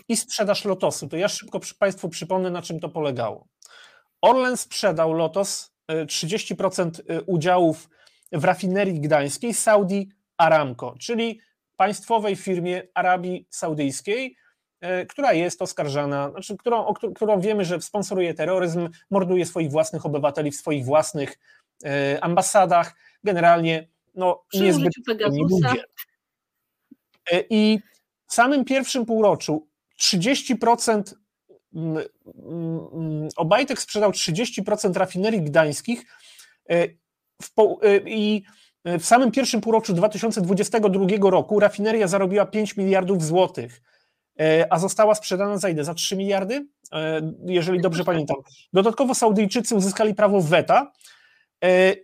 i 0.07 0.17
sprzedaż 0.17 0.65
Lotosu. 0.65 1.09
To 1.09 1.17
ja 1.17 1.27
szybko 1.27 1.59
Państwu 1.79 2.09
przypomnę, 2.09 2.49
na 2.49 2.61
czym 2.61 2.79
to 2.79 2.89
polegało. 2.89 3.47
Orlen 4.21 4.57
sprzedał 4.57 5.13
Lotos 5.13 5.73
30% 5.89 6.91
yy, 7.09 7.15
yy, 7.15 7.21
udziałów 7.21 7.89
w 8.31 8.43
rafinerii 8.43 8.99
gdańskiej 8.99 9.53
Saudi 9.53 10.09
Aramco, 10.37 10.95
czyli 10.99 11.39
państwowej 11.77 12.35
firmie 12.35 12.83
Arabii 12.93 13.47
Saudyjskiej, 13.49 14.37
która 15.09 15.33
jest 15.33 15.61
oskarżana, 15.61 16.29
znaczy, 16.29 16.57
którą, 16.57 16.93
którą 17.15 17.41
wiemy, 17.41 17.65
że 17.65 17.81
sponsoruje 17.81 18.33
terroryzm, 18.33 18.89
morduje 19.09 19.45
swoich 19.45 19.71
własnych 19.71 20.05
obywateli 20.05 20.51
w 20.51 20.55
swoich 20.55 20.85
własnych 20.85 21.39
ambasadach, 22.21 22.95
generalnie 23.23 23.87
no, 24.15 24.43
niezbyt 24.53 24.93
ludzie. 25.49 25.83
E, 27.31 27.43
I 27.49 27.79
w 28.27 28.33
samym 28.33 28.65
pierwszym 28.65 29.05
półroczu 29.05 29.67
30% 29.99 31.13
mm, 31.75 32.03
mm, 32.45 33.29
Obajtek 33.35 33.81
sprzedał 33.81 34.11
30% 34.11 34.97
rafinerii 34.97 35.41
gdańskich 35.41 36.05
e, 36.69 36.87
i 38.05 38.43
w 38.85 39.05
samym 39.05 39.31
pierwszym 39.31 39.61
półroczu 39.61 39.93
2022 39.93 41.29
roku 41.29 41.59
rafineria 41.59 42.07
zarobiła 42.07 42.45
5 42.45 42.77
miliardów 42.77 43.25
złotych, 43.25 43.81
a 44.69 44.79
została 44.79 45.15
sprzedana 45.15 45.57
za 45.57 45.69
ile? 45.69 45.83
Za 45.83 45.93
3 45.93 46.15
miliardy? 46.15 46.67
Jeżeli 47.45 47.81
dobrze 47.81 48.03
pamiętam. 48.03 48.37
Dodatkowo 48.73 49.15
Saudyjczycy 49.15 49.75
uzyskali 49.75 50.15
prawo 50.15 50.41
weta, 50.41 50.91
E, 50.91 51.22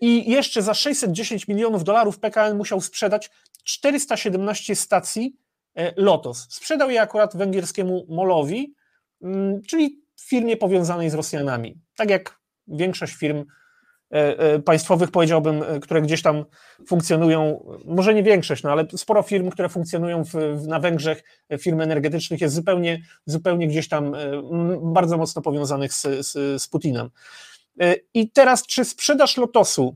I 0.01 0.31
jeszcze 0.31 0.61
za 0.61 0.73
610 0.73 1.47
milionów 1.47 1.83
dolarów 1.83 2.19
PKN 2.19 2.57
musiał 2.57 2.81
sprzedać 2.81 3.29
417 3.63 4.75
stacji 4.75 5.35
e, 5.75 5.93
Lotos. 5.95 6.47
Sprzedał 6.49 6.89
je 6.89 7.01
akurat 7.01 7.37
węgierskiemu 7.37 8.05
Molowi, 8.09 8.75
mm, 9.21 9.61
czyli 9.61 10.01
firmie 10.21 10.57
powiązanej 10.57 11.09
z 11.09 11.13
Rosjanami. 11.13 11.77
Tak 11.95 12.09
jak 12.09 12.39
większość 12.67 13.13
firm 13.13 13.45
e, 14.09 14.59
państwowych, 14.59 15.11
powiedziałbym, 15.11 15.63
które 15.81 16.01
gdzieś 16.01 16.21
tam 16.21 16.45
funkcjonują, 16.87 17.65
może 17.85 18.13
nie 18.13 18.23
większość, 18.23 18.63
no 18.63 18.71
ale 18.71 18.85
sporo 18.95 19.23
firm, 19.23 19.49
które 19.49 19.69
funkcjonują 19.69 20.23
w, 20.23 20.33
na 20.67 20.79
Węgrzech, 20.79 21.23
firm 21.59 21.81
energetycznych, 21.81 22.41
jest 22.41 22.55
zupełnie, 22.55 23.01
zupełnie 23.25 23.67
gdzieś 23.67 23.89
tam 23.89 24.15
bardzo 24.81 25.17
mocno 25.17 25.41
powiązanych 25.41 25.93
z, 25.93 26.01
z, 26.01 26.61
z 26.61 26.67
Putinem. 26.67 27.09
E, 27.81 27.95
I 28.13 28.31
teraz, 28.31 28.65
czy 28.65 28.85
sprzedaż 28.85 29.37
lotosu 29.37 29.95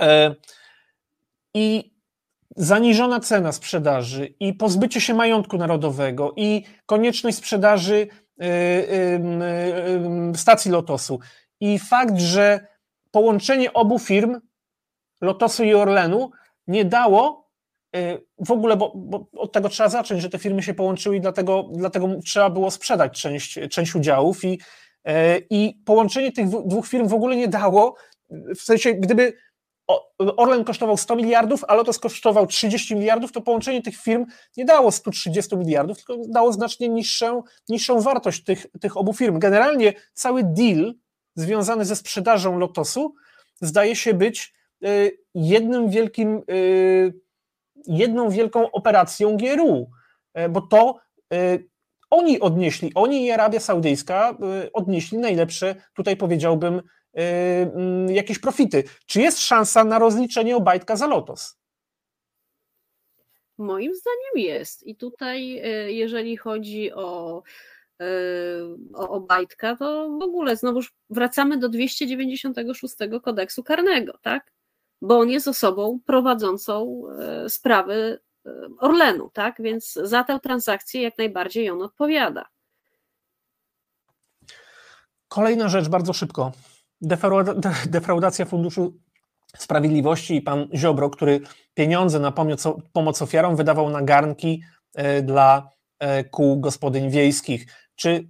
e, 0.00 0.34
i 1.54 1.92
zaniżona 2.56 3.20
cena 3.20 3.52
sprzedaży, 3.52 4.34
i 4.40 4.54
pozbycie 4.54 5.00
się 5.00 5.14
majątku 5.14 5.58
narodowego, 5.58 6.32
i 6.36 6.64
konieczność 6.86 7.36
sprzedaży 7.36 8.08
e, 8.40 8.46
stacji 10.36 10.70
lotosu, 10.70 11.20
i 11.60 11.78
fakt, 11.78 12.18
że 12.18 12.66
połączenie 13.10 13.72
obu 13.72 13.98
firm, 13.98 14.40
Lotosu 15.20 15.64
i 15.64 15.74
Orlenu, 15.74 16.30
nie 16.66 16.84
dało 16.84 17.42
w 18.38 18.50
ogóle, 18.50 18.76
bo, 18.76 18.92
bo, 18.96 19.26
od 19.36 19.52
tego 19.52 19.68
trzeba 19.68 19.88
zacząć, 19.88 20.22
że 20.22 20.30
te 20.30 20.38
firmy 20.38 20.62
się 20.62 20.74
połączyły 20.74 21.16
i 21.16 21.20
dlatego, 21.20 21.68
dlatego 21.72 22.08
trzeba 22.24 22.50
było 22.50 22.70
sprzedać 22.70 23.20
część, 23.22 23.58
część 23.70 23.94
udziałów 23.94 24.44
i 24.44 24.60
I 25.50 25.82
połączenie 25.84 26.32
tych 26.32 26.48
dwóch 26.48 26.88
firm 26.88 27.08
w 27.08 27.14
ogóle 27.14 27.36
nie 27.36 27.48
dało, 27.48 27.94
w 28.30 28.60
sensie, 28.60 28.94
gdyby 28.94 29.32
Orlen 30.18 30.64
kosztował 30.64 30.96
100 30.96 31.16
miliardów, 31.16 31.64
a 31.68 31.74
Lotos 31.74 31.98
kosztował 31.98 32.46
30 32.46 32.94
miliardów, 32.94 33.32
to 33.32 33.40
połączenie 33.40 33.82
tych 33.82 33.96
firm 33.96 34.26
nie 34.56 34.64
dało 34.64 34.92
130 34.92 35.56
miliardów, 35.56 35.96
tylko 35.96 36.16
dało 36.28 36.52
znacznie 36.52 36.88
niższą, 36.88 37.42
niższą 37.68 38.00
wartość 38.00 38.44
tych, 38.44 38.66
tych 38.80 38.96
obu 38.96 39.12
firm. 39.12 39.38
Generalnie 39.38 39.92
cały 40.12 40.42
deal 40.44 40.94
związany 41.36 41.84
ze 41.84 41.96
sprzedażą 41.96 42.58
Lotosu 42.58 43.14
zdaje 43.60 43.96
się 43.96 44.14
być 44.14 44.54
e, 44.84 44.88
jednym 45.34 45.90
wielkim, 45.90 46.36
e, 46.36 46.42
jedną 47.86 48.30
wielką 48.30 48.70
operacją 48.70 49.36
GRU, 49.36 49.90
bo 50.50 50.60
to 50.60 50.98
oni 52.12 52.40
odnieśli, 52.40 52.92
oni 52.94 53.26
i 53.26 53.30
Arabia 53.30 53.60
Saudyjska 53.60 54.36
y, 54.64 54.72
odnieśli 54.72 55.18
najlepsze, 55.18 55.74
tutaj 55.94 56.16
powiedziałbym, 56.16 56.78
y, 56.78 56.82
mm, 57.20 58.10
jakieś 58.10 58.38
profity. 58.38 58.84
Czy 59.06 59.20
jest 59.20 59.40
szansa 59.40 59.84
na 59.84 59.98
rozliczenie 59.98 60.56
Obajtka 60.56 60.96
za 60.96 61.06
Lotos? 61.06 61.58
Moim 63.58 63.94
zdaniem 63.94 64.48
jest. 64.50 64.86
I 64.86 64.96
tutaj, 64.96 65.58
y, 65.86 65.92
jeżeli 65.92 66.36
chodzi 66.36 66.92
o, 66.92 67.42
o 68.94 69.08
Obajtka, 69.08 69.76
to 69.76 70.10
w 70.20 70.22
ogóle 70.22 70.56
znowuż 70.56 70.92
wracamy 71.10 71.58
do 71.58 71.68
296 71.68 72.94
kodeksu 73.22 73.62
karnego, 73.62 74.18
tak? 74.22 74.52
Bo 75.02 75.18
on 75.18 75.30
jest 75.30 75.48
osobą 75.48 76.00
prowadzącą 76.06 77.02
sprawy 77.48 78.18
Orlenu, 78.78 79.30
tak? 79.30 79.62
Więc 79.62 79.92
za 79.92 80.24
tę 80.24 80.40
transakcję 80.40 81.02
jak 81.02 81.18
najbardziej 81.18 81.70
on 81.70 81.82
odpowiada. 81.82 82.44
Kolejna 85.28 85.68
rzecz, 85.68 85.88
bardzo 85.88 86.12
szybko. 86.12 86.52
Defraudacja 87.86 88.44
Funduszu 88.44 88.98
Sprawiedliwości 89.56 90.36
i 90.36 90.42
pan 90.42 90.68
Ziobro, 90.74 91.10
który 91.10 91.40
pieniądze 91.74 92.20
na 92.20 92.32
pomoc, 92.92 93.22
ofiarom 93.22 93.56
wydawał 93.56 93.90
na 93.90 94.02
garnki 94.02 94.62
e, 94.94 95.22
dla 95.22 95.70
e, 95.98 96.24
kół 96.24 96.60
gospodyń 96.60 97.10
wiejskich. 97.10 97.66
Czy 97.94 98.28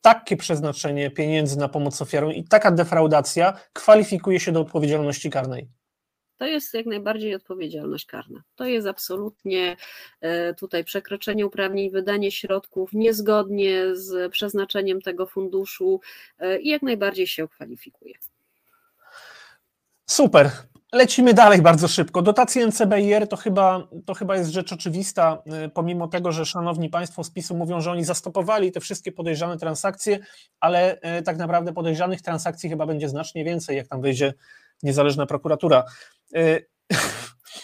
takie 0.00 0.36
przeznaczenie 0.36 1.10
pieniędzy 1.10 1.58
na 1.58 1.68
pomoc 1.68 2.02
ofiarom 2.02 2.32
i 2.32 2.44
taka 2.44 2.70
defraudacja 2.70 3.52
kwalifikuje 3.72 4.40
się 4.40 4.52
do 4.52 4.60
odpowiedzialności 4.60 5.30
karnej? 5.30 5.70
To 6.40 6.46
jest 6.46 6.74
jak 6.74 6.86
najbardziej 6.86 7.34
odpowiedzialność 7.34 8.06
karna. 8.06 8.42
To 8.56 8.64
jest 8.64 8.86
absolutnie 8.86 9.76
e, 10.20 10.54
tutaj 10.54 10.84
przekroczenie 10.84 11.46
uprawnień, 11.46 11.90
wydanie 11.90 12.32
środków 12.32 12.92
niezgodnie 12.92 13.96
z 13.96 14.32
przeznaczeniem 14.32 15.00
tego 15.00 15.26
funduszu 15.26 16.00
e, 16.38 16.58
i 16.58 16.68
jak 16.68 16.82
najbardziej 16.82 17.26
się 17.26 17.48
kwalifikuje. 17.48 18.14
Super. 20.06 20.50
Lecimy 20.92 21.34
dalej 21.34 21.62
bardzo 21.62 21.88
szybko. 21.88 22.22
Dotacje 22.22 22.66
NCBIR 22.66 23.28
to 23.28 23.36
chyba, 23.36 23.88
to 24.06 24.14
chyba 24.14 24.36
jest 24.36 24.50
rzecz 24.50 24.72
oczywista, 24.72 25.42
e, 25.46 25.68
pomimo 25.68 26.08
tego, 26.08 26.32
że 26.32 26.46
szanowni 26.46 26.88
Państwo 26.88 27.24
z 27.24 27.30
PiSu 27.30 27.56
mówią, 27.56 27.80
że 27.80 27.90
oni 27.90 28.04
zastopowali 28.04 28.72
te 28.72 28.80
wszystkie 28.80 29.12
podejrzane 29.12 29.58
transakcje, 29.58 30.18
ale 30.60 31.00
tak 31.24 31.36
naprawdę 31.36 31.72
podejrzanych 31.72 32.22
transakcji 32.22 32.68
chyba 32.68 32.86
będzie 32.86 33.08
znacznie 33.08 33.44
więcej, 33.44 33.76
jak 33.76 33.88
tam 33.88 34.00
wyjdzie 34.02 34.34
niezależna 34.82 35.26
prokuratura. 35.26 35.84
Y, 36.36 36.66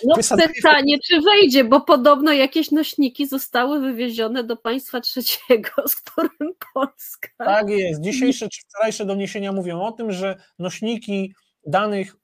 no 0.04 0.14
pytanie, 0.54 0.98
czy 1.08 1.20
wejdzie, 1.20 1.64
bo 1.64 1.80
podobno 1.80 2.32
jakieś 2.32 2.70
nośniki 2.70 3.26
zostały 3.26 3.80
wywiezione 3.80 4.44
do 4.44 4.56
państwa 4.56 5.00
trzeciego, 5.00 5.70
z 5.88 5.96
którym 5.96 6.54
Polska. 6.74 7.28
Tak 7.38 7.68
jest. 7.68 8.00
Dzisiejsze 8.00 8.48
czy 8.48 8.60
wczorajsze 8.68 9.06
doniesienia 9.06 9.52
mówią 9.52 9.80
o 9.80 9.92
tym, 9.92 10.12
że 10.12 10.36
nośniki 10.58 11.34
danych 11.66 12.16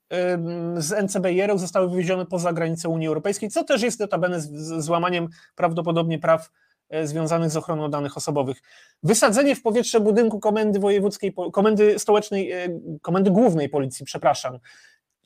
z 0.77 0.93
NCBR-ów 0.93 1.61
zostały 1.61 1.91
wywiezione 1.91 2.27
poza 2.27 2.53
granicę 2.53 2.89
Unii 2.89 3.09
Europejskiej, 3.09 3.51
co 3.51 3.65
też 3.65 3.83
jest 3.83 4.01
notabene 4.01 4.41
z 4.41 4.85
złamaniem 4.85 5.29
prawdopodobnie 5.55 6.19
praw 6.19 6.51
e, 6.89 7.07
związanych 7.07 7.51
z 7.51 7.57
ochroną 7.57 7.89
danych 7.89 8.17
osobowych. 8.17 8.63
Wysadzenie 9.03 9.57
w 9.57 9.63
powietrze 9.63 10.01
budynku 10.01 10.41
komendy 10.41 10.81
wojewódzkiej, 10.81 11.35
komendy 11.53 11.99
stołecznej, 11.99 12.53
e, 12.53 12.69
komendy 13.03 13.31
głównej 13.31 13.69
policji, 13.69 14.07
przepraszam, 14.07 14.59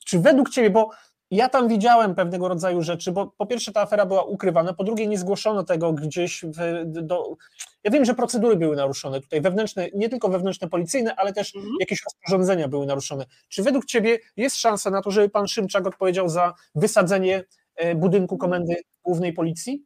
czy 0.07 0.19
według 0.19 0.49
Ciebie, 0.49 0.69
bo 0.69 0.89
ja 1.31 1.49
tam 1.49 1.67
widziałem 1.67 2.15
pewnego 2.15 2.47
rodzaju 2.47 2.81
rzeczy, 2.81 3.11
bo 3.11 3.33
po 3.37 3.45
pierwsze 3.45 3.71
ta 3.71 3.81
afera 3.81 4.05
była 4.05 4.23
ukrywana, 4.23 4.73
po 4.73 4.83
drugie 4.83 5.07
nie 5.07 5.17
zgłoszono 5.17 5.63
tego 5.63 5.93
gdzieś 5.93 6.45
w, 6.45 6.83
do... 6.85 7.35
Ja 7.83 7.91
wiem, 7.91 8.05
że 8.05 8.15
procedury 8.15 8.55
były 8.55 8.75
naruszone 8.75 9.21
tutaj, 9.21 9.41
wewnętrzne, 9.41 9.87
nie 9.93 10.09
tylko 10.09 10.29
wewnętrzne 10.29 10.69
policyjne, 10.69 11.15
ale 11.15 11.33
też 11.33 11.55
mhm. 11.55 11.73
jakieś 11.79 12.03
rozporządzenia 12.03 12.67
były 12.67 12.85
naruszone. 12.85 13.25
Czy 13.49 13.63
według 13.63 13.85
Ciebie 13.85 14.19
jest 14.37 14.57
szansa 14.57 14.89
na 14.89 15.01
to, 15.01 15.11
żeby 15.11 15.29
pan 15.29 15.47
Szymczak 15.47 15.87
odpowiedział 15.87 16.29
za 16.29 16.53
wysadzenie 16.75 17.43
e, 17.75 17.95
budynku 17.95 18.35
mhm. 18.35 18.39
Komendy 18.39 18.75
Głównej 19.03 19.33
Policji? 19.33 19.85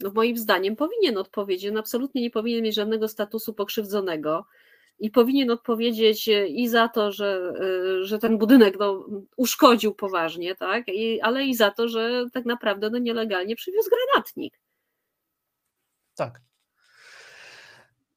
No 0.00 0.10
moim 0.14 0.36
zdaniem 0.36 0.76
powinien 0.76 1.18
odpowiedzieć. 1.18 1.70
On 1.70 1.76
absolutnie 1.76 2.22
nie 2.22 2.30
powinien 2.30 2.62
mieć 2.62 2.74
żadnego 2.74 3.08
statusu 3.08 3.54
pokrzywdzonego 3.54 4.44
i 4.98 5.10
powinien 5.10 5.50
odpowiedzieć 5.50 6.28
e, 6.28 6.48
i 6.48 6.68
za 6.68 6.88
to, 6.88 7.12
że, 7.12 7.52
e, 7.60 8.04
że 8.04 8.18
ten 8.18 8.38
budynek 8.38 8.78
no, 8.78 9.06
uszkodził 9.36 9.94
poważnie, 9.94 10.54
tak, 10.54 10.88
I, 10.88 11.20
ale 11.20 11.44
i 11.44 11.54
za 11.54 11.70
to, 11.70 11.88
że 11.88 12.24
tak 12.32 12.44
naprawdę 12.44 12.90
no, 12.90 12.98
nielegalnie 12.98 13.56
przywiózł 13.56 13.90
granatnik. 13.90 14.60
Tak. 16.14 16.40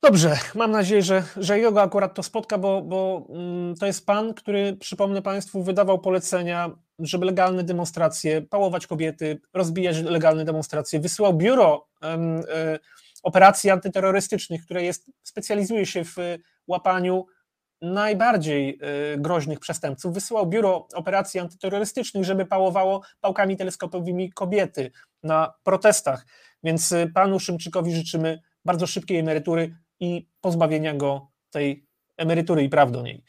Dobrze, 0.03 0.37
mam 0.55 0.71
nadzieję, 0.71 1.01
że, 1.01 1.23
że 1.37 1.59
jego 1.59 1.81
akurat 1.81 2.13
to 2.13 2.23
spotka, 2.23 2.57
bo, 2.57 2.81
bo 2.81 3.27
mm, 3.29 3.75
to 3.75 3.85
jest 3.85 4.05
pan, 4.05 4.33
który, 4.33 4.77
przypomnę 4.79 5.21
Państwu, 5.21 5.63
wydawał 5.63 5.99
polecenia, 5.99 6.71
żeby 6.99 7.25
legalne 7.25 7.63
demonstracje, 7.63 8.41
pałować 8.41 8.87
kobiety, 8.87 9.41
rozbijać 9.53 10.01
legalne 10.01 10.45
demonstracje, 10.45 10.99
wysyłał 10.99 11.33
biuro 11.33 11.87
y, 12.03 12.79
operacji 13.23 13.69
antyterrorystycznych, 13.69 14.65
które 14.65 14.83
jest, 14.83 15.11
specjalizuje 15.23 15.85
się 15.85 16.05
w 16.05 16.15
łapaniu 16.71 17.25
najbardziej 17.81 18.79
y, 19.13 19.17
groźnych 19.17 19.59
przestępców, 19.59 20.13
wysyłał 20.13 20.47
biuro 20.47 20.87
operacji 20.93 21.39
antyterrorystycznych, 21.39 22.23
żeby 22.23 22.45
pałowało 22.45 23.01
pałkami 23.21 23.57
teleskopowymi 23.57 24.31
kobiety 24.31 24.91
na 25.23 25.53
protestach. 25.63 26.25
Więc 26.63 26.91
y, 26.91 27.11
panu 27.13 27.39
Szymczykowi 27.39 27.95
życzymy 27.95 28.41
bardzo 28.65 28.87
szybkiej 28.87 29.17
emerytury 29.17 29.75
i 29.99 30.27
pozbawienia 30.41 30.93
go 30.93 31.27
tej 31.49 31.85
emerytury 32.17 32.63
i 32.63 32.69
praw 32.69 32.91
do 32.91 33.01
niej. 33.01 33.23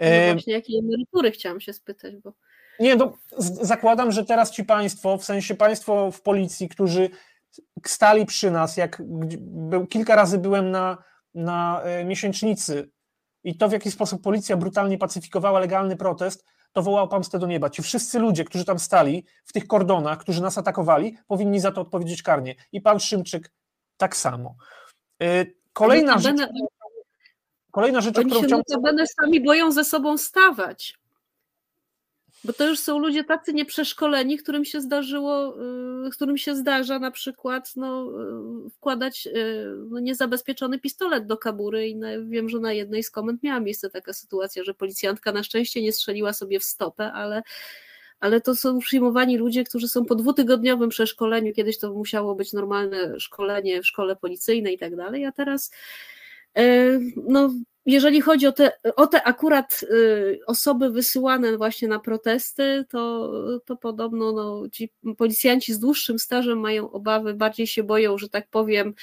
No 0.00 0.32
właśnie, 0.32 0.52
jakiej 0.52 0.78
emerytury 0.78 1.30
chciałam 1.30 1.60
się 1.60 1.72
spytać, 1.72 2.16
bo... 2.16 2.32
Nie, 2.80 2.96
no, 2.96 3.12
zakładam, 3.38 4.12
że 4.12 4.24
teraz 4.24 4.50
ci 4.50 4.64
państwo, 4.64 5.18
w 5.18 5.24
sensie 5.24 5.54
państwo 5.54 6.10
w 6.10 6.22
policji, 6.22 6.68
którzy 6.68 7.10
stali 7.86 8.26
przy 8.26 8.50
nas, 8.50 8.76
jak 8.76 9.02
kilka 9.90 10.16
razy 10.16 10.38
byłem 10.38 10.70
na 10.70 11.04
na 11.34 11.82
e, 11.82 12.04
miesięcznicy 12.04 12.90
i 13.44 13.56
to, 13.56 13.68
w 13.68 13.72
jaki 13.72 13.90
sposób 13.90 14.22
policja 14.22 14.56
brutalnie 14.56 14.98
pacyfikowała 14.98 15.60
legalny 15.60 15.96
protest, 15.96 16.44
to 16.72 16.82
wołał 16.82 17.08
pomstę 17.08 17.38
do 17.38 17.46
nieba. 17.46 17.70
Ci 17.70 17.82
wszyscy 17.82 18.18
ludzie, 18.18 18.44
którzy 18.44 18.64
tam 18.64 18.78
stali 18.78 19.24
w 19.44 19.52
tych 19.52 19.66
kordonach, 19.66 20.18
którzy 20.18 20.42
nas 20.42 20.58
atakowali, 20.58 21.16
powinni 21.26 21.60
za 21.60 21.72
to 21.72 21.80
odpowiedzieć 21.80 22.22
karnie. 22.22 22.54
I 22.72 22.80
pan 22.80 23.00
Szymczyk 23.00 23.52
tak 23.96 24.16
samo. 24.16 24.56
E, 25.22 25.46
kolejna 25.72 26.18
rzecz, 26.18 26.36
kolejna 27.70 28.00
rzecz, 28.00 28.18
Oni 28.18 28.30
którą 28.30 28.48
się 28.48 28.62
chciałbym... 28.66 29.06
sami 29.06 29.40
boją 29.40 29.72
ze 29.72 29.84
sobą 29.84 30.18
stawać. 30.18 30.98
Bo 32.44 32.52
to 32.52 32.68
już 32.68 32.78
są 32.78 32.98
ludzie 32.98 33.24
tacy 33.24 33.52
nieprzeszkoleni, 33.52 34.38
którym 34.38 34.64
się 34.64 34.80
zdarzyło, 34.80 35.56
y, 36.06 36.10
którym 36.10 36.38
się 36.38 36.56
zdarza 36.56 36.98
na 36.98 37.10
przykład 37.10 37.76
no, 37.76 38.10
y, 38.66 38.70
wkładać 38.70 39.26
y, 39.26 39.30
no, 39.90 40.00
niezabezpieczony 40.00 40.78
pistolet 40.78 41.26
do 41.26 41.36
kabury 41.36 41.88
i 41.88 41.96
na, 41.96 42.08
wiem, 42.26 42.48
że 42.48 42.58
na 42.58 42.72
jednej 42.72 43.02
z 43.02 43.10
komend 43.10 43.42
miała 43.42 43.60
miejsce 43.60 43.90
taka 43.90 44.12
sytuacja, 44.12 44.64
że 44.64 44.74
policjantka 44.74 45.32
na 45.32 45.42
szczęście 45.42 45.82
nie 45.82 45.92
strzeliła 45.92 46.32
sobie 46.32 46.60
w 46.60 46.64
stopę, 46.64 47.12
ale 47.12 47.42
ale 48.20 48.40
to 48.40 48.56
są 48.56 48.78
przyjmowani 48.78 49.36
ludzie, 49.36 49.64
którzy 49.64 49.88
są 49.88 50.04
po 50.04 50.14
dwutygodniowym 50.14 50.88
przeszkoleniu, 50.88 51.52
kiedyś 51.52 51.78
to 51.78 51.92
musiało 51.92 52.34
być 52.34 52.52
normalne 52.52 53.20
szkolenie 53.20 53.82
w 53.82 53.86
szkole 53.86 54.16
policyjnej 54.16 54.74
i 54.74 54.78
tak 54.78 54.96
dalej, 54.96 55.24
a 55.26 55.32
teraz 55.32 55.70
no, 57.28 57.50
jeżeli 57.86 58.20
chodzi 58.20 58.46
o 58.46 58.52
te, 58.52 58.72
o 58.96 59.06
te 59.06 59.22
akurat 59.22 59.80
y, 59.82 60.40
osoby 60.46 60.90
wysyłane 60.90 61.56
właśnie 61.56 61.88
na 61.88 61.98
protesty, 61.98 62.84
to, 62.88 63.32
to 63.64 63.76
podobno 63.76 64.32
no, 64.32 64.68
ci 64.68 64.92
policjanci 65.18 65.74
z 65.74 65.78
dłuższym 65.78 66.18
stażem 66.18 66.60
mają 66.60 66.90
obawy, 66.90 67.34
bardziej 67.34 67.66
się 67.66 67.82
boją, 67.82 68.18
że 68.18 68.28
tak 68.28 68.48
powiem, 68.48 68.94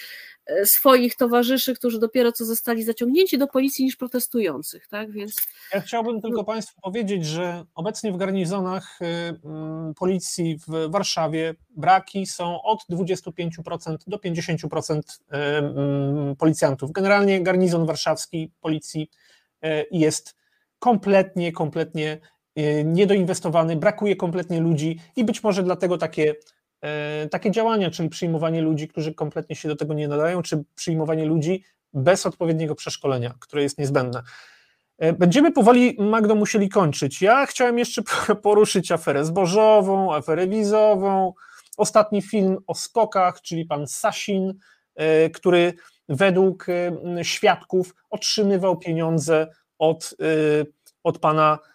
swoich 0.64 1.16
towarzyszy, 1.16 1.76
którzy 1.76 2.00
dopiero 2.00 2.32
co 2.32 2.46
zostali 2.46 2.84
zaciągnięci 2.84 3.38
do 3.38 3.48
policji 3.48 3.86
niż 3.86 3.96
protestujących, 3.96 4.88
tak? 4.88 5.12
Więc 5.12 5.36
ja 5.74 5.82
chciałbym 5.82 6.22
tylko 6.22 6.44
Państwu 6.44 6.82
powiedzieć, 6.82 7.26
że 7.26 7.66
obecnie 7.76 8.12
w 8.12 8.18
garnizonach 8.18 9.00
mm, 9.02 9.94
policji 9.94 10.60
w 10.68 10.92
Warszawie 10.92 11.56
braki 11.70 12.26
są 12.26 12.62
od 12.62 12.80
25% 12.90 13.98
do 14.08 14.18
50% 14.18 15.00
y, 15.00 15.36
mm, 15.36 16.36
policjantów. 16.36 16.92
Generalnie 16.92 17.44
garnizon 17.44 17.86
warszawski 17.86 18.52
policji 18.62 19.10
jest 19.92 20.36
kompletnie, 20.80 21.52
kompletnie 21.52 22.20
niedoinwestowany, 22.86 23.76
brakuje 23.76 24.16
kompletnie 24.16 24.62
ludzi 24.62 25.00
i 25.16 25.24
być 25.24 25.44
może 25.44 25.64
dlatego 25.64 25.98
takie 25.98 26.36
E, 26.36 26.61
takie 27.32 27.52
działania, 27.52 27.92
czyli 27.92 28.10
przyjmowanie 28.10 28.62
ludzi, 28.62 28.88
którzy 28.88 29.14
kompletnie 29.14 29.56
się 29.56 29.70
do 29.70 29.76
tego 29.76 29.94
nie 29.94 30.08
nadają, 30.08 30.42
czy 30.42 30.64
przyjmowanie 30.76 31.26
ludzi 31.26 31.64
bez 31.94 32.26
odpowiedniego 32.26 32.76
przeszkolenia, 32.76 33.34
które 33.40 33.64
jest 33.64 33.78
niezbędne. 33.78 34.22
E, 34.98 35.14
będziemy 35.14 35.52
powoli, 35.52 35.96
Magdo, 36.00 36.36
musieli 36.36 36.70
kończyć. 36.70 37.22
Ja 37.22 37.46
chciałem 37.46 37.80
jeszcze 37.80 38.02
poruszyć 38.44 38.92
aferę 38.92 39.26
zbożową, 39.26 40.14
aferę 40.16 40.48
wizową, 40.48 41.34
ostatni 41.78 42.22
film 42.22 42.58
o 42.68 42.76
skokach, 42.76 43.42
czyli 43.42 43.66
pan 43.66 43.88
Sasin, 43.88 44.54
e, 44.96 45.30
który 45.30 45.74
według 46.10 46.68
świadków 47.22 47.96
otrzymywał 48.10 48.78
pieniądze 48.78 49.48
od, 49.80 50.16
od 51.04 51.20
pana 51.20 51.60
E, 51.60 51.71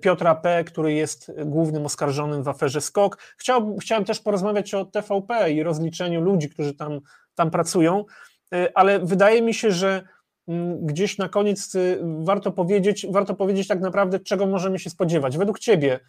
Piotra 0.00 0.34
P., 0.34 0.64
który 0.64 0.92
jest 0.92 1.32
głównym 1.44 1.86
oskarżonym 1.86 2.42
w 2.42 2.48
aferze 2.48 2.80
SKOK. 2.80 3.18
Chciałbym, 3.36 3.78
chciałem 3.78 4.04
też 4.04 4.20
porozmawiać 4.20 4.74
o 4.74 4.84
TVP 4.84 5.52
i 5.52 5.62
rozliczeniu 5.62 6.20
ludzi, 6.20 6.48
którzy 6.48 6.74
tam, 6.74 7.00
tam 7.34 7.50
pracują, 7.50 8.04
e, 8.52 8.68
ale 8.74 8.98
wydaje 8.98 9.42
mi 9.42 9.54
się, 9.54 9.70
że 9.70 10.02
mm, 10.48 10.86
gdzieś 10.86 11.18
na 11.18 11.28
koniec 11.28 11.74
e, 11.74 11.78
warto 12.20 12.52
powiedzieć, 12.52 13.06
warto 13.10 13.34
powiedzieć 13.34 13.68
tak 13.68 13.80
naprawdę, 13.80 14.20
czego 14.20 14.46
możemy 14.46 14.78
się 14.78 14.90
spodziewać. 14.90 15.38
Według 15.38 15.58
Ciebie, 15.58 16.00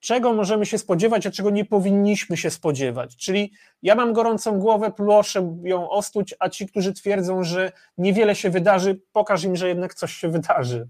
czego 0.00 0.32
możemy 0.32 0.66
się 0.66 0.78
spodziewać, 0.78 1.26
a 1.26 1.30
czego 1.30 1.50
nie 1.50 1.64
powinniśmy 1.64 2.36
się 2.36 2.50
spodziewać. 2.50 3.16
Czyli 3.16 3.52
ja 3.82 3.94
mam 3.94 4.12
gorącą 4.12 4.58
głowę, 4.58 4.92
proszę 4.96 5.58
ją 5.64 5.90
ostuć, 5.90 6.34
a 6.38 6.48
ci, 6.48 6.66
którzy 6.66 6.92
twierdzą, 6.92 7.44
że 7.44 7.72
niewiele 7.98 8.34
się 8.34 8.50
wydarzy, 8.50 9.00
pokaż 9.12 9.44
im, 9.44 9.56
że 9.56 9.68
jednak 9.68 9.94
coś 9.94 10.12
się 10.12 10.28
wydarzy. 10.28 10.88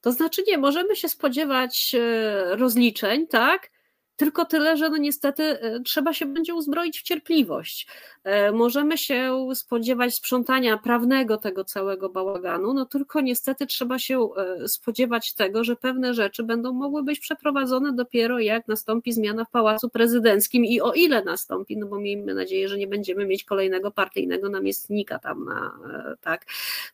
To 0.00 0.12
znaczy 0.12 0.42
nie, 0.46 0.58
możemy 0.58 0.96
się 0.96 1.08
spodziewać 1.08 1.94
e, 1.94 2.56
rozliczeń, 2.56 3.26
tak? 3.26 3.70
Tylko 4.18 4.44
tyle, 4.44 4.76
że 4.76 4.90
no 4.90 4.96
niestety 4.96 5.42
e, 5.42 5.80
trzeba 5.80 6.12
się 6.12 6.26
będzie 6.26 6.54
uzbroić 6.54 7.00
w 7.00 7.02
cierpliwość. 7.02 7.86
E, 8.24 8.52
możemy 8.52 8.98
się 8.98 9.48
spodziewać 9.54 10.14
sprzątania 10.14 10.78
prawnego 10.78 11.36
tego 11.36 11.64
całego 11.64 12.08
bałaganu, 12.08 12.74
no 12.74 12.86
tylko 12.86 13.20
niestety 13.20 13.66
trzeba 13.66 13.98
się 13.98 14.28
e, 14.36 14.68
spodziewać 14.68 15.34
tego, 15.34 15.64
że 15.64 15.76
pewne 15.76 16.14
rzeczy 16.14 16.42
będą 16.42 16.72
mogły 16.72 17.02
być 17.02 17.20
przeprowadzone 17.20 17.92
dopiero 17.92 18.38
jak 18.38 18.68
nastąpi 18.68 19.12
zmiana 19.12 19.44
w 19.44 19.50
Pałacu 19.50 19.88
Prezydenckim 19.88 20.64
i 20.64 20.80
o 20.80 20.92
ile 20.92 21.24
nastąpi, 21.24 21.76
no 21.76 21.86
bo 21.86 22.00
miejmy 22.00 22.34
nadzieję, 22.34 22.68
że 22.68 22.78
nie 22.78 22.86
będziemy 22.86 23.26
mieć 23.26 23.44
kolejnego 23.44 23.90
partyjnego 23.90 24.48
namiestnika 24.48 25.18
tam 25.18 25.44
na, 25.44 25.78
tak, 26.20 26.44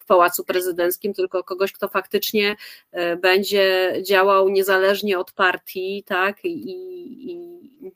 w 0.00 0.06
Pałacu 0.06 0.44
Prezydenckim, 0.44 1.14
tylko 1.14 1.44
kogoś, 1.44 1.72
kto 1.72 1.88
faktycznie 1.88 2.56
będzie 3.22 3.92
działał 4.06 4.48
niezależnie 4.48 5.18
od 5.18 5.32
partii, 5.32 6.04
tak, 6.06 6.44
i 6.44 7.13
i, 7.14 7.88
e, 7.88 7.92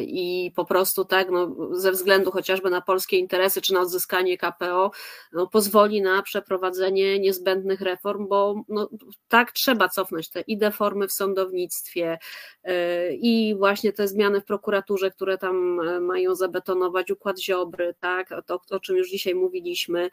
i 0.00 0.52
po 0.54 0.64
prostu 0.64 1.04
tak, 1.04 1.30
no, 1.30 1.56
ze 1.72 1.92
względu 1.92 2.30
chociażby 2.30 2.70
na 2.70 2.80
polskie 2.80 3.18
interesy 3.18 3.60
czy 3.60 3.74
na 3.74 3.80
odzyskanie 3.80 4.38
KPO, 4.38 4.90
no, 5.32 5.46
pozwoli 5.46 6.02
na 6.02 6.22
przeprowadzenie 6.22 7.18
niezbędnych 7.18 7.80
reform, 7.80 8.28
bo 8.28 8.62
no, 8.68 8.88
tak 9.28 9.52
trzeba 9.52 9.88
cofnąć 9.88 10.30
te 10.30 10.40
i 10.40 10.58
deformy 10.58 11.08
w 11.08 11.12
sądownictwie 11.12 12.18
e, 12.64 13.12
i 13.14 13.54
właśnie 13.58 13.92
te 13.92 14.08
zmiany 14.08 14.40
w 14.40 14.44
prokuraturze, 14.44 15.10
które 15.10 15.38
tam 15.38 15.80
e, 15.80 16.00
mają 16.00 16.34
zabetonować 16.34 17.10
układ 17.10 17.40
Ziobry, 17.40 17.94
tak, 18.00 18.34
to, 18.46 18.60
o 18.70 18.80
czym 18.80 18.96
już 18.96 19.10
dzisiaj 19.10 19.34
mówiliśmy. 19.34 20.10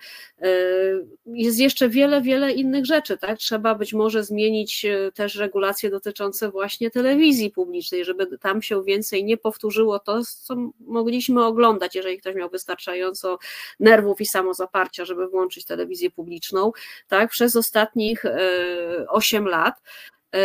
Jest 1.26 1.60
jeszcze 1.60 1.90
wiele, 1.90 2.22
wiele 2.22 2.52
innych 2.52 2.86
rzeczy, 2.86 3.18
tak, 3.18 3.38
trzeba 3.38 3.76
być 3.76 3.94
może 3.94 4.24
zmienić 4.24 4.86
też 5.14 5.36
regulacje 5.36 5.90
dotyczące 5.90 6.52
właśnie 6.52 6.92
telewizji 6.92 7.52
publicznej, 7.52 8.06
żeby 8.06 8.38
tam 8.38 8.62
się 8.62 8.84
więcej 8.84 9.13
więcej 9.14 9.24
nie 9.24 9.38
powtórzyło 9.38 10.00
to, 10.00 10.22
co 10.24 10.56
mogliśmy 10.80 11.46
oglądać, 11.46 11.96
jeżeli 11.96 12.20
ktoś 12.20 12.36
miał 12.36 12.50
wystarczająco 12.50 13.38
nerwów 13.80 14.22
i 14.22 14.26
samozaparcia, 14.26 15.06
żeby 15.06 15.28
włączyć 15.28 15.66
telewizję 15.66 16.12
publiczną, 16.12 16.72
tak, 17.08 17.30
przez 17.30 17.56
ostatnich 17.56 18.24
8 19.08 19.48
e, 19.48 19.50
lat. 19.50 19.82
E, 20.36 20.40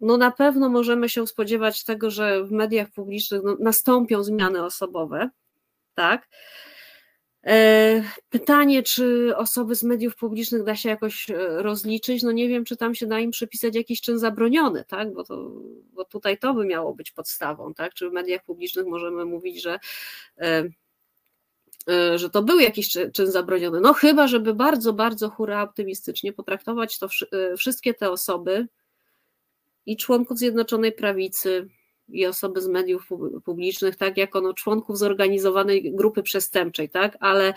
no 0.00 0.16
na 0.16 0.30
pewno 0.30 0.68
możemy 0.68 1.08
się 1.08 1.26
spodziewać 1.26 1.84
tego, 1.84 2.10
że 2.10 2.44
w 2.44 2.52
mediach 2.52 2.90
publicznych 2.90 3.42
no, 3.44 3.56
nastąpią 3.60 4.22
zmiany 4.22 4.64
osobowe, 4.64 5.30
tak? 5.94 6.28
E, 7.46 8.02
pytanie, 8.30 8.82
czy 8.82 9.32
osoby 9.36 9.74
z 9.74 9.82
mediów 9.82 10.16
publicznych 10.16 10.64
da 10.64 10.76
się 10.76 10.88
jakoś 10.88 11.30
e, 11.30 11.36
rozliczyć? 11.62 12.22
No 12.22 12.32
nie 12.32 12.48
wiem, 12.48 12.64
czy 12.64 12.76
tam 12.76 12.94
się 12.94 13.06
da 13.06 13.20
im 13.20 13.30
przypisać 13.30 13.74
jakiś 13.74 14.00
czyn 14.00 14.18
zabroniony, 14.18 14.84
tak? 14.88 15.12
Bo, 15.12 15.24
to, 15.24 15.50
bo 15.92 16.04
tutaj 16.04 16.38
to 16.38 16.54
by 16.54 16.66
miało 16.66 16.94
być 16.94 17.10
podstawą, 17.10 17.74
tak? 17.74 17.94
Czy 17.94 18.10
w 18.10 18.12
mediach 18.12 18.44
publicznych 18.44 18.86
możemy 18.86 19.24
mówić, 19.24 19.62
że 19.62 19.78
e, 20.38 20.64
że 22.14 22.30
to 22.30 22.42
był 22.42 22.60
jakiś 22.60 22.96
czyn 23.12 23.30
zabroniony. 23.30 23.80
No 23.80 23.92
chyba, 23.92 24.26
żeby 24.28 24.54
bardzo, 24.54 24.92
bardzo 24.92 25.30
hura 25.30 25.62
optymistycznie 25.62 26.32
potraktować 26.32 26.98
to 26.98 27.08
wszystkie 27.56 27.94
te 27.94 28.10
osoby 28.10 28.68
i 29.86 29.96
członków 29.96 30.38
Zjednoczonej 30.38 30.92
Prawicy, 30.92 31.68
i 32.08 32.26
osoby 32.26 32.60
z 32.60 32.68
mediów 32.68 33.08
publicznych, 33.44 33.96
tak, 33.96 34.16
jako 34.16 34.40
no, 34.40 34.54
członków 34.54 34.98
zorganizowanej 34.98 35.94
grupy 35.94 36.22
przestępczej, 36.22 36.90
tak, 36.90 37.16
ale 37.20 37.54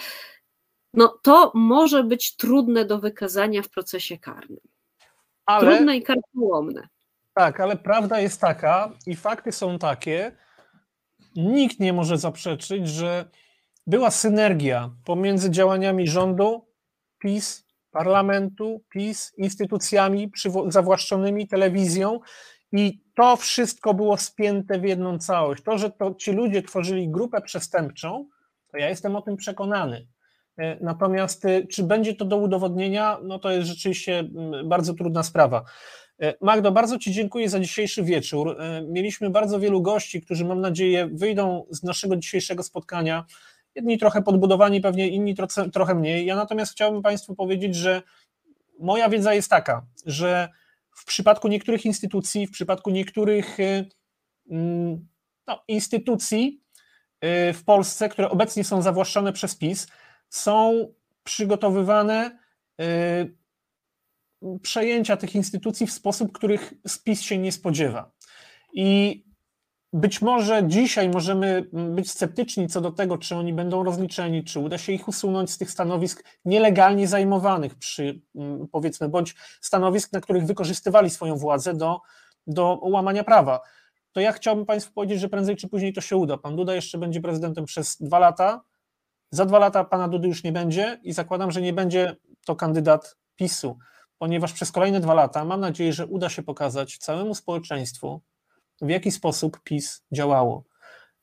no, 0.94 1.20
to 1.22 1.52
może 1.56 2.04
być 2.04 2.36
trudne 2.36 2.86
do 2.86 3.00
wykazania 3.00 3.62
w 3.62 3.70
procesie 3.70 4.18
karnym. 4.18 4.60
Ale, 5.46 5.76
trudne 5.76 5.98
i 5.98 6.04
karkołomne. 6.04 6.88
Tak, 7.34 7.60
ale 7.60 7.78
prawda 7.78 8.20
jest 8.20 8.42
taka 8.42 8.92
i 9.08 9.16
fakty 9.16 9.52
są 9.52 9.80
takie, 9.80 10.38
nikt 11.36 11.80
nie 11.80 11.94
może 11.94 12.18
zaprzeczyć, 12.18 12.88
że 12.88 13.26
była 13.88 14.12
synergia 14.12 14.92
pomiędzy 15.06 15.52
działaniami 15.52 16.08
rządu, 16.08 16.68
PiS, 17.20 17.66
parlamentu, 17.92 18.82
PiS, 18.90 19.34
instytucjami 19.38 20.32
zawłaszczonymi, 20.68 21.48
telewizją 21.48 22.20
i 22.72 23.02
to 23.22 23.36
wszystko 23.36 23.94
było 23.94 24.18
spięte 24.18 24.80
w 24.80 24.84
jedną 24.84 25.20
całość. 25.20 25.64
To, 25.64 25.78
że 25.78 25.90
to 25.90 26.14
ci 26.14 26.32
ludzie 26.32 26.62
tworzyli 26.62 27.10
grupę 27.10 27.42
przestępczą, 27.42 28.30
to 28.72 28.78
ja 28.78 28.90
jestem 28.90 29.16
o 29.16 29.22
tym 29.22 29.38
przekonany. 29.38 30.08
E, 30.58 30.78
natomiast 30.84 31.46
e, 31.46 31.68
czy 31.68 31.84
będzie 31.84 32.16
to 32.16 32.26
do 32.26 32.38
udowodnienia, 32.38 33.18
no 33.24 33.40
to 33.40 33.52
jest 33.52 33.68
rzeczywiście 33.68 34.24
bardzo 34.66 34.94
trudna 34.94 35.24
sprawa. 35.24 35.64
E, 36.22 36.34
Magdo, 36.42 36.72
bardzo 36.72 37.00
Ci 37.00 37.12
dziękuję 37.12 37.50
za 37.50 37.60
dzisiejszy 37.60 38.04
wieczór. 38.04 38.58
Mieliśmy 38.88 39.30
bardzo 39.30 39.60
wielu 39.60 39.82
gości, 39.82 40.22
którzy 40.22 40.46
mam 40.46 40.62
nadzieję 40.62 41.10
wyjdą 41.14 41.66
z 41.70 41.84
naszego 41.84 42.16
dzisiejszego 42.16 42.64
spotkania. 42.64 43.26
Jedni 43.76 43.98
trochę 43.98 44.22
podbudowani, 44.22 44.82
pewnie 44.82 45.08
inni 45.08 45.36
trochę 45.74 45.96
mniej. 45.96 46.26
Ja 46.26 46.36
natomiast 46.36 46.72
chciałbym 46.72 47.02
Państwu 47.02 47.36
powiedzieć, 47.36 47.76
że 47.76 48.02
moja 48.80 49.10
wiedza 49.10 49.34
jest 49.34 49.50
taka, 49.50 49.86
że 50.06 50.50
w 50.96 51.06
przypadku 51.06 51.48
niektórych 51.48 51.86
instytucji, 51.86 52.48
w 52.48 52.52
przypadku 52.52 52.90
niektórych 52.90 53.60
y, 53.60 53.90
mm, 54.50 55.08
no, 55.48 55.64
instytucji 55.68 56.64
y, 57.50 57.54
w 57.54 57.64
Polsce, 57.66 58.10
które 58.10 58.30
obecnie 58.30 58.64
są 58.64 58.82
zawłaszczone 58.82 59.34
przez 59.34 59.56
PiS, 59.56 59.88
są 60.30 60.88
przygotowywane 61.24 62.40
y, 62.82 63.36
przejęcia 64.62 65.18
tych 65.18 65.36
instytucji 65.36 65.88
w 65.88 65.92
sposób, 65.92 66.32
których 66.32 66.74
PiS 67.04 67.22
się 67.22 67.38
nie 67.38 67.52
spodziewa. 67.52 68.12
I 68.74 69.24
być 69.94 70.22
może 70.22 70.68
dzisiaj 70.68 71.10
możemy 71.10 71.66
być 71.72 72.12
sceptyczni 72.12 72.68
co 72.68 72.82
do 72.82 72.92
tego, 72.92 73.18
czy 73.18 73.36
oni 73.36 73.54
będą 73.54 73.84
rozliczeni, 73.84 74.44
czy 74.44 74.60
uda 74.60 74.78
się 74.78 74.92
ich 74.92 75.08
usunąć 75.08 75.52
z 75.52 75.58
tych 75.58 75.72
stanowisk 75.72 76.24
nielegalnie 76.46 77.08
zajmowanych 77.08 77.76
przy, 77.76 78.22
mm, 78.36 78.68
powiedzmy, 78.68 79.10
bądź 79.10 79.36
stanowisk, 79.62 80.14
na 80.14 80.22
których 80.22 80.46
wykorzystywali 80.46 81.10
swoją 81.10 81.36
władzę 81.36 81.74
do, 81.74 82.00
do 82.48 82.80
łamania 82.82 83.24
prawa. 83.24 83.60
To 84.12 84.20
ja 84.20 84.32
chciałbym 84.32 84.66
Państwu 84.66 84.94
powiedzieć, 84.94 85.20
że 85.20 85.30
prędzej 85.30 85.56
czy 85.56 85.70
później 85.70 85.94
to 85.94 86.02
się 86.02 86.18
uda. 86.18 86.38
Pan 86.38 86.56
Duda 86.56 86.76
jeszcze 86.76 86.98
będzie 86.98 87.22
prezydentem 87.22 87.66
przez 87.66 87.98
dwa 88.02 88.20
lata. 88.20 88.62
Za 89.32 89.46
dwa 89.46 89.60
lata 89.60 89.84
pana 89.84 90.08
Dudy 90.08 90.28
już 90.28 90.44
nie 90.44 90.52
będzie 90.52 91.00
i 91.04 91.14
zakładam, 91.14 91.52
że 91.52 91.62
nie 91.62 91.74
będzie 91.74 92.16
to 92.46 92.56
kandydat 92.56 93.18
PiSu, 93.36 93.78
ponieważ 94.18 94.54
przez 94.54 94.72
kolejne 94.72 95.00
dwa 95.00 95.14
lata 95.14 95.46
mam 95.46 95.60
nadzieję, 95.60 95.94
że 95.94 96.06
uda 96.06 96.30
się 96.30 96.44
pokazać 96.44 96.98
całemu 96.98 97.36
społeczeństwu, 97.36 98.22
w 98.82 98.90
jaki 98.90 99.12
sposób 99.12 99.60
PiS 99.64 100.04
działało. 100.12 100.64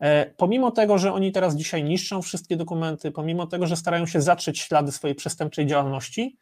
E, 0.01 0.27
pomimo 0.37 0.71
tego, 0.71 0.99
że 0.99 1.13
oni 1.13 1.33
teraz 1.33 1.57
dzisiaj 1.57 1.85
niszczą 1.85 2.23
wszystkie 2.23 2.57
dokumenty, 2.57 3.11
pomimo 3.11 3.47
tego, 3.47 3.67
że 3.67 3.77
starają 3.77 4.07
się 4.07 4.21
zatrzeć 4.21 4.59
ślady 4.59 4.93
swojej 4.93 5.15
przestępczej 5.15 5.67
działalności, 5.67 6.39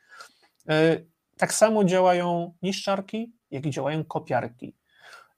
e, 0.69 1.01
tak 1.37 1.55
samo 1.55 1.85
działają 1.85 2.55
niszczarki, 2.63 3.33
jak 3.51 3.67
i 3.67 3.71
działają 3.71 4.05
kopiarki. 4.05 4.77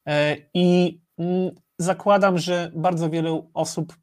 E, 0.06 0.36
I 0.54 1.00
mm, 1.18 1.50
zakładam, 1.78 2.38
że 2.38 2.72
bardzo 2.74 3.10
wielu 3.10 3.50
osób, 3.54 3.96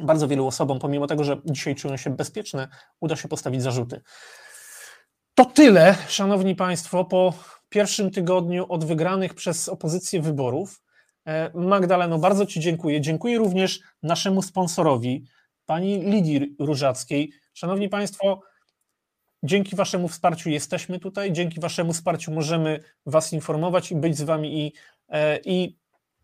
bardzo 0.00 0.28
wielu 0.28 0.46
osobom, 0.46 0.78
pomimo 0.78 1.06
tego, 1.06 1.24
że 1.24 1.40
dzisiaj 1.44 1.74
czują 1.74 1.96
się 1.96 2.10
bezpieczne, 2.10 2.68
uda 3.00 3.16
się 3.16 3.28
postawić 3.28 3.62
zarzuty. 3.62 4.00
To 5.34 5.44
tyle, 5.44 5.94
szanowni 6.08 6.54
państwo, 6.54 7.04
po 7.04 7.34
pierwszym 7.68 8.10
tygodniu 8.10 8.66
od 8.68 8.84
wygranych 8.84 9.34
przez 9.34 9.68
opozycję 9.68 10.22
wyborów. 10.22 10.82
E, 11.26 11.50
Magdaleno, 11.54 12.18
bardzo 12.18 12.46
Ci 12.46 12.60
dziękuję. 12.60 13.00
Dziękuję 13.00 13.38
również 13.38 13.80
naszemu 14.02 14.42
sponsorowi, 14.42 15.24
pani 15.66 16.00
Lidii 16.00 16.56
Różackiej. 16.58 17.32
Szanowni 17.54 17.88
Państwo, 17.88 18.40
dzięki 19.42 19.76
Waszemu 19.76 20.08
wsparciu 20.08 20.50
jesteśmy 20.50 21.00
tutaj, 21.00 21.32
dzięki 21.32 21.60
Waszemu 21.60 21.92
wsparciu 21.92 22.32
możemy 22.32 22.80
Was 23.06 23.32
informować 23.32 23.92
i 23.92 23.96
być 23.96 24.18
z 24.18 24.22
Wami 24.22 24.66
i, 24.66 24.72
e, 25.08 25.38
i, 25.44 25.76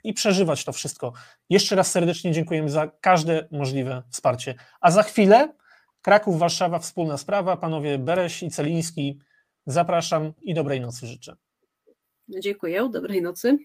i 0.05 0.13
przeżywać 0.15 0.65
to 0.65 0.73
wszystko. 0.73 1.13
Jeszcze 1.51 1.77
raz 1.77 1.91
serdecznie 1.91 2.33
dziękujemy 2.33 2.71
za 2.71 2.87
każde 3.01 3.49
możliwe 3.51 4.03
wsparcie. 4.11 4.55
A 4.81 4.91
za 4.91 5.03
chwilę 5.03 5.55
Kraków, 6.03 6.39
Warszawa, 6.39 6.79
wspólna 6.79 7.19
sprawa. 7.19 7.57
Panowie 7.57 7.99
Bereś 7.99 8.43
i 8.43 8.51
Celiński, 8.51 9.19
zapraszam 9.67 10.33
i 10.43 10.55
dobrej 10.55 10.81
nocy 10.81 11.07
życzę. 11.07 11.37
Dziękuję, 12.29 12.89
dobrej 12.93 13.23
nocy. 13.23 13.59